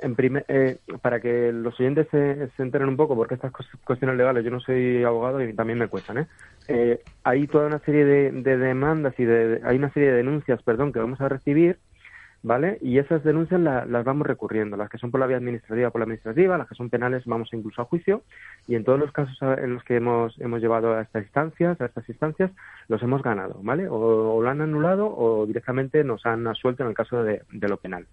en 0.00 0.14
primer, 0.14 0.44
eh, 0.48 0.78
para 1.02 1.20
que 1.20 1.52
los 1.52 1.78
oyentes 1.78 2.06
se, 2.10 2.50
enteren 2.58 2.88
un 2.88 2.96
poco, 2.96 3.16
porque 3.16 3.34
estas 3.34 3.52
cuestiones 3.84 4.16
legales, 4.16 4.44
yo 4.44 4.50
no 4.50 4.60
soy 4.60 5.02
abogado 5.04 5.42
y 5.42 5.52
también 5.52 5.78
me 5.78 5.88
cuestan, 5.88 6.18
¿eh? 6.18 6.26
eh 6.68 7.02
hay 7.24 7.46
toda 7.46 7.66
una 7.66 7.78
serie 7.80 8.04
de, 8.04 8.56
demandas 8.56 9.14
y 9.18 9.24
de, 9.24 9.60
hay 9.64 9.76
una 9.76 9.92
serie 9.92 10.10
de 10.10 10.18
denuncias, 10.18 10.62
perdón, 10.62 10.92
que 10.92 11.00
vamos 11.00 11.20
a 11.20 11.28
recibir 11.28 11.78
¿vale? 12.42 12.78
Y 12.80 12.98
esas 12.98 13.24
denuncias 13.24 13.60
las 13.60 14.04
vamos 14.04 14.26
recurriendo, 14.26 14.76
las 14.76 14.88
que 14.88 14.98
son 14.98 15.10
por 15.10 15.20
la 15.20 15.26
vía 15.26 15.36
administrativa, 15.36 15.90
por 15.90 16.00
la 16.00 16.04
administrativa, 16.04 16.56
las 16.56 16.68
que 16.68 16.76
son 16.76 16.88
penales 16.88 17.24
vamos 17.26 17.48
incluso 17.52 17.82
a 17.82 17.86
juicio 17.86 18.22
y 18.66 18.76
en 18.76 18.84
todos 18.84 18.98
los 18.98 19.12
casos 19.12 19.36
en 19.58 19.74
los 19.74 19.82
que 19.82 19.96
hemos, 19.96 20.38
hemos 20.40 20.60
llevado 20.60 20.94
a 20.94 21.02
estas 21.02 21.24
instancias, 21.24 21.80
a 21.80 21.86
estas 21.86 22.08
instancias, 22.08 22.50
los 22.88 23.02
hemos 23.02 23.22
ganado, 23.22 23.60
¿vale? 23.62 23.88
O, 23.88 24.40
lo 24.40 24.48
han 24.48 24.60
anulado 24.60 25.12
o 25.14 25.46
directamente 25.46 26.04
nos 26.04 26.24
han 26.26 26.46
asuelto 26.46 26.82
en 26.84 26.90
el 26.90 26.94
caso 26.94 27.22
de, 27.22 27.42
de 27.50 27.68
lo 27.68 27.76
penal. 27.76 28.06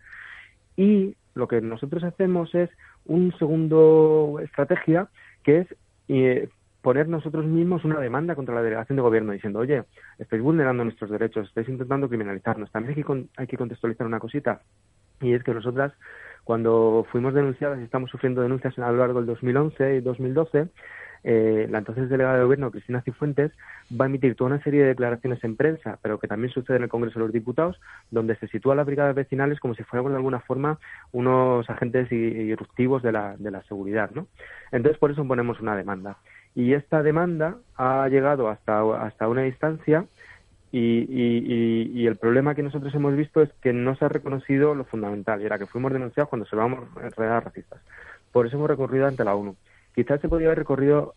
Y 0.77 1.15
lo 1.33 1.47
que 1.47 1.61
nosotros 1.61 2.03
hacemos 2.03 2.53
es 2.55 2.69
un 3.05 3.33
segundo 3.37 4.39
estrategia 4.43 5.07
que 5.43 5.59
es 5.59 5.75
eh, 6.07 6.49
poner 6.81 7.07
nosotros 7.07 7.45
mismos 7.45 7.83
una 7.83 7.99
demanda 7.99 8.35
contra 8.35 8.55
la 8.55 8.61
delegación 8.61 8.95
de 8.95 9.01
gobierno 9.01 9.31
diciendo, 9.31 9.59
oye, 9.59 9.83
estáis 10.19 10.41
vulnerando 10.41 10.83
nuestros 10.83 11.09
derechos, 11.09 11.47
estáis 11.47 11.67
intentando 11.67 12.07
criminalizarnos. 12.07 12.71
También 12.71 12.95
hay 12.97 13.03
que, 13.03 13.25
hay 13.37 13.47
que 13.47 13.57
contextualizar 13.57 14.05
una 14.05 14.19
cosita, 14.19 14.61
y 15.21 15.33
es 15.33 15.43
que 15.43 15.53
nosotras, 15.53 15.93
cuando 16.43 17.05
fuimos 17.11 17.33
denunciadas 17.33 17.79
y 17.79 17.83
estamos 17.83 18.11
sufriendo 18.11 18.41
denuncias 18.41 18.77
a 18.77 18.91
lo 18.91 18.97
largo 18.97 19.19
del 19.19 19.27
2011 19.27 19.95
y 19.95 20.01
2012, 20.01 20.67
eh, 21.27 21.67
la 21.71 21.79
entonces 21.79 22.07
delegada 22.07 22.37
de 22.37 22.43
gobierno, 22.43 22.69
Cristina 22.69 23.01
Cifuentes, 23.01 23.51
va 23.91 24.05
a 24.05 24.07
emitir 24.07 24.35
toda 24.35 24.51
una 24.51 24.63
serie 24.63 24.81
de 24.81 24.89
declaraciones 24.89 25.43
en 25.43 25.55
prensa, 25.55 25.97
pero 26.03 26.19
que 26.19 26.27
también 26.27 26.53
sucede 26.53 26.77
en 26.77 26.83
el 26.83 26.89
Congreso 26.89 27.17
de 27.17 27.25
los 27.25 27.33
Diputados, 27.33 27.81
donde 28.11 28.35
se 28.35 28.47
sitúa 28.47 28.73
a 28.73 28.75
las 28.75 28.85
brigadas 28.85 29.15
vecinales 29.15 29.59
como 29.59 29.73
si 29.73 29.81
fueran 29.81 30.11
de 30.11 30.17
alguna 30.17 30.39
forma 30.39 30.77
unos 31.13 31.67
agentes 31.67 32.11
irruptivos 32.11 33.01
de 33.01 33.11
la, 33.11 33.35
de 33.37 33.49
la 33.49 33.63
seguridad, 33.63 34.11
¿no? 34.11 34.27
Entonces, 34.71 34.99
por 34.99 35.09
eso 35.09 35.27
ponemos 35.27 35.59
una 35.59 35.75
demanda. 35.75 36.17
Y 36.53 36.73
esta 36.73 37.01
demanda 37.01 37.57
ha 37.75 38.07
llegado 38.07 38.47
hasta, 38.47 38.81
hasta 39.03 39.27
una 39.27 39.47
instancia 39.47 40.05
y, 40.71 41.07
y, 41.09 42.05
el 42.05 42.17
problema 42.17 42.53
que 42.53 42.61
nosotros 42.61 42.93
hemos 42.93 43.15
visto 43.15 43.41
es 43.41 43.49
que 43.61 43.71
no 43.71 43.95
se 43.95 44.05
ha 44.05 44.09
reconocido 44.09 44.75
lo 44.75 44.83
fundamental, 44.83 45.41
y 45.41 45.45
era 45.45 45.57
que 45.57 45.65
fuimos 45.65 45.93
denunciados 45.93 46.29
cuando 46.29 46.45
se 46.45 46.55
vamos 46.55 46.93
redes 46.93 47.43
racistas. 47.43 47.81
Por 48.31 48.45
eso 48.45 48.57
hemos 48.57 48.69
recurrido 48.69 49.07
ante 49.07 49.23
la 49.23 49.35
ONU. 49.35 49.55
Quizás 49.95 50.21
se 50.21 50.29
podría 50.29 50.49
haber 50.49 50.59
recurrido, 50.59 51.15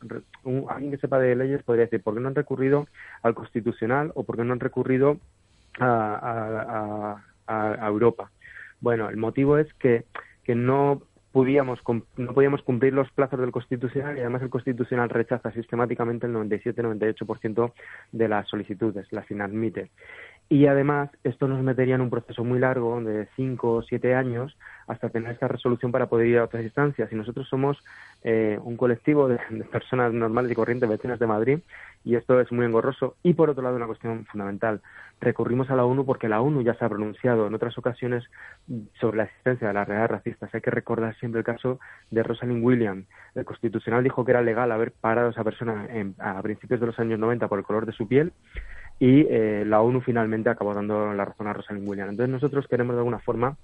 alguien 0.68 0.91
que 0.93 0.99
sepa 0.99 1.18
de 1.18 1.35
leyes 1.35 1.62
podría 1.64 1.85
decir, 1.87 2.03
¿por 2.03 2.14
qué 2.14 2.20
no 2.20 2.29
han 2.29 2.35
recurrido 2.35 2.87
al 3.22 3.35
Constitucional 3.35 4.12
o 4.14 4.22
por 4.22 4.37
qué 4.37 4.45
no 4.45 4.53
han 4.53 4.61
recurrido 4.61 5.18
a 5.81 7.20
Europa? 7.83 8.31
Bueno, 8.81 9.09
el 9.09 9.16
motivo 9.16 9.59
es 9.59 9.72
que, 9.74 10.05
que 10.45 10.55
no 10.55 11.03
podíamos, 11.33 11.81
no 12.16 12.35
podíamos 12.35 12.62
cumplir 12.62 12.93
los 12.93 13.11
plazos 13.12 13.41
del 13.41 13.53
Constitucional 13.53 14.16
y 14.16 14.20
además 14.20 14.43
el 14.43 14.51
Constitucional 14.51 15.09
rechaza 15.09 15.51
sistemáticamente 15.53 16.26
el 16.26 16.35
97-98% 16.35 17.72
de 18.12 18.29
las 18.29 18.49
solicitudes, 18.49 19.07
las 19.12 19.31
inadmite. 19.31 19.91
Y 20.49 20.66
además 20.66 21.11
esto 21.24 21.47
nos 21.47 21.62
metería 21.62 21.97
en 21.97 22.01
un 22.01 22.11
proceso 22.11 22.43
muy 22.45 22.59
largo 22.59 23.01
de 23.03 23.29
5 23.37 23.72
o 23.72 23.83
7 23.83 24.14
años 24.14 24.57
hasta 24.89 25.11
tener 25.11 25.32
esta 25.32 25.47
resolución 25.47 25.93
para 25.93 26.07
poder 26.07 26.26
ir 26.26 26.39
a 26.39 26.45
otras 26.45 26.64
instancias. 26.64 27.12
Y 27.12 27.14
nosotros 27.14 27.47
somos 27.49 27.78
eh, 28.24 28.59
un 28.62 28.76
colectivo 28.76 29.28
de, 29.28 29.39
personas 29.70 30.12
normales 30.12 30.51
y 30.51 30.55
corrientes 30.55 30.89
vecinas 30.89 31.18
de 31.18 31.26
Madrid 31.26 31.59
y 32.05 32.16
esto 32.16 32.41
es 32.41 32.51
muy 32.51 32.66
engorroso. 32.66 33.16
Y 33.22 33.34
por 33.34 33.51
otro 33.51 33.62
lado, 33.62 33.76
una 33.76 33.86
cuestión 33.86 34.24
fundamental. 34.26 34.80
Recurrimos 35.20 35.68
a 35.70 35.76
la 35.76 35.84
ONU 35.84 36.07
porque 36.07 36.28
la 36.28 36.41
ONU 36.41 36.62
ya 36.62 36.74
se 36.74 36.84
ha 36.84 36.89
pronunciado 36.89 37.47
en 37.47 37.55
otras 37.55 37.76
ocasiones 37.76 38.24
sobre 39.01 39.18
la 39.18 39.24
existencia 39.24 39.68
de 39.68 39.74
las 39.74 39.86
realidades 39.86 40.11
racistas. 40.11 40.55
Hay 40.55 40.61
que 40.61 40.70
recordar 40.70 41.14
siempre 41.16 41.41
el 41.41 41.45
caso 41.45 41.78
de 42.11 42.22
Rosalind 42.22 42.64
Williams. 42.64 43.07
El 43.34 43.45
Constitucional 43.45 44.03
dijo 44.03 44.24
que 44.24 44.32
era 44.32 44.43
legal 44.43 44.72
haber 44.72 44.93
parado 44.93 45.28
a 45.28 45.30
esa 45.32 45.45
persona 45.45 45.86
a 46.18 46.43
principios 46.43 46.80
de 46.80 46.86
los 46.86 46.99
años 46.99 47.18
90 47.18 47.47
por 47.49 47.59
el 47.59 47.64
color 47.64 47.84
de 47.84 47.93
su 47.93 48.09
piel 48.09 48.32
y 49.01 49.26
eh, 49.28 49.64
la 49.66 49.80
ONU 49.80 50.01
finalmente 50.01 50.51
acabó 50.51 50.74
dando 50.74 51.12
la 51.14 51.24
razón 51.24 51.47
a 51.47 51.53
Rosalind 51.53 51.89
Williams. 51.89 52.11
Entonces 52.11 52.32
nosotros 52.32 52.66
queremos 52.66 52.95
de 52.95 53.01
alguna 53.01 53.18
forma 53.18 53.57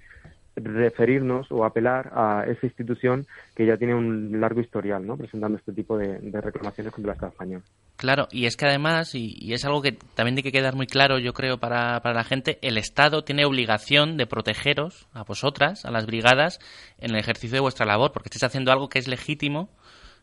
referirnos 0.57 1.51
o 1.51 1.65
apelar 1.65 2.13
a 2.15 2.45
esa 2.47 2.67
institución 2.67 3.27
que 3.55 3.67
ya 3.67 3.77
tiene 3.77 3.95
un 3.95 4.41
largo 4.41 4.61
historial, 4.61 5.07
¿no? 5.07 5.17
Presentando 5.17 5.59
este 5.59 5.73
tipo 5.73 5.99
de, 5.99 6.19
reclamaciones 6.41 6.93
contra 6.93 7.13
el 7.13 7.17
Estado 7.17 7.33
español. 7.33 7.63
Claro, 7.97 8.29
y 8.31 8.47
es 8.47 8.57
que 8.57 8.67
además, 8.67 9.15
y, 9.15 9.53
es 9.53 9.65
algo 9.65 9.83
que 9.83 9.93
también 9.93 10.37
tiene 10.37 10.43
que 10.43 10.53
quedar 10.53 10.75
muy 10.75 10.87
claro, 10.87 11.19
yo 11.19 11.33
creo, 11.33 11.59
para, 11.59 12.01
para 12.01 12.15
la 12.15 12.25
gente, 12.25 12.59
el 12.63 12.79
Estado 12.79 13.25
tiene 13.25 13.45
obligación 13.45 14.17
de 14.17 14.27
protegeros, 14.27 15.09
a 15.13 15.25
vosotras, 15.25 15.85
a 15.85 15.91
las 15.91 16.07
brigadas, 16.07 16.59
en 16.99 17.11
el 17.11 17.19
ejercicio 17.19 17.57
de 17.57 17.61
vuestra 17.61 17.87
labor, 17.87 18.13
porque 18.13 18.29
estáis 18.29 18.45
haciendo 18.45 18.73
algo 18.73 18.89
que 18.89 18.99
es 18.99 19.09
legítimo 19.09 19.71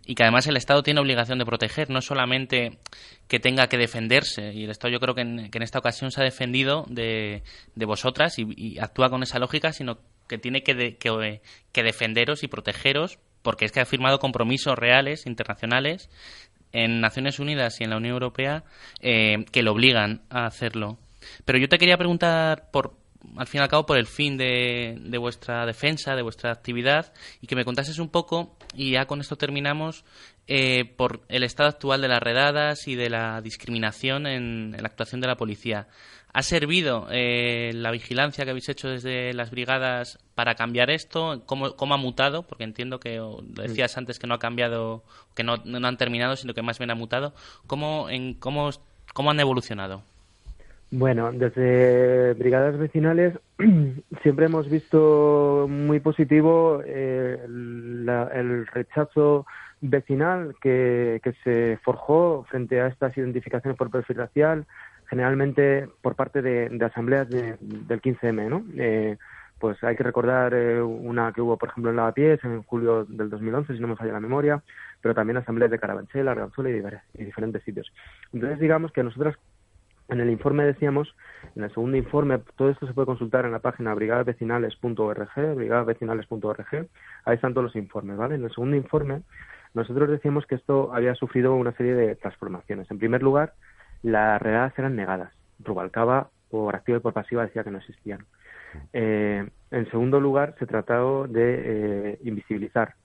y 0.06 0.16
que 0.16 0.24
además 0.24 0.48
el 0.48 0.58
Estado 0.58 0.82
tiene 0.84 1.00
obligación 1.00 1.38
de 1.38 1.46
proteger, 1.46 1.90
no 1.90 2.02
solamente 2.02 2.80
que 3.28 3.40
tenga 3.40 3.68
que 3.68 3.78
defenderse. 3.78 4.52
Y 4.54 4.64
el 4.64 4.72
Estado 4.72 4.92
yo 4.92 5.00
creo 5.00 5.14
que 5.14 5.22
en, 5.22 5.50
esta 5.62 5.80
ocasión 5.80 6.12
se 6.12 6.22
ha 6.22 6.24
defendido 6.24 6.86
de, 6.90 7.44
de 7.76 7.86
vosotras 7.86 8.38
y, 8.38 8.80
actúa 8.80 9.10
con 9.10 9.22
esa 9.24 9.40
lógica, 9.40 9.72
sino 9.74 10.00
que 10.32 10.38
tiene 10.38 10.64
que, 10.64 10.98
que, 10.98 11.84
defenderos 11.84 12.44
y 12.44 12.48
protegeros 12.48 13.20
porque 13.42 13.66
es 13.66 13.72
que 13.72 13.82
ha 13.82 13.86
firmado 13.86 14.20
compromisos 14.20 14.78
reales, 14.78 15.26
internacionales, 15.26 16.10
en 16.72 17.02
Naciones 17.02 17.40
Unidas 17.40 17.82
y 17.82 17.84
en 17.84 17.90
la 17.90 17.98
Unión 17.98 18.14
Europea 18.14 18.64
eh, 19.02 19.44
que 19.52 19.62
lo 19.62 19.74
obligan 19.74 20.22
a 20.30 20.46
hacerlo. 20.46 20.98
Pero 21.44 21.60
yo 21.60 21.68
te 21.68 21.78
quería 21.78 21.98
preguntar 21.98 22.70
por, 22.72 22.96
al 23.36 23.48
fin 23.48 23.60
y 23.60 23.64
al 23.64 23.70
cabo 23.70 23.86
por 23.86 23.98
el 23.98 24.08
fin 24.08 24.38
de, 24.38 24.98
de, 25.02 25.18
vuestra 25.18 25.66
defensa, 25.66 26.16
de 26.16 26.22
vuestra 26.22 26.52
actividad, 26.52 27.12
y 27.42 27.48
que 27.48 27.58
me 27.58 27.66
contases 27.66 28.00
un 28.00 28.10
poco, 28.10 28.56
y 28.74 28.92
ya 28.92 29.06
con 29.06 29.20
esto 29.20 29.36
terminamos, 29.36 30.06
eh, 30.48 30.84
por 30.98 31.22
el 31.30 31.44
estado 31.44 31.70
actual 31.70 32.02
de 32.02 32.08
las 32.08 32.22
redadas 32.22 32.88
y 32.88 32.96
de 32.96 33.10
la 33.10 33.42
discriminación 33.42 34.28
en, 34.28 34.72
la 34.72 34.88
actuación 34.88 35.22
de 35.22 35.28
la 35.28 35.38
policía. 35.38 35.88
¿Ha 36.34 36.44
servido 36.44 37.08
eh, 37.12 37.72
la 37.74 37.92
vigilancia 37.92 38.46
que 38.46 38.52
habéis 38.52 38.70
hecho 38.70 38.90
desde 38.90 39.34
las 39.34 39.52
brigadas 39.52 40.18
para 40.34 40.56
cambiar 40.56 40.90
esto? 40.90 41.44
¿Cómo, 41.46 41.76
cómo 41.76 41.94
ha 41.94 41.98
mutado? 41.98 42.44
Porque 42.44 42.64
entiendo 42.64 43.00
que 43.00 43.22
decías 43.48 43.98
antes 43.98 44.18
que 44.18 44.28
no 44.28 44.36
ha 44.36 44.40
cambiado, 44.40 45.04
que 45.36 45.44
no, 45.44 45.58
no 45.66 45.86
han 45.88 45.98
terminado, 45.98 46.38
sino 46.38 46.54
que 46.54 46.62
más 46.62 46.80
bien 46.80 46.92
ha 46.92 46.96
mutado. 46.96 47.34
¿Cómo, 47.68 48.10
en, 48.10 48.36
cómo, 48.36 48.70
cómo 49.14 49.32
han 49.32 49.40
evolucionado? 49.42 50.04
Bueno, 50.94 51.32
desde 51.32 52.34
brigadas 52.34 52.78
vecinales 52.78 53.34
siempre 54.24 54.46
hemos 54.46 54.70
visto 54.70 55.66
muy 55.70 56.02
positivo 56.02 56.82
eh, 56.86 57.40
el 57.46 58.68
rechazo 58.68 59.46
vecinal 59.80 60.56
que, 60.62 61.22
se 61.44 61.80
forjó 61.84 62.46
frente 62.50 62.82
a 62.82 62.88
estas 62.88 63.18
identificaciones 63.18 63.78
por 63.78 63.90
perfil 63.90 64.18
racial, 64.18 64.66
generalmente 65.12 65.90
por 66.02 66.16
parte 66.16 66.42
de, 66.42 66.86
asambleas 66.86 67.30
del 67.30 68.02
15M, 68.02 68.48
¿no? 68.48 68.64
Eh, 68.78 69.18
pues 69.60 69.84
hay 69.84 69.98
que 69.98 70.04
recordar 70.04 70.54
eh, 70.54 70.82
una 70.82 71.34
que 71.34 71.42
hubo, 71.42 71.58
por 71.58 71.68
ejemplo, 71.68 71.92
en 71.92 71.98
Lavapiés 71.98 72.42
en 72.46 72.64
julio 72.64 73.04
del 73.04 73.30
2011, 73.30 73.74
si 73.74 73.80
no 73.82 73.90
me 73.90 73.98
falla 73.98 74.14
la 74.14 74.22
memoria, 74.22 74.64
pero 75.02 75.14
también 75.14 75.36
asambleas 75.36 75.70
de 75.70 75.80
Carabanchel, 75.80 76.30
Arganzuela 76.30 76.70
y, 77.14 77.26
diferentes 77.26 77.62
sitios. 77.64 77.92
Entonces, 78.32 78.58
digamos 78.60 78.94
que 78.94 79.04
nosotros 79.04 79.36
en 80.08 80.22
el 80.22 80.30
informe 80.30 80.64
decíamos, 80.64 81.14
en 81.58 81.66
el 81.66 81.74
segundo 81.74 81.98
informe, 81.98 82.40
todo 82.56 82.70
esto 82.70 82.88
se 82.88 82.94
puede 82.94 83.06
consultar 83.06 83.44
en 83.46 83.52
la 83.52 83.60
página 83.60 83.94
brigadevecinales.org, 83.94 85.56
brigadevecinales.org, 85.56 86.88
ahí 87.26 87.36
están 87.36 87.54
todos 87.54 87.66
los 87.66 87.76
informes, 87.76 88.16
¿vale? 88.16 88.36
En 88.36 88.46
el 88.46 88.52
segundo 88.52 88.78
informe, 88.78 89.24
nosotros 89.74 90.10
decíamos 90.10 90.46
que 90.46 90.56
esto 90.56 90.94
había 90.94 91.16
sufrido 91.16 91.54
una 91.54 91.74
serie 91.74 91.96
de 91.96 92.16
transformaciones. 92.16 92.90
En 92.90 92.98
primer 92.98 93.22
lugar, 93.22 93.54
las 94.04 94.42
redadas 94.42 94.78
eran 94.78 94.96
negadas. 94.96 95.34
Rubalcaba, 95.60 96.30
por 96.50 96.76
activa 96.76 96.98
y 96.98 97.02
por 97.02 97.14
pasiva, 97.14 97.46
decía 97.46 97.64
que 97.64 97.72
no 97.72 97.78
existían. 97.78 98.26
Eh, 98.94 99.48
en 99.72 99.92
segundo 99.92 100.20
lugar, 100.20 100.56
se 100.60 100.66
trató 100.66 101.28
de 101.28 101.62
eh, 101.64 102.20
invisibilizar 102.24 102.96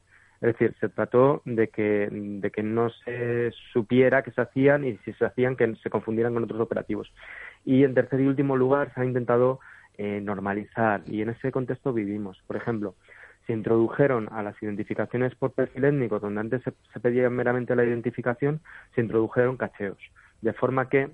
es 0.40 0.52
decir, 0.52 0.74
se 0.80 0.88
trató 0.90 1.42
de 1.44 1.68
que, 1.68 2.08
de 2.10 2.50
que 2.50 2.62
no 2.62 2.90
se 2.90 3.52
supiera 3.72 4.22
que 4.22 4.32
se 4.32 4.42
hacían 4.42 4.84
y 4.84 4.96
si 4.98 5.12
se 5.14 5.24
hacían 5.24 5.56
que 5.56 5.74
se 5.76 5.90
confundieran 5.90 6.34
con 6.34 6.44
otros 6.44 6.60
operativos. 6.60 7.10
Y 7.64 7.84
en 7.84 7.94
tercer 7.94 8.20
y 8.20 8.26
último 8.26 8.56
lugar 8.56 8.92
se 8.94 9.00
ha 9.00 9.04
intentado 9.04 9.60
eh, 9.96 10.20
normalizar 10.22 11.02
y 11.06 11.22
en 11.22 11.30
ese 11.30 11.50
contexto 11.50 11.92
vivimos. 11.92 12.42
Por 12.46 12.56
ejemplo, 12.56 12.94
se 13.46 13.54
introdujeron 13.54 14.28
a 14.30 14.42
las 14.42 14.60
identificaciones 14.62 15.34
por 15.36 15.52
perfil 15.52 15.84
étnico, 15.84 16.20
donde 16.20 16.40
antes 16.40 16.62
se, 16.62 16.72
se 16.92 17.00
pedía 17.00 17.30
meramente 17.30 17.74
la 17.74 17.84
identificación, 17.84 18.60
se 18.94 19.00
introdujeron 19.00 19.56
cacheos, 19.56 19.98
de 20.40 20.52
forma 20.52 20.88
que 20.88 21.10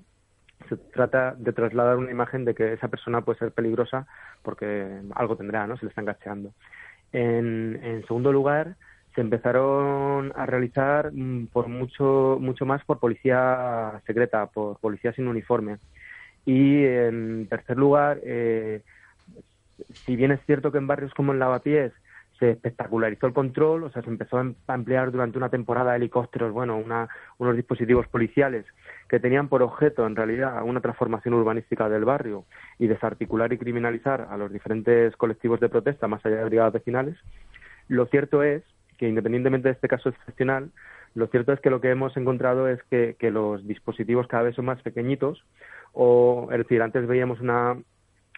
se 0.69 0.77
trata 0.77 1.35
de 1.37 1.53
trasladar 1.53 1.97
una 1.97 2.11
imagen 2.11 2.45
de 2.45 2.55
que 2.55 2.73
esa 2.73 2.87
persona 2.87 3.21
puede 3.21 3.39
ser 3.39 3.51
peligrosa 3.51 4.07
porque 4.41 5.01
algo 5.15 5.35
tendrá, 5.35 5.67
¿no? 5.67 5.77
Se 5.77 5.85
le 5.85 5.89
están 5.89 6.05
cacheando. 6.05 6.53
En, 7.11 8.03
segundo 8.07 8.31
lugar, 8.31 8.75
se 9.13 9.21
empezaron 9.21 10.33
a 10.35 10.45
realizar 10.45 11.11
mm, 11.13 11.47
por 11.47 11.67
mucho 11.67 12.37
mucho 12.39 12.65
más 12.65 12.83
por 12.85 12.99
policía 12.99 14.01
secreta, 14.05 14.47
por 14.47 14.79
policía 14.79 15.13
sin 15.13 15.27
uniforme. 15.27 15.77
Y 16.45 16.83
en 16.83 17.47
tercer 17.49 17.77
lugar, 17.77 18.19
eh, 18.23 18.81
si 20.05 20.15
bien 20.15 20.31
es 20.31 20.41
cierto 20.45 20.71
que 20.71 20.77
en 20.79 20.87
barrios 20.87 21.13
como 21.13 21.33
en 21.33 21.39
Lavapiés 21.39 21.93
se 22.39 22.51
espectacularizó 22.51 23.27
el 23.27 23.33
control, 23.33 23.83
o 23.83 23.91
sea, 23.91 24.01
se 24.01 24.09
empezó 24.09 24.37
a 24.37 24.73
emplear 24.73 25.11
durante 25.11 25.37
una 25.37 25.49
temporada 25.49 25.95
helicópteros, 25.95 26.51
bueno, 26.51 26.77
una, 26.77 27.07
unos 27.37 27.55
dispositivos 27.55 28.07
policiales 28.07 28.65
que 29.07 29.19
tenían 29.19 29.47
por 29.47 29.61
objeto, 29.61 30.05
en 30.05 30.15
realidad, 30.15 30.63
una 30.63 30.81
transformación 30.81 31.35
urbanística 31.35 31.87
del 31.89 32.05
barrio 32.05 32.45
y 32.79 32.87
desarticular 32.87 33.53
y 33.53 33.57
criminalizar 33.57 34.27
a 34.29 34.37
los 34.37 34.51
diferentes 34.51 35.15
colectivos 35.15 35.59
de 35.59 35.69
protesta, 35.69 36.07
más 36.07 36.25
allá 36.25 36.37
de 36.37 36.45
brigadas 36.45 36.73
vecinales. 36.73 37.17
Lo 37.87 38.05
cierto 38.07 38.43
es 38.43 38.63
que 38.97 39.07
independientemente 39.07 39.67
de 39.67 39.73
este 39.73 39.87
caso 39.87 40.09
excepcional, 40.09 40.71
lo 41.15 41.27
cierto 41.27 41.53
es 41.53 41.59
que 41.59 41.69
lo 41.69 41.81
que 41.81 41.91
hemos 41.91 42.17
encontrado 42.17 42.67
es 42.67 42.81
que, 42.89 43.15
los 43.31 43.67
dispositivos 43.67 44.27
cada 44.27 44.43
vez 44.43 44.55
son 44.55 44.65
más 44.65 44.81
pequeñitos, 44.81 45.43
o 45.93 46.49
es 46.51 46.57
decir, 46.57 46.81
antes 46.81 47.07
veíamos 47.07 47.39
una, 47.39 47.77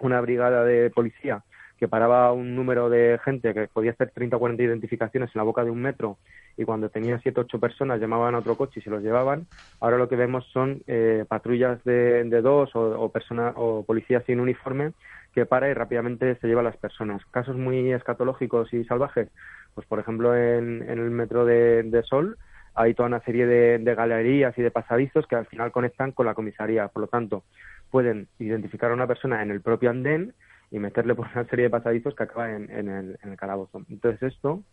una 0.01 0.19
brigada 0.19 0.65
de 0.65 0.89
policía 0.89 1.43
que 1.78 1.88
paraba 1.88 2.32
un 2.32 2.55
número 2.55 2.89
de 2.89 3.19
gente 3.23 3.53
que 3.53 3.67
podía 3.67 3.91
hacer 3.91 4.11
30 4.11 4.38
o 4.38 4.39
40 4.39 4.63
identificaciones 4.63 5.30
en 5.34 5.39
la 5.39 5.43
boca 5.43 5.63
de 5.63 5.71
un 5.71 5.82
metro 5.82 6.17
y 6.57 6.63
cuando 6.63 6.89
tenía 6.89 7.19
7 7.19 7.39
o 7.39 7.43
8 7.43 7.59
personas 7.59 7.99
llamaban 7.99 8.36
a 8.36 8.39
otro 8.39 8.55
coche 8.55 8.80
y 8.80 8.84
se 8.84 8.89
los 8.89 9.03
llevaban. 9.03 9.47
Ahora 9.80 9.97
lo 9.97 10.07
que 10.07 10.15
vemos 10.15 10.45
son 10.53 10.84
eh, 10.88 11.26
patrullas 11.28 11.84
de, 11.84 12.23
de 12.23 12.41
dos 12.41 12.76
o, 12.76 12.80
o, 12.80 13.11
o 13.55 13.84
policías 13.84 14.23
sin 14.26 14.39
uniforme 14.39 14.93
que 15.36 15.45
para 15.45 15.69
y 15.69 15.73
rápidamente 15.73 16.36
se 16.36 16.47
lleva 16.47 16.61
a 16.61 16.63
las 16.63 16.78
personas. 16.78 17.21
Casos 17.26 17.57
muy 17.57 17.91
escatológicos 17.91 18.73
y 18.73 18.86
salvajes, 18.86 19.28
pues 19.73 19.86
por 19.86 19.99
ejemplo 19.99 20.36
en, 20.36 20.82
el 20.88 21.11
metro 21.11 21.45
de, 21.45 22.01
Sol 22.09 22.38
hay 22.73 22.93
toda 22.93 23.07
una 23.07 23.19
serie 23.19 23.45
de, 23.45 23.95
galerías 23.95 24.57
y 24.57 24.61
de 24.61 24.71
pasadizos 24.71 25.28
que 25.28 25.36
al 25.36 25.45
final 25.45 25.73
conectan 25.73 26.13
con 26.13 26.26
la 26.26 26.34
comisaría. 26.34 26.88
Por 26.88 27.01
lo 27.01 27.07
tanto, 27.07 27.43
pueden 27.91 28.28
identificar 28.39 28.91
a 28.91 28.93
una 28.93 29.07
persona 29.07 29.43
en 29.43 29.51
el 29.51 29.61
propio 29.61 29.89
andén 29.89 30.34
y 30.72 30.80
meterle 30.80 31.16
por 31.16 31.28
una 31.34 31.45
serie 31.45 31.63
de 31.63 31.70
pasadizos 31.70 32.16
que 32.16 32.24
acaba 32.24 32.51
en, 32.51 32.70
el, 32.70 33.18
en 33.22 33.30
el 33.32 33.38
calabozo. 33.38 33.82
Entonces 33.89 34.22
esto, 34.24 34.63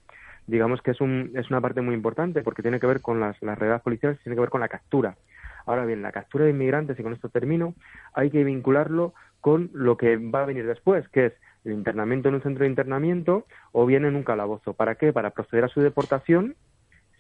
digamos 0.47 0.83
que 0.83 0.93
es, 0.93 1.01
un, 1.01 1.33
es 1.35 1.51
una 1.51 1.61
parte 1.61 1.81
muy 1.81 1.95
importante 1.95 2.43
porque 2.43 2.63
tiene 2.63 2.81
que 2.81 2.87
ver 2.87 3.01
con 3.01 3.21
las, 3.21 3.41
las 3.43 3.59
redes 3.59 3.81
policiales, 3.83 4.21
tiene 4.23 4.37
que 4.37 4.41
ver 4.41 4.51
con 4.51 4.61
la 4.61 4.69
captura. 4.69 5.17
Ahora 5.67 5.85
bien, 5.85 6.03
la 6.03 6.13
captura 6.13 6.45
de 6.45 6.51
inmigrantes, 6.51 6.99
y 6.99 7.03
con 7.03 7.13
esto 7.13 7.29
termino, 7.29 7.75
hay 8.15 8.31
que 8.31 8.43
vincularlo 8.43 9.15
con 9.41 9.71
lo 9.73 9.97
que 9.97 10.17
va 10.17 10.43
a 10.43 10.47
venir 10.47 10.67
después, 10.67 11.09
que 11.11 11.27
es 11.27 11.33
el 11.65 11.73
internamiento 11.73 12.29
en 12.29 12.37
un 12.37 12.43
centro 12.43 12.65
de 12.65 12.71
internamiento 12.71 13.47
o 13.71 13.87
bien 13.87 14.05
en 14.05 14.17
un 14.17 14.25
calabozo. 14.25 14.75
¿Para 14.75 14.97
qué? 14.97 15.13
Para 15.13 15.31
proceder 15.31 15.65
a 15.65 15.69
su 15.69 15.81
deportación, 15.81 16.57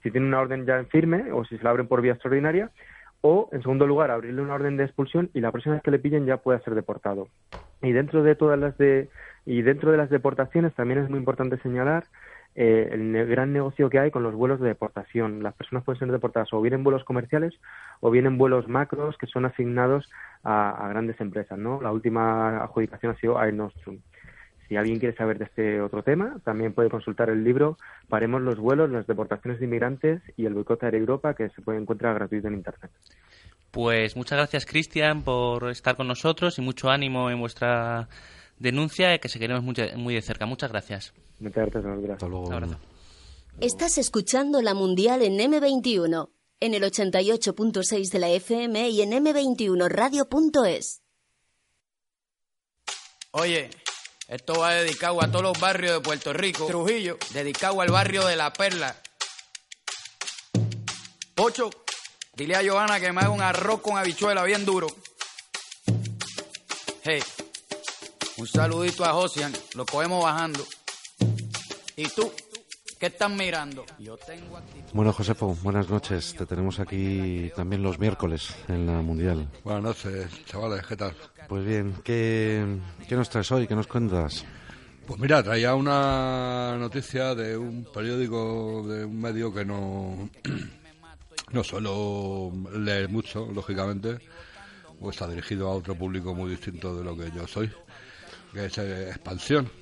si 0.03 0.11
tiene 0.11 0.27
una 0.27 0.41
orden 0.41 0.66
ya 0.66 0.79
en 0.79 0.89
firme 0.89 1.31
o 1.31 1.45
si 1.45 1.57
se 1.57 1.62
la 1.62 1.70
abren 1.70 1.87
por 1.87 2.03
vía 2.03 2.12
extraordinaria, 2.12 2.70
o 3.23 3.49
en 3.53 3.62
segundo 3.62 3.87
lugar 3.87 4.11
abrirle 4.11 4.43
una 4.43 4.55
orden 4.55 4.77
de 4.77 4.85
expulsión 4.85 5.31
y 5.33 5.41
la 5.41 5.51
próxima 5.51 5.77
vez 5.77 5.83
que 5.83 5.91
le 5.91 5.99
pillen 5.99 6.27
ya 6.27 6.37
pueda 6.37 6.61
ser 6.61 6.75
deportado. 6.75 7.29
Y 7.81 7.93
dentro 7.93 8.23
de 8.23 8.35
todas 8.35 8.59
las 8.59 8.77
de 8.77 9.09
y 9.47 9.62
dentro 9.62 9.91
de 9.91 9.97
las 9.97 10.11
deportaciones 10.11 10.75
también 10.75 11.01
es 11.01 11.11
muy 11.11 11.18
importante 11.18 11.57
señalar 11.59 12.05
eh, 12.55 12.91
el 12.93 13.27
gran 13.27 13.53
negocio 13.53 13.89
que 13.89 13.99
hay 13.99 14.11
con 14.11 14.23
los 14.23 14.35
vuelos 14.35 14.61
de 14.61 14.68
deportación. 14.68 15.43
Las 15.43 15.55
personas 15.55 15.85
pueden 15.85 16.01
ser 16.01 16.12
deportadas 16.12 16.53
o 16.53 16.61
bien 16.61 16.75
en 16.75 16.85
vuelos 16.85 17.05
comerciales 17.05 17.55
o 18.01 18.11
bien 18.11 18.27
en 18.27 18.37
vuelos 18.39 18.68
macros 18.68 19.16
que 19.16 19.27
son 19.27 19.47
asignados 19.47 20.09
a, 20.45 20.87
grandes 20.91 21.20
empresas. 21.20 21.59
¿no? 21.59 21.81
La 21.81 21.93
última 21.93 22.62
adjudicación 22.62 23.12
ha 23.12 23.18
sido 23.18 23.43
Air 23.43 23.55
Nostrum. 23.55 23.99
Si 24.73 24.77
alguien 24.79 24.99
quiere 24.99 25.14
saber 25.14 25.37
de 25.37 25.45
este 25.45 25.83
otro 25.83 26.03
tema, 26.03 26.41
también 26.45 26.73
puede 26.73 26.89
consultar 26.89 27.29
el 27.29 27.45
libro 27.45 27.77
Paremos 28.09 28.41
los 28.41 28.59
vuelos, 28.59 28.89
las 28.89 29.07
deportaciones 29.07 29.61
de 29.61 29.66
inmigrantes 29.66 30.23
y 30.35 30.47
el 30.47 30.55
boicot 30.55 30.83
a 30.83 30.89
Europa, 30.89 31.35
que 31.35 31.51
se 31.51 31.61
puede 31.61 31.79
encontrar 31.79 32.14
gratuito 32.14 32.49
en 32.49 32.55
Internet. 32.55 32.91
Pues 33.70 34.16
muchas 34.16 34.39
gracias, 34.39 34.64
Cristian, 34.64 35.25
por 35.25 35.68
estar 35.68 35.95
con 35.95 36.09
nosotros 36.09 36.59
y 36.59 36.62
mucho 36.62 36.89
ánimo 36.89 37.29
en 37.29 37.39
vuestra 37.39 38.09
denuncia, 38.59 39.18
que 39.18 39.29
seguiremos 39.29 39.62
muy, 39.62 39.75
muy 39.99 40.14
de 40.14 40.23
cerca. 40.23 40.47
Muchas 40.47 40.73
gracias. 40.73 41.12
Muchas 41.39 41.68
gracias, 41.68 41.85
Hasta 42.12 42.27
luego. 42.27 42.51
Estás 43.61 43.99
escuchando 43.99 44.62
la 44.62 44.73
Mundial 44.73 45.20
en 45.20 45.35
M21, 45.35 46.31
en 46.61 46.73
el 46.73 46.83
88.6 46.83 48.11
de 48.11 48.18
la 48.18 48.31
FM 48.31 48.89
y 48.89 49.03
en 49.03 49.11
M21Radio.es. 49.11 51.03
Oye. 53.33 53.68
Esto 54.33 54.61
va 54.61 54.72
dedicado 54.72 55.22
a 55.22 55.28
todos 55.28 55.43
los 55.43 55.61
barrios 55.61 55.93
de 55.93 56.01
Puerto 56.01 56.33
Rico. 56.33 56.64
Trujillo, 56.64 57.18
dedicado 57.35 57.83
al 57.83 57.91
barrio 57.91 58.24
de 58.24 58.35
La 58.35 58.51
Perla. 58.51 58.97
Ocho, 61.37 61.68
dile 62.33 62.57
a 62.57 62.62
Johanna 62.66 62.99
que 62.99 63.12
me 63.12 63.20
haga 63.20 63.28
un 63.28 63.43
arroz 63.43 63.83
con 63.83 63.99
habichuela 63.99 64.43
bien 64.45 64.64
duro. 64.64 64.87
Hey, 67.05 67.22
un 68.39 68.47
saludito 68.47 69.05
a 69.05 69.12
Josian, 69.12 69.53
lo 69.74 69.85
cogemos 69.85 70.24
bajando. 70.24 70.66
¿Y 71.97 72.09
tú? 72.09 72.33
¿Qué 73.03 73.09
estás 73.09 73.32
mirando? 73.32 73.84
Yo 73.98 74.16
tengo 74.16 74.61
Bueno, 74.92 75.12
Josefo, 75.12 75.59
buenas 75.61 75.90
noches. 75.90 76.36
Te 76.36 76.46
tenemos 76.46 76.78
aquí 76.78 77.50
también 77.57 77.82
los 77.82 77.98
miércoles 77.98 78.55
en 78.68 78.86
la 78.86 79.03
Mundial. 79.03 79.48
Buenas 79.64 79.82
noches, 79.82 80.44
chavales, 80.44 80.86
¿qué 80.86 80.96
tal? 80.96 81.12
Pues 81.48 81.64
bien, 81.64 81.96
¿qué, 82.05 82.64
qué 83.09 83.16
nos 83.16 83.28
traes 83.28 83.50
hoy? 83.50 83.66
¿Qué 83.66 83.74
nos 83.74 83.88
cuentas? 83.88 84.44
Pues 85.05 85.18
mira, 85.18 85.42
traía 85.42 85.74
una 85.74 86.76
noticia 86.78 87.34
de 87.34 87.57
un 87.57 87.88
periódico, 87.92 88.86
de 88.86 89.05
un 89.05 89.20
medio 89.20 89.53
que 89.53 89.64
no, 89.64 90.30
no 91.50 91.64
suelo 91.64 92.53
leer 92.78 93.09
mucho, 93.09 93.48
lógicamente, 93.53 94.18
o 95.00 95.11
está 95.11 95.26
dirigido 95.26 95.66
a 95.66 95.72
otro 95.72 95.96
público 95.96 96.36
muy 96.36 96.50
distinto 96.50 96.96
de 96.96 97.03
lo 97.03 97.16
que 97.16 97.32
yo 97.32 97.48
soy, 97.48 97.68
que 98.53 98.66
es 98.66 98.78
eh, 98.78 99.09
Expansión. 99.09 99.82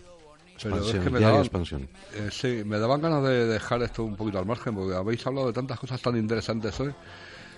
Expansión, 0.68 0.96
es 0.98 1.04
que 1.04 1.10
me 1.10 1.20
daban, 1.20 1.40
Expansión. 1.40 1.88
eh, 2.14 2.28
sí, 2.30 2.62
me 2.64 2.78
daban 2.78 3.00
ganas 3.00 3.22
de 3.24 3.46
dejar 3.46 3.82
esto 3.82 4.04
un 4.04 4.16
poquito 4.16 4.38
al 4.38 4.46
margen, 4.46 4.74
porque 4.74 4.94
habéis 4.94 5.26
hablado 5.26 5.46
de 5.48 5.52
tantas 5.52 5.78
cosas 5.78 6.00
tan 6.02 6.16
interesantes 6.16 6.78
hoy. 6.80 6.92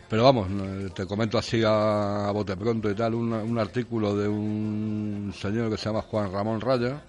Pero 0.08 0.24
vamos, 0.24 0.48
eh, 0.50 0.90
te 0.94 1.06
comento 1.06 1.38
así 1.38 1.62
a, 1.64 2.28
a 2.28 2.30
bote 2.32 2.54
pronto 2.56 2.90
y 2.90 2.94
tal, 2.94 3.14
un, 3.14 3.32
un 3.32 3.58
artículo 3.58 4.14
de 4.14 4.28
un 4.28 5.32
señor 5.38 5.70
que 5.70 5.78
se 5.78 5.86
llama 5.86 6.02
Juan 6.02 6.30
Ramón 6.30 6.60
Raya, 6.60 7.00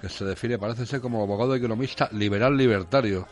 que 0.00 0.08
se 0.08 0.24
define, 0.24 0.58
parece 0.58 0.84
ser 0.86 1.00
como 1.00 1.22
abogado 1.22 1.54
economista 1.54 2.08
liberal 2.12 2.56
libertario. 2.56 3.26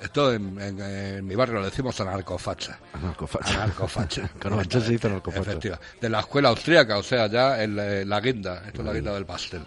Esto 0.00 0.32
en, 0.32 0.60
en- 0.60 0.80
en 0.80 1.26
mi 1.26 1.34
barrio 1.34 1.58
lo 1.58 1.64
decimos 1.64 1.98
anarcofacha. 2.00 2.78
Anarcofacha. 2.92 3.64
Anarcofacha. 3.64 4.28
Carabanchel 4.38 4.82
se 4.82 4.90
dice 4.92 5.06
anarcofacha. 5.08 5.40
Efectiva. 5.42 5.80
De 6.00 6.08
la 6.08 6.20
escuela 6.20 6.50
austríaca, 6.50 6.98
o 6.98 7.02
sea, 7.02 7.26
ya 7.26 7.60
en 7.62 7.74
la, 7.74 8.00
en 8.02 8.08
la 8.08 8.20
guinda. 8.20 8.62
Esto 8.66 8.82
es 8.82 8.86
la 8.86 8.92
guinda 8.92 9.14
del 9.14 9.26
pastel. 9.26 9.62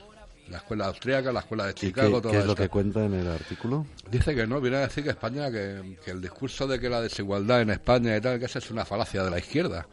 La 0.51 0.57
escuela 0.57 0.87
austríaca, 0.87 1.31
la 1.31 1.39
escuela 1.39 1.65
de 1.65 1.71
¿Y 1.71 1.73
qué, 1.73 1.87
Chicago, 1.87 2.21
todo 2.21 2.31
qué 2.31 2.39
es 2.39 2.45
lo 2.45 2.55
que 2.55 2.67
cuenta 2.67 3.05
en 3.05 3.13
el 3.13 3.27
artículo? 3.27 3.85
Dice 4.11 4.35
que 4.35 4.45
no, 4.45 4.59
viene 4.59 4.77
a 4.77 4.81
decir 4.81 5.03
que 5.03 5.11
España, 5.11 5.49
que, 5.49 5.97
que 6.03 6.11
el 6.11 6.21
discurso 6.21 6.67
de 6.67 6.79
que 6.79 6.89
la 6.89 7.01
desigualdad 7.01 7.61
en 7.61 7.69
España 7.69 8.15
y 8.17 8.21
tal, 8.21 8.37
que 8.37 8.45
esa 8.45 8.59
es 8.59 8.69
una 8.69 8.83
falacia 8.83 9.23
de 9.23 9.31
la 9.31 9.39
izquierda. 9.39 9.87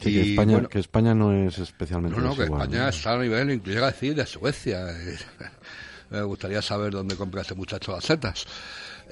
Sí, 0.00 0.10
Y, 0.10 0.14
que, 0.14 0.30
España, 0.30 0.52
bueno, 0.52 0.68
que 0.68 0.78
España 0.78 1.14
no 1.14 1.32
es 1.32 1.58
especialmente 1.58 2.16
No, 2.16 2.28
no, 2.28 2.36
que 2.36 2.44
España 2.44 2.84
¿no? 2.84 2.88
está 2.88 3.12
a 3.12 3.18
nivel, 3.18 3.50
incluso 3.50 3.74
llega 3.74 3.88
a 3.88 3.90
decir, 3.90 4.14
de 4.14 4.26
Suecia. 4.26 4.86
Me 6.10 6.22
gustaría 6.22 6.62
saber 6.62 6.92
dónde 6.92 7.16
compra 7.16 7.42
ese 7.42 7.54
muchacho 7.54 7.92
las 7.92 8.04
setas. 8.04 8.46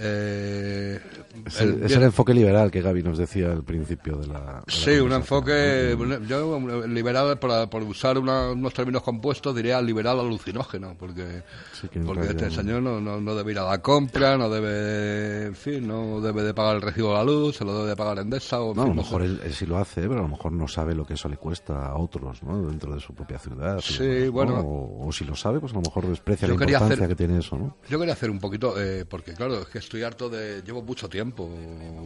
Eh, 0.03 0.99
Es 1.47 1.61
el- 1.61 1.75
el, 1.75 1.83
es 1.85 1.93
el 1.93 2.03
enfoque 2.05 2.33
liberal 2.35 2.71
que 2.71 2.81
Gaby 2.81 3.03
nos 3.03 3.19
decía 3.19 3.53
al 3.53 3.63
principio 3.63 4.17
de 4.17 4.27
la. 4.29 4.39
de 4.41 4.45
la 4.47 4.65
Sí, 4.69 4.93
un 4.99 5.13
enfoque, 5.13 5.95
yo 6.27 6.57
un- 6.57 6.95
liberal, 6.95 7.39
por, 7.39 7.69
por 7.69 7.83
usar 7.83 8.17
una- 8.19 8.51
unos 8.51 8.73
términos 8.73 9.03
compuestos, 9.03 9.55
diría 9.55 9.81
liberal 9.83 10.19
alucinógeno, 10.21 10.97
porque, 10.99 11.43
Sí, 11.81 11.89
porque 12.05 12.29
este 12.29 12.51
señor 12.51 12.83
no, 12.83 13.01
no, 13.01 13.21
no 13.21 13.35
debe 13.35 13.53
ir 13.53 13.59
a 13.59 13.65
la 13.65 13.83
compra, 13.83 14.37
no 14.39 14.49
debe, 14.49 15.47
en 15.47 15.55
fin, 15.55 15.87
no 15.87 16.21
debe 16.21 16.43
de 16.43 16.55
pagar 16.55 16.77
el 16.77 16.83
recibo 16.83 17.09
de 17.11 17.15
la 17.15 17.25
luz, 17.25 17.57
se 17.57 17.65
lo 17.65 17.75
debe 17.77 17.91
de 17.91 17.97
pagar 17.97 18.19
Endesa 18.19 18.61
o 18.61 18.75
No, 18.75 18.83
a 18.83 18.87
lo 18.87 18.95
mejor 18.95 19.23
él, 19.23 19.41
él 19.45 19.53
sí 19.53 19.67
lo 19.67 19.77
hace, 19.79 20.01
pero 20.03 20.21
a 20.21 20.23
lo 20.23 20.29
mejor 20.29 20.53
no 20.53 20.67
sabe 20.67 20.95
lo 20.95 21.05
que 21.07 21.15
eso 21.15 21.29
le 21.29 21.37
cuesta 21.37 21.87
a 21.87 21.97
otros, 21.97 22.43
¿no? 22.43 22.67
Dentro 22.67 22.95
de 22.95 23.01
su 23.01 23.15
propia 23.15 23.39
ciudad. 23.39 23.81
Sí, 23.81 24.29
bueno. 24.29 24.61
O, 24.61 25.09
o 25.09 25.13
si 25.13 25.25
lo 25.25 25.37
sabe, 25.37 25.61
pues 25.61 25.73
a 25.73 25.77
lo 25.77 25.83
mejor 25.83 26.07
desprecia 26.07 26.49
Yo 26.49 26.55
la 26.57 26.65
importancia 26.65 26.95
hacer- 26.95 27.09
que 27.09 27.15
tiene 27.17 27.39
eso, 27.39 27.57
¿no? 27.59 27.77
Yo 27.89 27.99
quería 27.99 28.15
hacer 28.15 28.31
un 28.31 28.39
poquito, 28.41 28.81
eh, 28.81 29.05
porque 29.09 29.35
claro, 29.35 29.61
es 29.61 29.67
que 29.67 29.90
estoy 29.91 30.05
harto 30.05 30.29
de. 30.31 30.63
Llevo 30.63 30.83
mucho 30.83 31.09
tiempo 31.09 31.51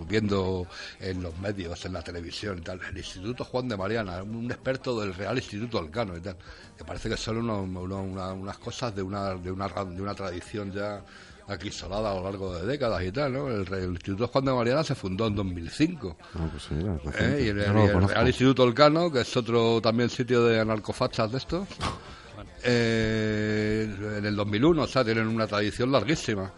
viendo 0.09 0.66
en 1.01 1.22
los 1.22 1.37
medios, 1.39 1.85
en 1.85 1.93
la 1.93 2.01
televisión 2.01 2.57
y 2.59 2.62
tal, 2.62 2.80
el 2.91 2.97
Instituto 2.97 3.45
Juan 3.45 3.68
de 3.68 3.76
Mariana, 3.76 4.22
un 4.22 4.51
experto 4.51 4.99
del 4.99 5.12
Real 5.12 5.37
Instituto 5.37 5.78
Alcano 5.78 6.16
y 6.16 6.20
tal, 6.22 6.35
que 6.78 6.82
parece 6.85 7.11
que 7.11 7.16
son 7.18 7.37
unos- 7.37 7.68
uno- 7.68 8.03
una- 8.03 8.32
unas 8.32 8.57
cosas 8.57 8.97
de 8.97 9.03
una, 9.03 9.35
de, 9.35 9.51
una, 9.53 9.68
de 9.68 10.01
una 10.01 10.14
tradición 10.14 10.72
ya 10.72 11.05
acrisolada 11.47 12.11
a 12.11 12.14
lo 12.14 12.22
largo 12.22 12.55
de 12.59 12.64
décadas 12.66 13.03
y 13.05 13.12
tal, 13.12 13.35
¿no? 13.35 13.49
El, 13.51 13.70
el 13.74 13.91
Instituto 13.91 14.28
Juan 14.28 14.47
de 14.47 14.53
Mariana 14.55 14.82
se 14.82 14.95
fundó 14.95 15.26
en 15.26 15.35
2005. 15.37 16.16
Ah, 16.37 16.49
pues 16.51 16.62
sí, 16.62 16.74
¿eh? 17.18 17.43
Y 17.45 17.49
el, 17.49 17.59
el 17.61 17.66
conozco. 17.93 18.09
Real 18.09 18.26
Instituto 18.28 18.64
Elcano, 18.64 19.12
que 19.12 19.20
es 19.20 19.37
otro 19.37 19.82
también 19.82 20.09
sitio 20.09 20.43
de 20.47 20.59
anarcofachas 20.59 21.30
de 21.30 21.37
estos, 21.37 21.68
eh, 22.64 23.95
en 24.18 24.24
el 24.24 24.35
2001, 24.35 24.82
o 24.82 24.87
sea, 24.87 25.05
tienen 25.05 25.26
una 25.28 25.47
tradición 25.47 25.93
larguísima. 25.93 26.51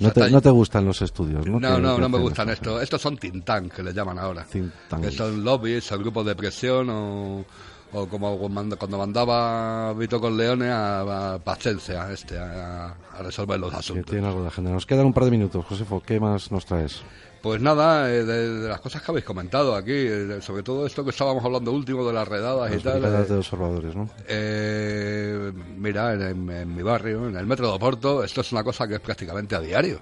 No 0.00 0.10
te, 0.12 0.30
no 0.30 0.40
te 0.40 0.50
gustan 0.50 0.84
los 0.84 1.00
estudios, 1.02 1.46
¿no? 1.46 1.58
no, 1.58 1.78
no, 1.98 2.08
me 2.08 2.18
gustan 2.18 2.48
esto. 2.50 2.70
estos. 2.70 2.82
Estos 2.82 3.02
son 3.02 3.16
tintán, 3.16 3.68
que 3.68 3.82
le 3.82 3.92
llaman 3.92 4.18
ahora. 4.18 4.44
Think 4.44 4.72
tank. 4.88 5.02
Que 5.04 5.10
son 5.10 5.42
lobbies, 5.44 5.90
o 5.92 5.98
grupos 5.98 6.24
de 6.26 6.34
presión, 6.36 6.88
o, 6.90 7.44
o 7.92 8.06
como 8.08 8.38
cuando 8.38 8.76
cuando 8.78 8.98
mandaba 8.98 9.92
Vito 9.94 10.20
Corleone 10.20 10.68
a, 10.70 11.34
a 11.34 11.38
Pacencia 11.38 12.10
este, 12.12 12.38
a, 12.38 12.86
a 13.16 13.22
resolver 13.22 13.58
los 13.58 13.70
Que 13.70 13.76
asuntos. 13.78 14.06
tiene 14.10 14.26
algo 14.28 14.42
de 14.42 14.48
agenda. 14.48 14.70
Nos 14.70 14.86
quedan 14.86 15.06
un 15.06 15.12
par 15.12 15.24
de 15.24 15.30
minutos, 15.32 15.64
Josefo. 15.64 16.02
¿Qué 16.04 16.20
más 16.20 16.50
nos 16.52 16.64
traes? 16.66 17.02
Pues 17.42 17.60
nada, 17.60 18.10
eh, 18.12 18.24
de, 18.24 18.60
de 18.62 18.68
las 18.68 18.80
cosas 18.80 19.00
que 19.00 19.10
habéis 19.12 19.24
comentado 19.24 19.76
aquí, 19.76 19.92
eh, 19.94 20.38
sobre 20.42 20.64
todo 20.64 20.84
esto 20.86 21.04
que 21.04 21.10
estábamos 21.10 21.44
hablando 21.44 21.70
último 21.72 22.04
de 22.06 22.12
las 22.12 22.26
redadas 22.26 22.70
y 22.70 22.74
Las 22.74 22.82
tal. 22.82 23.00
brigadas 23.00 23.26
eh, 23.28 23.32
de 23.32 23.38
observadores, 23.38 23.94
¿no? 23.94 24.10
eh, 24.26 25.52
mira, 25.76 26.14
en, 26.14 26.22
en- 26.22 26.50
en 26.50 26.74
mi 26.74 26.82
barrio, 26.82 27.28
en 27.28 27.36
el 27.36 27.46
metro 27.46 27.68
de 27.68 27.74
Oporto, 27.74 28.24
esto 28.24 28.40
es 28.40 28.50
una 28.52 28.64
cosa 28.64 28.88
que 28.88 28.94
es 28.94 29.00
prácticamente 29.00 29.54
a 29.54 29.60
diario. 29.60 30.00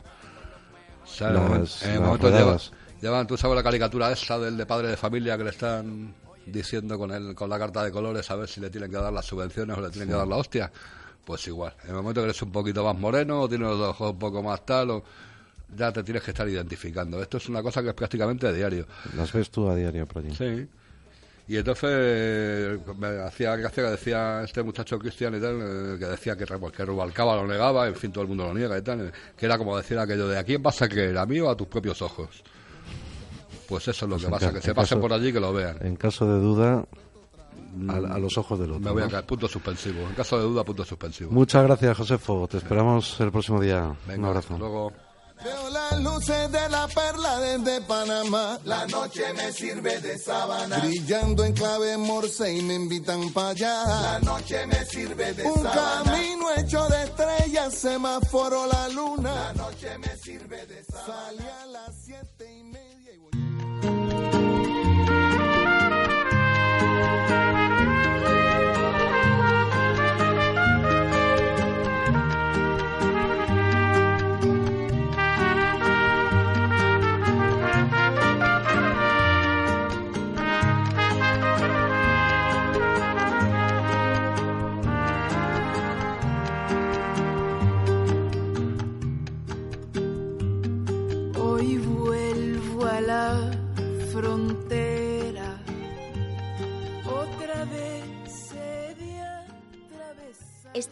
O 1.04 1.06
sea, 1.06 1.28
en 1.28 1.34
el 1.36 1.40
Las- 1.40 1.48
momento- 1.50 1.74
en 1.82 1.88
el 1.90 1.94
las 1.98 2.06
momento 2.06 2.26
lleva- 2.28 2.38
redadas. 2.40 2.72
llevan- 3.02 3.26
tú 3.26 3.36
sabes 3.36 3.54
la 3.56 3.62
caricatura 3.62 4.10
esa 4.12 4.38
del 4.38 4.56
de 4.56 4.64
padre 4.66 4.88
de 4.88 4.96
familia 4.96 5.36
que 5.36 5.44
le 5.44 5.50
están 5.50 6.14
diciendo 6.46 6.96
con 6.98 7.10
el, 7.12 7.34
con 7.34 7.50
la 7.50 7.58
carta 7.58 7.84
de 7.84 7.90
colores 7.92 8.30
a 8.30 8.36
ver 8.36 8.48
si 8.48 8.60
le 8.62 8.70
tienen 8.70 8.90
que 8.90 8.96
dar 8.96 9.12
las 9.12 9.26
subvenciones 9.26 9.76
o 9.76 9.80
le 9.82 9.90
tienen 9.90 10.08
que 10.08 10.14
dar 10.14 10.26
la 10.26 10.36
hostia. 10.36 10.72
Pues 11.24 11.46
igual, 11.48 11.74
en 11.82 11.90
el 11.90 11.96
momento 11.96 12.20
que 12.20 12.26
eres 12.26 12.40
un 12.40 12.52
poquito 12.52 12.82
más 12.84 12.96
moreno 12.96 13.42
o 13.42 13.48
tienes 13.48 13.66
los 13.68 13.80
ojos 13.80 14.12
un 14.12 14.18
poco 14.18 14.42
más 14.42 14.64
tal, 14.64 14.90
o, 14.90 15.02
ya 15.74 15.92
te 15.92 16.02
tienes 16.02 16.22
que 16.22 16.30
estar 16.30 16.48
identificando. 16.48 17.20
Esto 17.22 17.38
es 17.38 17.48
una 17.48 17.62
cosa 17.62 17.82
que 17.82 17.88
es 17.88 17.94
prácticamente 17.94 18.46
a 18.46 18.52
diario. 18.52 18.86
Las 19.16 19.32
ves 19.32 19.50
tú 19.50 19.68
a 19.68 19.74
diario 19.74 20.06
por 20.06 20.22
allí. 20.24 20.34
Sí. 20.34 20.68
Y 21.48 21.56
entonces 21.58 22.80
me 22.98 23.06
hacía 23.22 23.54
gracia 23.54 23.84
que 23.84 23.90
decía 23.90 24.42
este 24.42 24.64
muchacho 24.64 24.98
cristian 24.98 25.36
y 25.36 25.40
tal, 25.40 25.60
eh, 25.62 25.96
que 25.98 26.06
decía 26.06 26.36
que, 26.36 26.44
pues, 26.44 26.72
que 26.72 26.84
Rubalcaba 26.84 27.36
lo 27.36 27.46
negaba, 27.46 27.86
en 27.86 27.94
fin, 27.94 28.10
todo 28.10 28.22
el 28.22 28.28
mundo 28.28 28.46
lo 28.48 28.54
niega 28.54 28.76
y 28.76 28.82
tal, 28.82 29.00
eh, 29.08 29.12
que 29.36 29.46
era 29.46 29.56
como 29.56 29.76
decir 29.76 29.96
aquello 29.96 30.26
de 30.26 30.38
¿a 30.38 30.42
quién 30.44 30.60
vas 30.60 30.82
a 30.82 30.88
creer, 30.88 31.16
a 31.16 31.24
mí 31.24 31.38
o 31.38 31.48
a 31.48 31.56
tus 31.56 31.68
propios 31.68 32.02
ojos? 32.02 32.42
Pues 33.68 33.86
eso 33.86 34.06
es 34.06 34.10
lo 34.10 34.16
Pues 34.16 34.24
que 34.24 34.30
pasa, 34.30 34.52
que 34.52 34.60
se 34.60 34.74
pasen 34.74 34.96
caso- 34.96 35.00
por 35.00 35.12
allí 35.12 35.28
y 35.28 35.32
que 35.32 35.40
lo 35.40 35.52
vean. 35.52 35.76
En 35.82 35.94
caso 35.94 36.26
de 36.26 36.40
duda, 36.40 36.84
a, 37.88 37.92
a 38.14 38.18
los 38.18 38.36
ojos 38.38 38.58
del 38.58 38.70
otro. 38.72 38.80
Me 38.80 38.90
voy 38.90 39.02
a 39.04 39.08
caer, 39.08 39.24
punto 39.24 39.46
suspensivo. 39.46 40.00
En 40.08 40.14
caso 40.14 40.38
de 40.38 40.44
duda, 40.44 40.64
punto 40.64 40.84
suspensivo. 40.84 41.30
Muchas 41.30 41.62
gracias, 41.64 41.96
Josefo. 41.96 42.48
Te 42.50 42.56
esperamos 42.58 43.20
el 43.20 43.30
próximo 43.30 43.60
día. 43.60 43.94
Venga, 44.06 44.18
Un 44.18 44.24
abrazo. 44.24 44.54
hasta 44.54 44.58
luego. 44.58 44.92
Veo 45.44 45.70
las 45.70 46.00
luces 46.00 46.50
de 46.50 46.68
la 46.68 46.88
perla 46.88 47.38
desde 47.40 47.80
Panamá. 47.82 48.58
La 48.64 48.86
noche 48.86 49.32
me 49.34 49.52
sirve 49.52 50.00
de 50.00 50.18
sábana. 50.18 50.78
Brillando 50.78 51.44
en 51.44 51.52
clave 51.52 51.96
morse 51.96 52.52
y 52.52 52.62
me 52.62 52.74
invitan 52.74 53.32
para 53.32 53.50
allá. 53.50 53.84
La 53.86 54.18
noche 54.20 54.66
me 54.66 54.84
sirve 54.84 55.32
de 55.34 55.44
Un 55.44 55.62
camino 55.62 56.46
hecho 56.56 56.86
de 56.88 57.04
estrellas, 57.04 57.74
semáforo 57.74 58.66
la 58.66 58.88
luna. 58.88 59.34
La 59.34 59.52
noche 59.52 59.98
me 59.98 60.16
sirve 60.16 60.66
de 60.66 60.84
sábana. 60.84 61.26
Salí 61.26 61.48
a 61.62 61.66
las 61.66 61.94
siete 62.04 62.35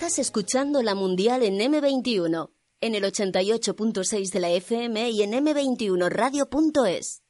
Estás 0.05 0.18
escuchando 0.18 0.82
la 0.82 0.94
Mundial 0.94 1.42
en 1.42 1.59
M21, 1.59 2.50
en 2.82 2.94
el 2.94 3.05
88.6 3.05 4.32
de 4.32 4.38
la 4.38 4.50
FM 4.50 5.09
y 5.09 5.22
en 5.22 5.32
m21radio.es. 5.32 7.22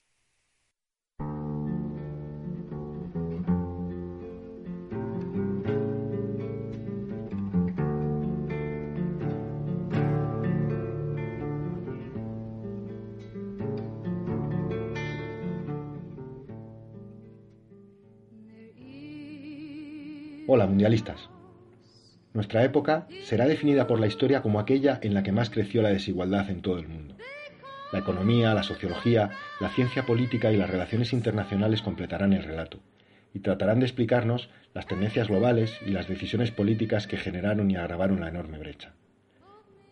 Hola, 20.48 20.66
mundialistas. 20.66 21.33
Nuestra 22.34 22.64
época 22.64 23.06
será 23.22 23.46
definida 23.46 23.86
por 23.86 24.00
la 24.00 24.08
historia 24.08 24.42
como 24.42 24.58
aquella 24.58 24.98
en 25.02 25.14
la 25.14 25.22
que 25.22 25.30
más 25.30 25.50
creció 25.50 25.82
la 25.82 25.90
desigualdad 25.90 26.50
en 26.50 26.62
todo 26.62 26.78
el 26.78 26.88
mundo. 26.88 27.14
La 27.92 28.00
economía, 28.00 28.52
la 28.54 28.64
sociología, 28.64 29.30
la 29.60 29.68
ciencia 29.68 30.04
política 30.04 30.50
y 30.50 30.56
las 30.56 30.68
relaciones 30.68 31.12
internacionales 31.12 31.80
completarán 31.80 32.32
el 32.32 32.42
relato 32.42 32.80
y 33.32 33.38
tratarán 33.38 33.78
de 33.78 33.86
explicarnos 33.86 34.50
las 34.74 34.88
tendencias 34.88 35.28
globales 35.28 35.78
y 35.86 35.90
las 35.90 36.08
decisiones 36.08 36.50
políticas 36.50 37.06
que 37.06 37.18
generaron 37.18 37.70
y 37.70 37.76
agravaron 37.76 38.18
la 38.18 38.30
enorme 38.30 38.58
brecha. 38.58 38.94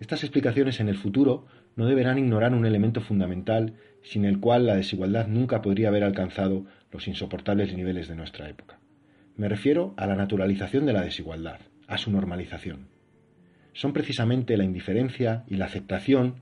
Estas 0.01 0.25
explicaciones 0.25 0.81
en 0.81 0.89
el 0.89 0.97
futuro 0.97 1.47
no 1.77 1.87
deberán 1.87 2.19
ignorar 2.19 2.55
un 2.55 2.67
elemento 2.67 3.01
fundamental 3.01 3.75
sin 4.03 4.25
el 4.25 4.41
cual 4.41 4.67
la 4.67 4.75
desigualdad 4.75 5.29
nunca 5.29 5.63
podría 5.63 5.91
haber 5.91 6.03
alcanzado 6.03 6.67
los 6.91 7.07
insoportables 7.07 7.73
niveles 7.73 8.09
de 8.09 8.17
nuestra 8.17 8.49
época. 8.49 8.81
Me 9.37 9.49
refiero 9.49 9.95
a 9.97 10.09
la 10.09 10.17
naturalización 10.17 10.87
de 10.87 10.93
la 10.93 11.03
desigualdad, 11.03 11.61
a 11.89 11.99
su 11.99 12.11
normalización. 12.11 12.89
Son 13.73 13.93
precisamente 13.93 14.57
la 14.57 14.65
indiferencia 14.65 15.45
y 15.49 15.57
la 15.57 15.67
aceptación 15.67 16.37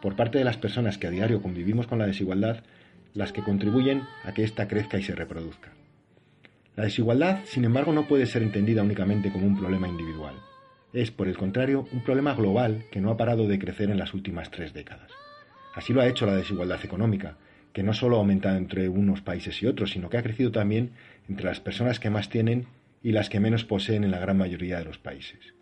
por 0.00 0.16
parte 0.16 0.38
de 0.38 0.44
las 0.44 0.56
personas 0.56 0.98
que 0.98 1.06
a 1.06 1.10
diario 1.10 1.42
convivimos 1.42 1.86
con 1.86 1.98
la 1.98 2.06
desigualdad 2.06 2.64
las 3.14 3.32
que 3.32 3.42
contribuyen 3.42 4.02
a 4.24 4.32
que 4.32 4.42
ésta 4.42 4.68
crezca 4.68 4.98
y 4.98 5.02
se 5.02 5.14
reproduzca. 5.14 5.72
La 6.74 6.84
desigualdad, 6.84 7.40
sin 7.44 7.64
embargo, 7.64 7.92
no 7.92 8.08
puede 8.08 8.26
ser 8.26 8.42
entendida 8.42 8.82
únicamente 8.82 9.30
como 9.30 9.46
un 9.46 9.58
problema 9.58 9.88
individual. 9.88 10.34
Es, 10.92 11.10
por 11.10 11.28
el 11.28 11.36
contrario, 11.36 11.86
un 11.92 12.02
problema 12.02 12.34
global 12.34 12.84
que 12.90 13.00
no 13.00 13.10
ha 13.10 13.16
parado 13.16 13.46
de 13.46 13.58
crecer 13.58 13.90
en 13.90 13.98
las 13.98 14.14
últimas 14.14 14.50
tres 14.50 14.72
décadas. 14.72 15.10
Así 15.74 15.92
lo 15.92 16.00
ha 16.00 16.06
hecho 16.06 16.26
la 16.26 16.36
desigualdad 16.36 16.84
económica, 16.84 17.36
que 17.72 17.82
no 17.82 17.92
solo 17.92 18.16
ha 18.16 18.20
aumentado 18.20 18.56
entre 18.56 18.88
unos 18.88 19.20
países 19.20 19.62
y 19.62 19.66
otros, 19.66 19.90
sino 19.90 20.08
que 20.08 20.18
ha 20.18 20.22
crecido 20.22 20.50
también 20.50 20.92
entre 21.28 21.46
las 21.46 21.60
personas 21.60 22.00
que 22.00 22.10
más 22.10 22.28
tienen 22.28 22.66
y 23.02 23.12
las 23.12 23.28
que 23.28 23.40
menos 23.40 23.64
poseen 23.64 24.04
en 24.04 24.10
la 24.10 24.18
gran 24.18 24.36
mayoría 24.38 24.78
de 24.78 24.84
los 24.84 24.98
países. 24.98 25.54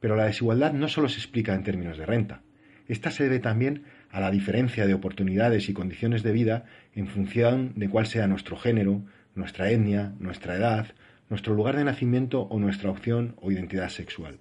Pero 0.00 0.16
la 0.16 0.26
desigualdad 0.26 0.72
no 0.72 0.88
solo 0.88 1.08
se 1.08 1.18
explica 1.18 1.54
en 1.54 1.64
términos 1.64 1.98
de 1.98 2.06
renta, 2.06 2.42
esta 2.90 3.12
se 3.12 3.22
debe 3.22 3.38
también 3.38 3.84
a 4.10 4.18
la 4.18 4.32
diferencia 4.32 4.84
de 4.84 4.94
oportunidades 4.94 5.68
y 5.68 5.72
condiciones 5.72 6.24
de 6.24 6.32
vida 6.32 6.64
en 6.92 7.06
función 7.06 7.72
de 7.76 7.88
cuál 7.88 8.06
sea 8.06 8.26
nuestro 8.26 8.56
género, 8.56 9.02
nuestra 9.36 9.70
etnia, 9.70 10.14
nuestra 10.18 10.56
edad, 10.56 10.88
nuestro 11.28 11.54
lugar 11.54 11.76
de 11.76 11.84
nacimiento 11.84 12.42
o 12.42 12.58
nuestra 12.58 12.90
opción 12.90 13.36
o 13.40 13.52
identidad 13.52 13.90
sexual. 13.90 14.40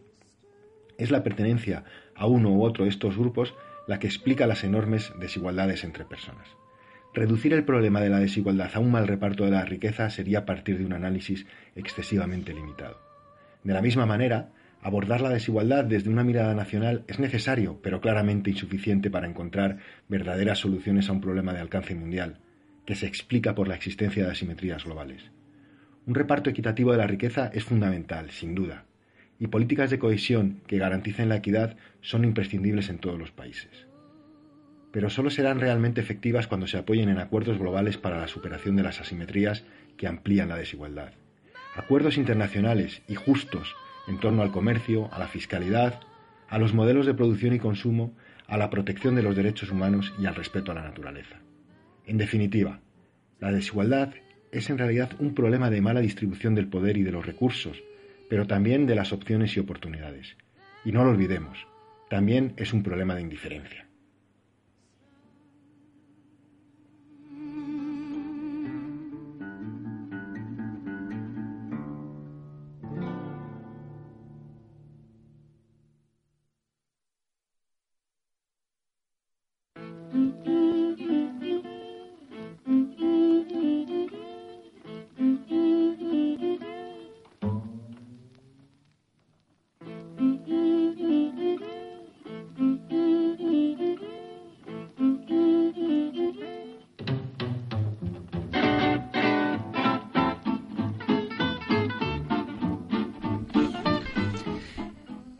Es 0.98 1.12
la 1.12 1.24
pertenencia 1.24 1.84
a 2.16 2.26
uno 2.26 2.50
u 2.50 2.64
otro 2.64 2.86
de 2.86 2.90
estos 2.90 3.18
grupos 3.18 3.54
la 3.88 4.00
que 4.00 4.08
explica 4.08 4.48
las 4.48 4.64
enormes 4.64 5.14
desigualdades 5.20 5.84
entre 5.84 6.06
personas. 6.06 6.48
Reducir 7.14 7.54
el 7.54 7.64
problema 7.64 8.02
de 8.02 8.10
la 8.10 8.20
desigualdad 8.20 8.70
a 8.76 8.80
un 8.80 8.92
mal 8.92 9.08
reparto 9.08 9.44
de 9.44 9.52
la 9.52 9.66
riqueza 9.66 10.12
sería 10.12 10.46
partir 10.46 10.78
de 10.78 10.86
un 10.86 10.94
análisis 10.94 11.48
excesivamente 11.76 12.54
limitado. 12.54 13.00
De 13.64 13.74
la 13.74 13.82
misma 13.82 14.06
manera, 14.06 14.52
abordar 14.82 15.22
la 15.22 15.30
desigualdad 15.30 15.86
desde 15.86 16.12
una 16.12 16.24
mirada 16.24 16.54
nacional 16.54 17.04
es 17.08 17.20
necesario, 17.20 17.80
pero 17.82 18.00
claramente 18.00 18.52
insuficiente 18.52 19.10
para 19.10 19.28
encontrar 19.28 19.80
verdaderas 20.08 20.60
soluciones 20.60 21.10
a 21.10 21.14
un 21.14 21.22
problema 21.22 21.52
de 21.52 21.60
alcance 21.60 21.96
mundial, 21.96 22.40
que 22.86 22.96
se 22.96 23.08
explica 23.08 23.56
por 23.56 23.68
la 23.68 23.76
existencia 23.76 24.24
de 24.24 24.32
asimetrías 24.32 24.86
globales. 24.86 25.32
Un 26.06 26.14
reparto 26.14 26.52
equitativo 26.52 26.92
de 26.92 27.00
la 27.00 27.08
riqueza 27.08 27.50
es 27.54 27.64
fundamental, 27.64 28.30
sin 28.30 28.54
duda, 28.54 28.86
y 29.40 29.48
políticas 29.48 29.90
de 29.90 30.00
cohesión 30.00 30.62
que 30.68 30.78
garanticen 30.78 31.30
la 31.30 31.38
equidad 31.38 31.76
son 32.02 32.24
imprescindibles 32.24 32.90
en 32.90 33.00
todos 33.00 33.18
los 33.18 33.32
países. 33.32 33.89
Pero 34.92 35.10
solo 35.10 35.30
serán 35.30 35.60
realmente 35.60 36.02
efectivas 36.02 36.48
cuando 36.48 36.68
se 36.68 36.78
apoyen 36.78 37.10
en 37.10 37.20
acuerdos 37.20 37.60
globales 37.60 37.98
para 37.98 38.20
la 38.20 38.28
superación 38.28 38.76
de 38.76 38.84
las 38.84 39.00
asimetrías 39.00 39.64
que 39.98 40.08
amplían 40.08 40.50
la 40.50 40.58
desigualdad. 40.58 41.14
Acuerdos 41.76 42.18
internacionales 42.18 43.02
y 43.08 43.16
justos 43.16 43.76
en 44.08 44.20
torno 44.20 44.42
al 44.42 44.52
comercio, 44.52 45.10
a 45.14 45.20
la 45.20 45.28
fiscalidad, 45.28 46.00
a 46.48 46.58
los 46.58 46.74
modelos 46.74 47.06
de 47.06 47.14
producción 47.14 47.54
y 47.54 47.60
consumo, 47.60 48.16
a 48.48 48.58
la 48.58 48.72
protección 48.72 49.16
de 49.16 49.22
los 49.22 49.36
derechos 49.36 49.70
humanos 49.70 50.14
y 50.20 50.26
al 50.26 50.36
respeto 50.36 50.72
a 50.72 50.76
la 50.76 50.82
naturaleza. 50.82 51.38
En 52.08 52.18
definitiva, 52.18 52.82
la 53.40 53.52
desigualdad 53.52 54.14
es 54.52 54.70
en 54.72 54.80
realidad 54.80 55.12
un 55.20 55.36
problema 55.36 55.70
de 55.70 55.82
mala 55.82 56.00
distribución 56.00 56.56
del 56.56 56.68
poder 56.68 56.98
y 56.98 57.04
de 57.04 57.12
los 57.12 57.26
recursos, 57.26 57.84
pero 58.30 58.48
también 58.48 58.88
de 58.88 58.96
las 58.96 59.14
opciones 59.14 59.56
y 59.56 59.60
oportunidades. 59.60 60.36
Y 60.84 60.92
no 60.92 61.04
lo 61.04 61.12
olvidemos, 61.12 61.68
también 62.10 62.54
es 62.58 62.74
un 62.74 62.82
problema 62.82 63.14
de 63.14 63.22
indiferencia. 63.22 63.89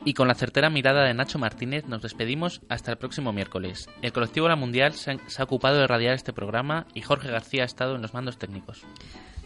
Y 0.06 0.14
con 0.14 0.28
la 0.28 0.36
certera 0.36 0.70
mirada 0.70 1.04
de 1.04 1.14
Nacho 1.14 1.40
Martínez 1.40 1.86
nos 1.88 2.02
despedimos 2.02 2.62
hasta 2.70 2.92
el 2.92 2.98
próximo 2.98 3.34
miércoles. 3.34 3.90
El 4.02 4.14
colectivo 4.14 4.48
La 4.48 4.56
Mundial 4.56 4.94
se 4.94 5.12
ha, 5.12 5.44
ocupado 5.44 5.78
de 5.78 5.88
radiar 5.88 6.14
este 6.14 6.34
programa 6.34 6.88
y 6.94 7.02
Jorge 7.02 7.30
García 7.30 7.64
ha 7.64 7.66
estado 7.66 7.96
en 7.96 8.02
los 8.02 8.14
mandos 8.14 8.38
técnicos. 8.38 8.86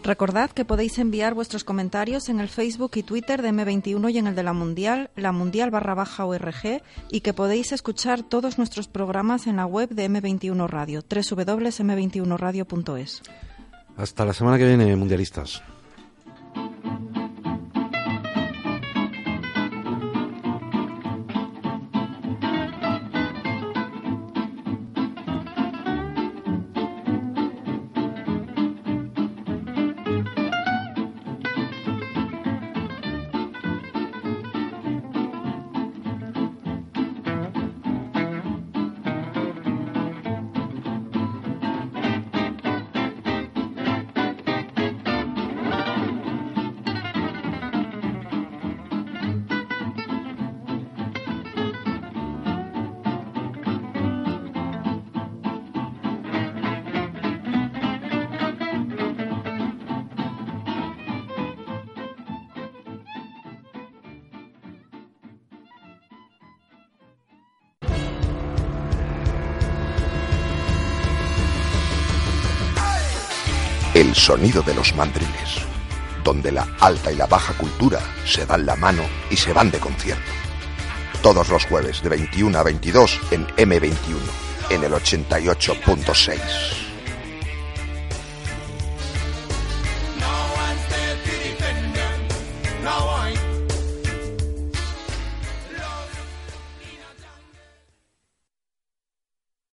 Recordad 0.03 0.51
que 0.51 0.65
podéis 0.65 0.99
enviar 0.99 1.33
vuestros 1.33 1.63
comentarios 1.63 2.27
en 2.27 2.41
el 2.41 2.49
Facebook 2.49 2.91
y 2.95 3.03
Twitter 3.03 3.41
de 3.41 3.51
M21 3.51 4.11
y 4.11 4.17
en 4.17 4.27
el 4.27 4.35
de 4.35 4.43
la 4.43 4.51
Mundial, 4.51 5.09
la 5.15 5.31
Mundial 5.31 5.71
barra 5.71 5.95
baja 5.95 6.25
ORG, 6.25 6.81
y 7.09 7.21
que 7.21 7.33
podéis 7.33 7.71
escuchar 7.71 8.21
todos 8.21 8.57
nuestros 8.57 8.89
programas 8.89 9.47
en 9.47 9.55
la 9.55 9.65
web 9.65 9.89
de 9.89 10.09
M21 10.09 10.67
Radio, 10.67 11.01
www.m21radio.es. 11.09 13.21
Hasta 13.95 14.25
la 14.25 14.33
semana 14.33 14.57
que 14.57 14.67
viene, 14.67 14.93
mundialistas. 14.97 15.63
Sonido 74.23 74.61
de 74.61 74.73
los 74.73 74.95
mandriles, 74.95 75.65
donde 76.23 76.49
la 76.53 76.65
alta 76.79 77.11
y 77.11 77.15
la 77.17 77.25
baja 77.25 77.53
cultura 77.55 77.99
se 78.25 78.45
dan 78.45 78.65
la 78.65 78.77
mano 78.77 79.03
y 79.29 79.35
se 79.35 79.51
van 79.51 79.69
de 79.69 79.79
concierto. 79.79 80.31
Todos 81.21 81.49
los 81.49 81.65
jueves 81.65 82.01
de 82.01 82.07
21 82.07 82.57
a 82.57 82.63
22 82.63 83.19
en 83.31 83.45
M21, 83.47 84.21
en 84.69 84.83
el 84.85 84.93
88.6. 84.93 86.82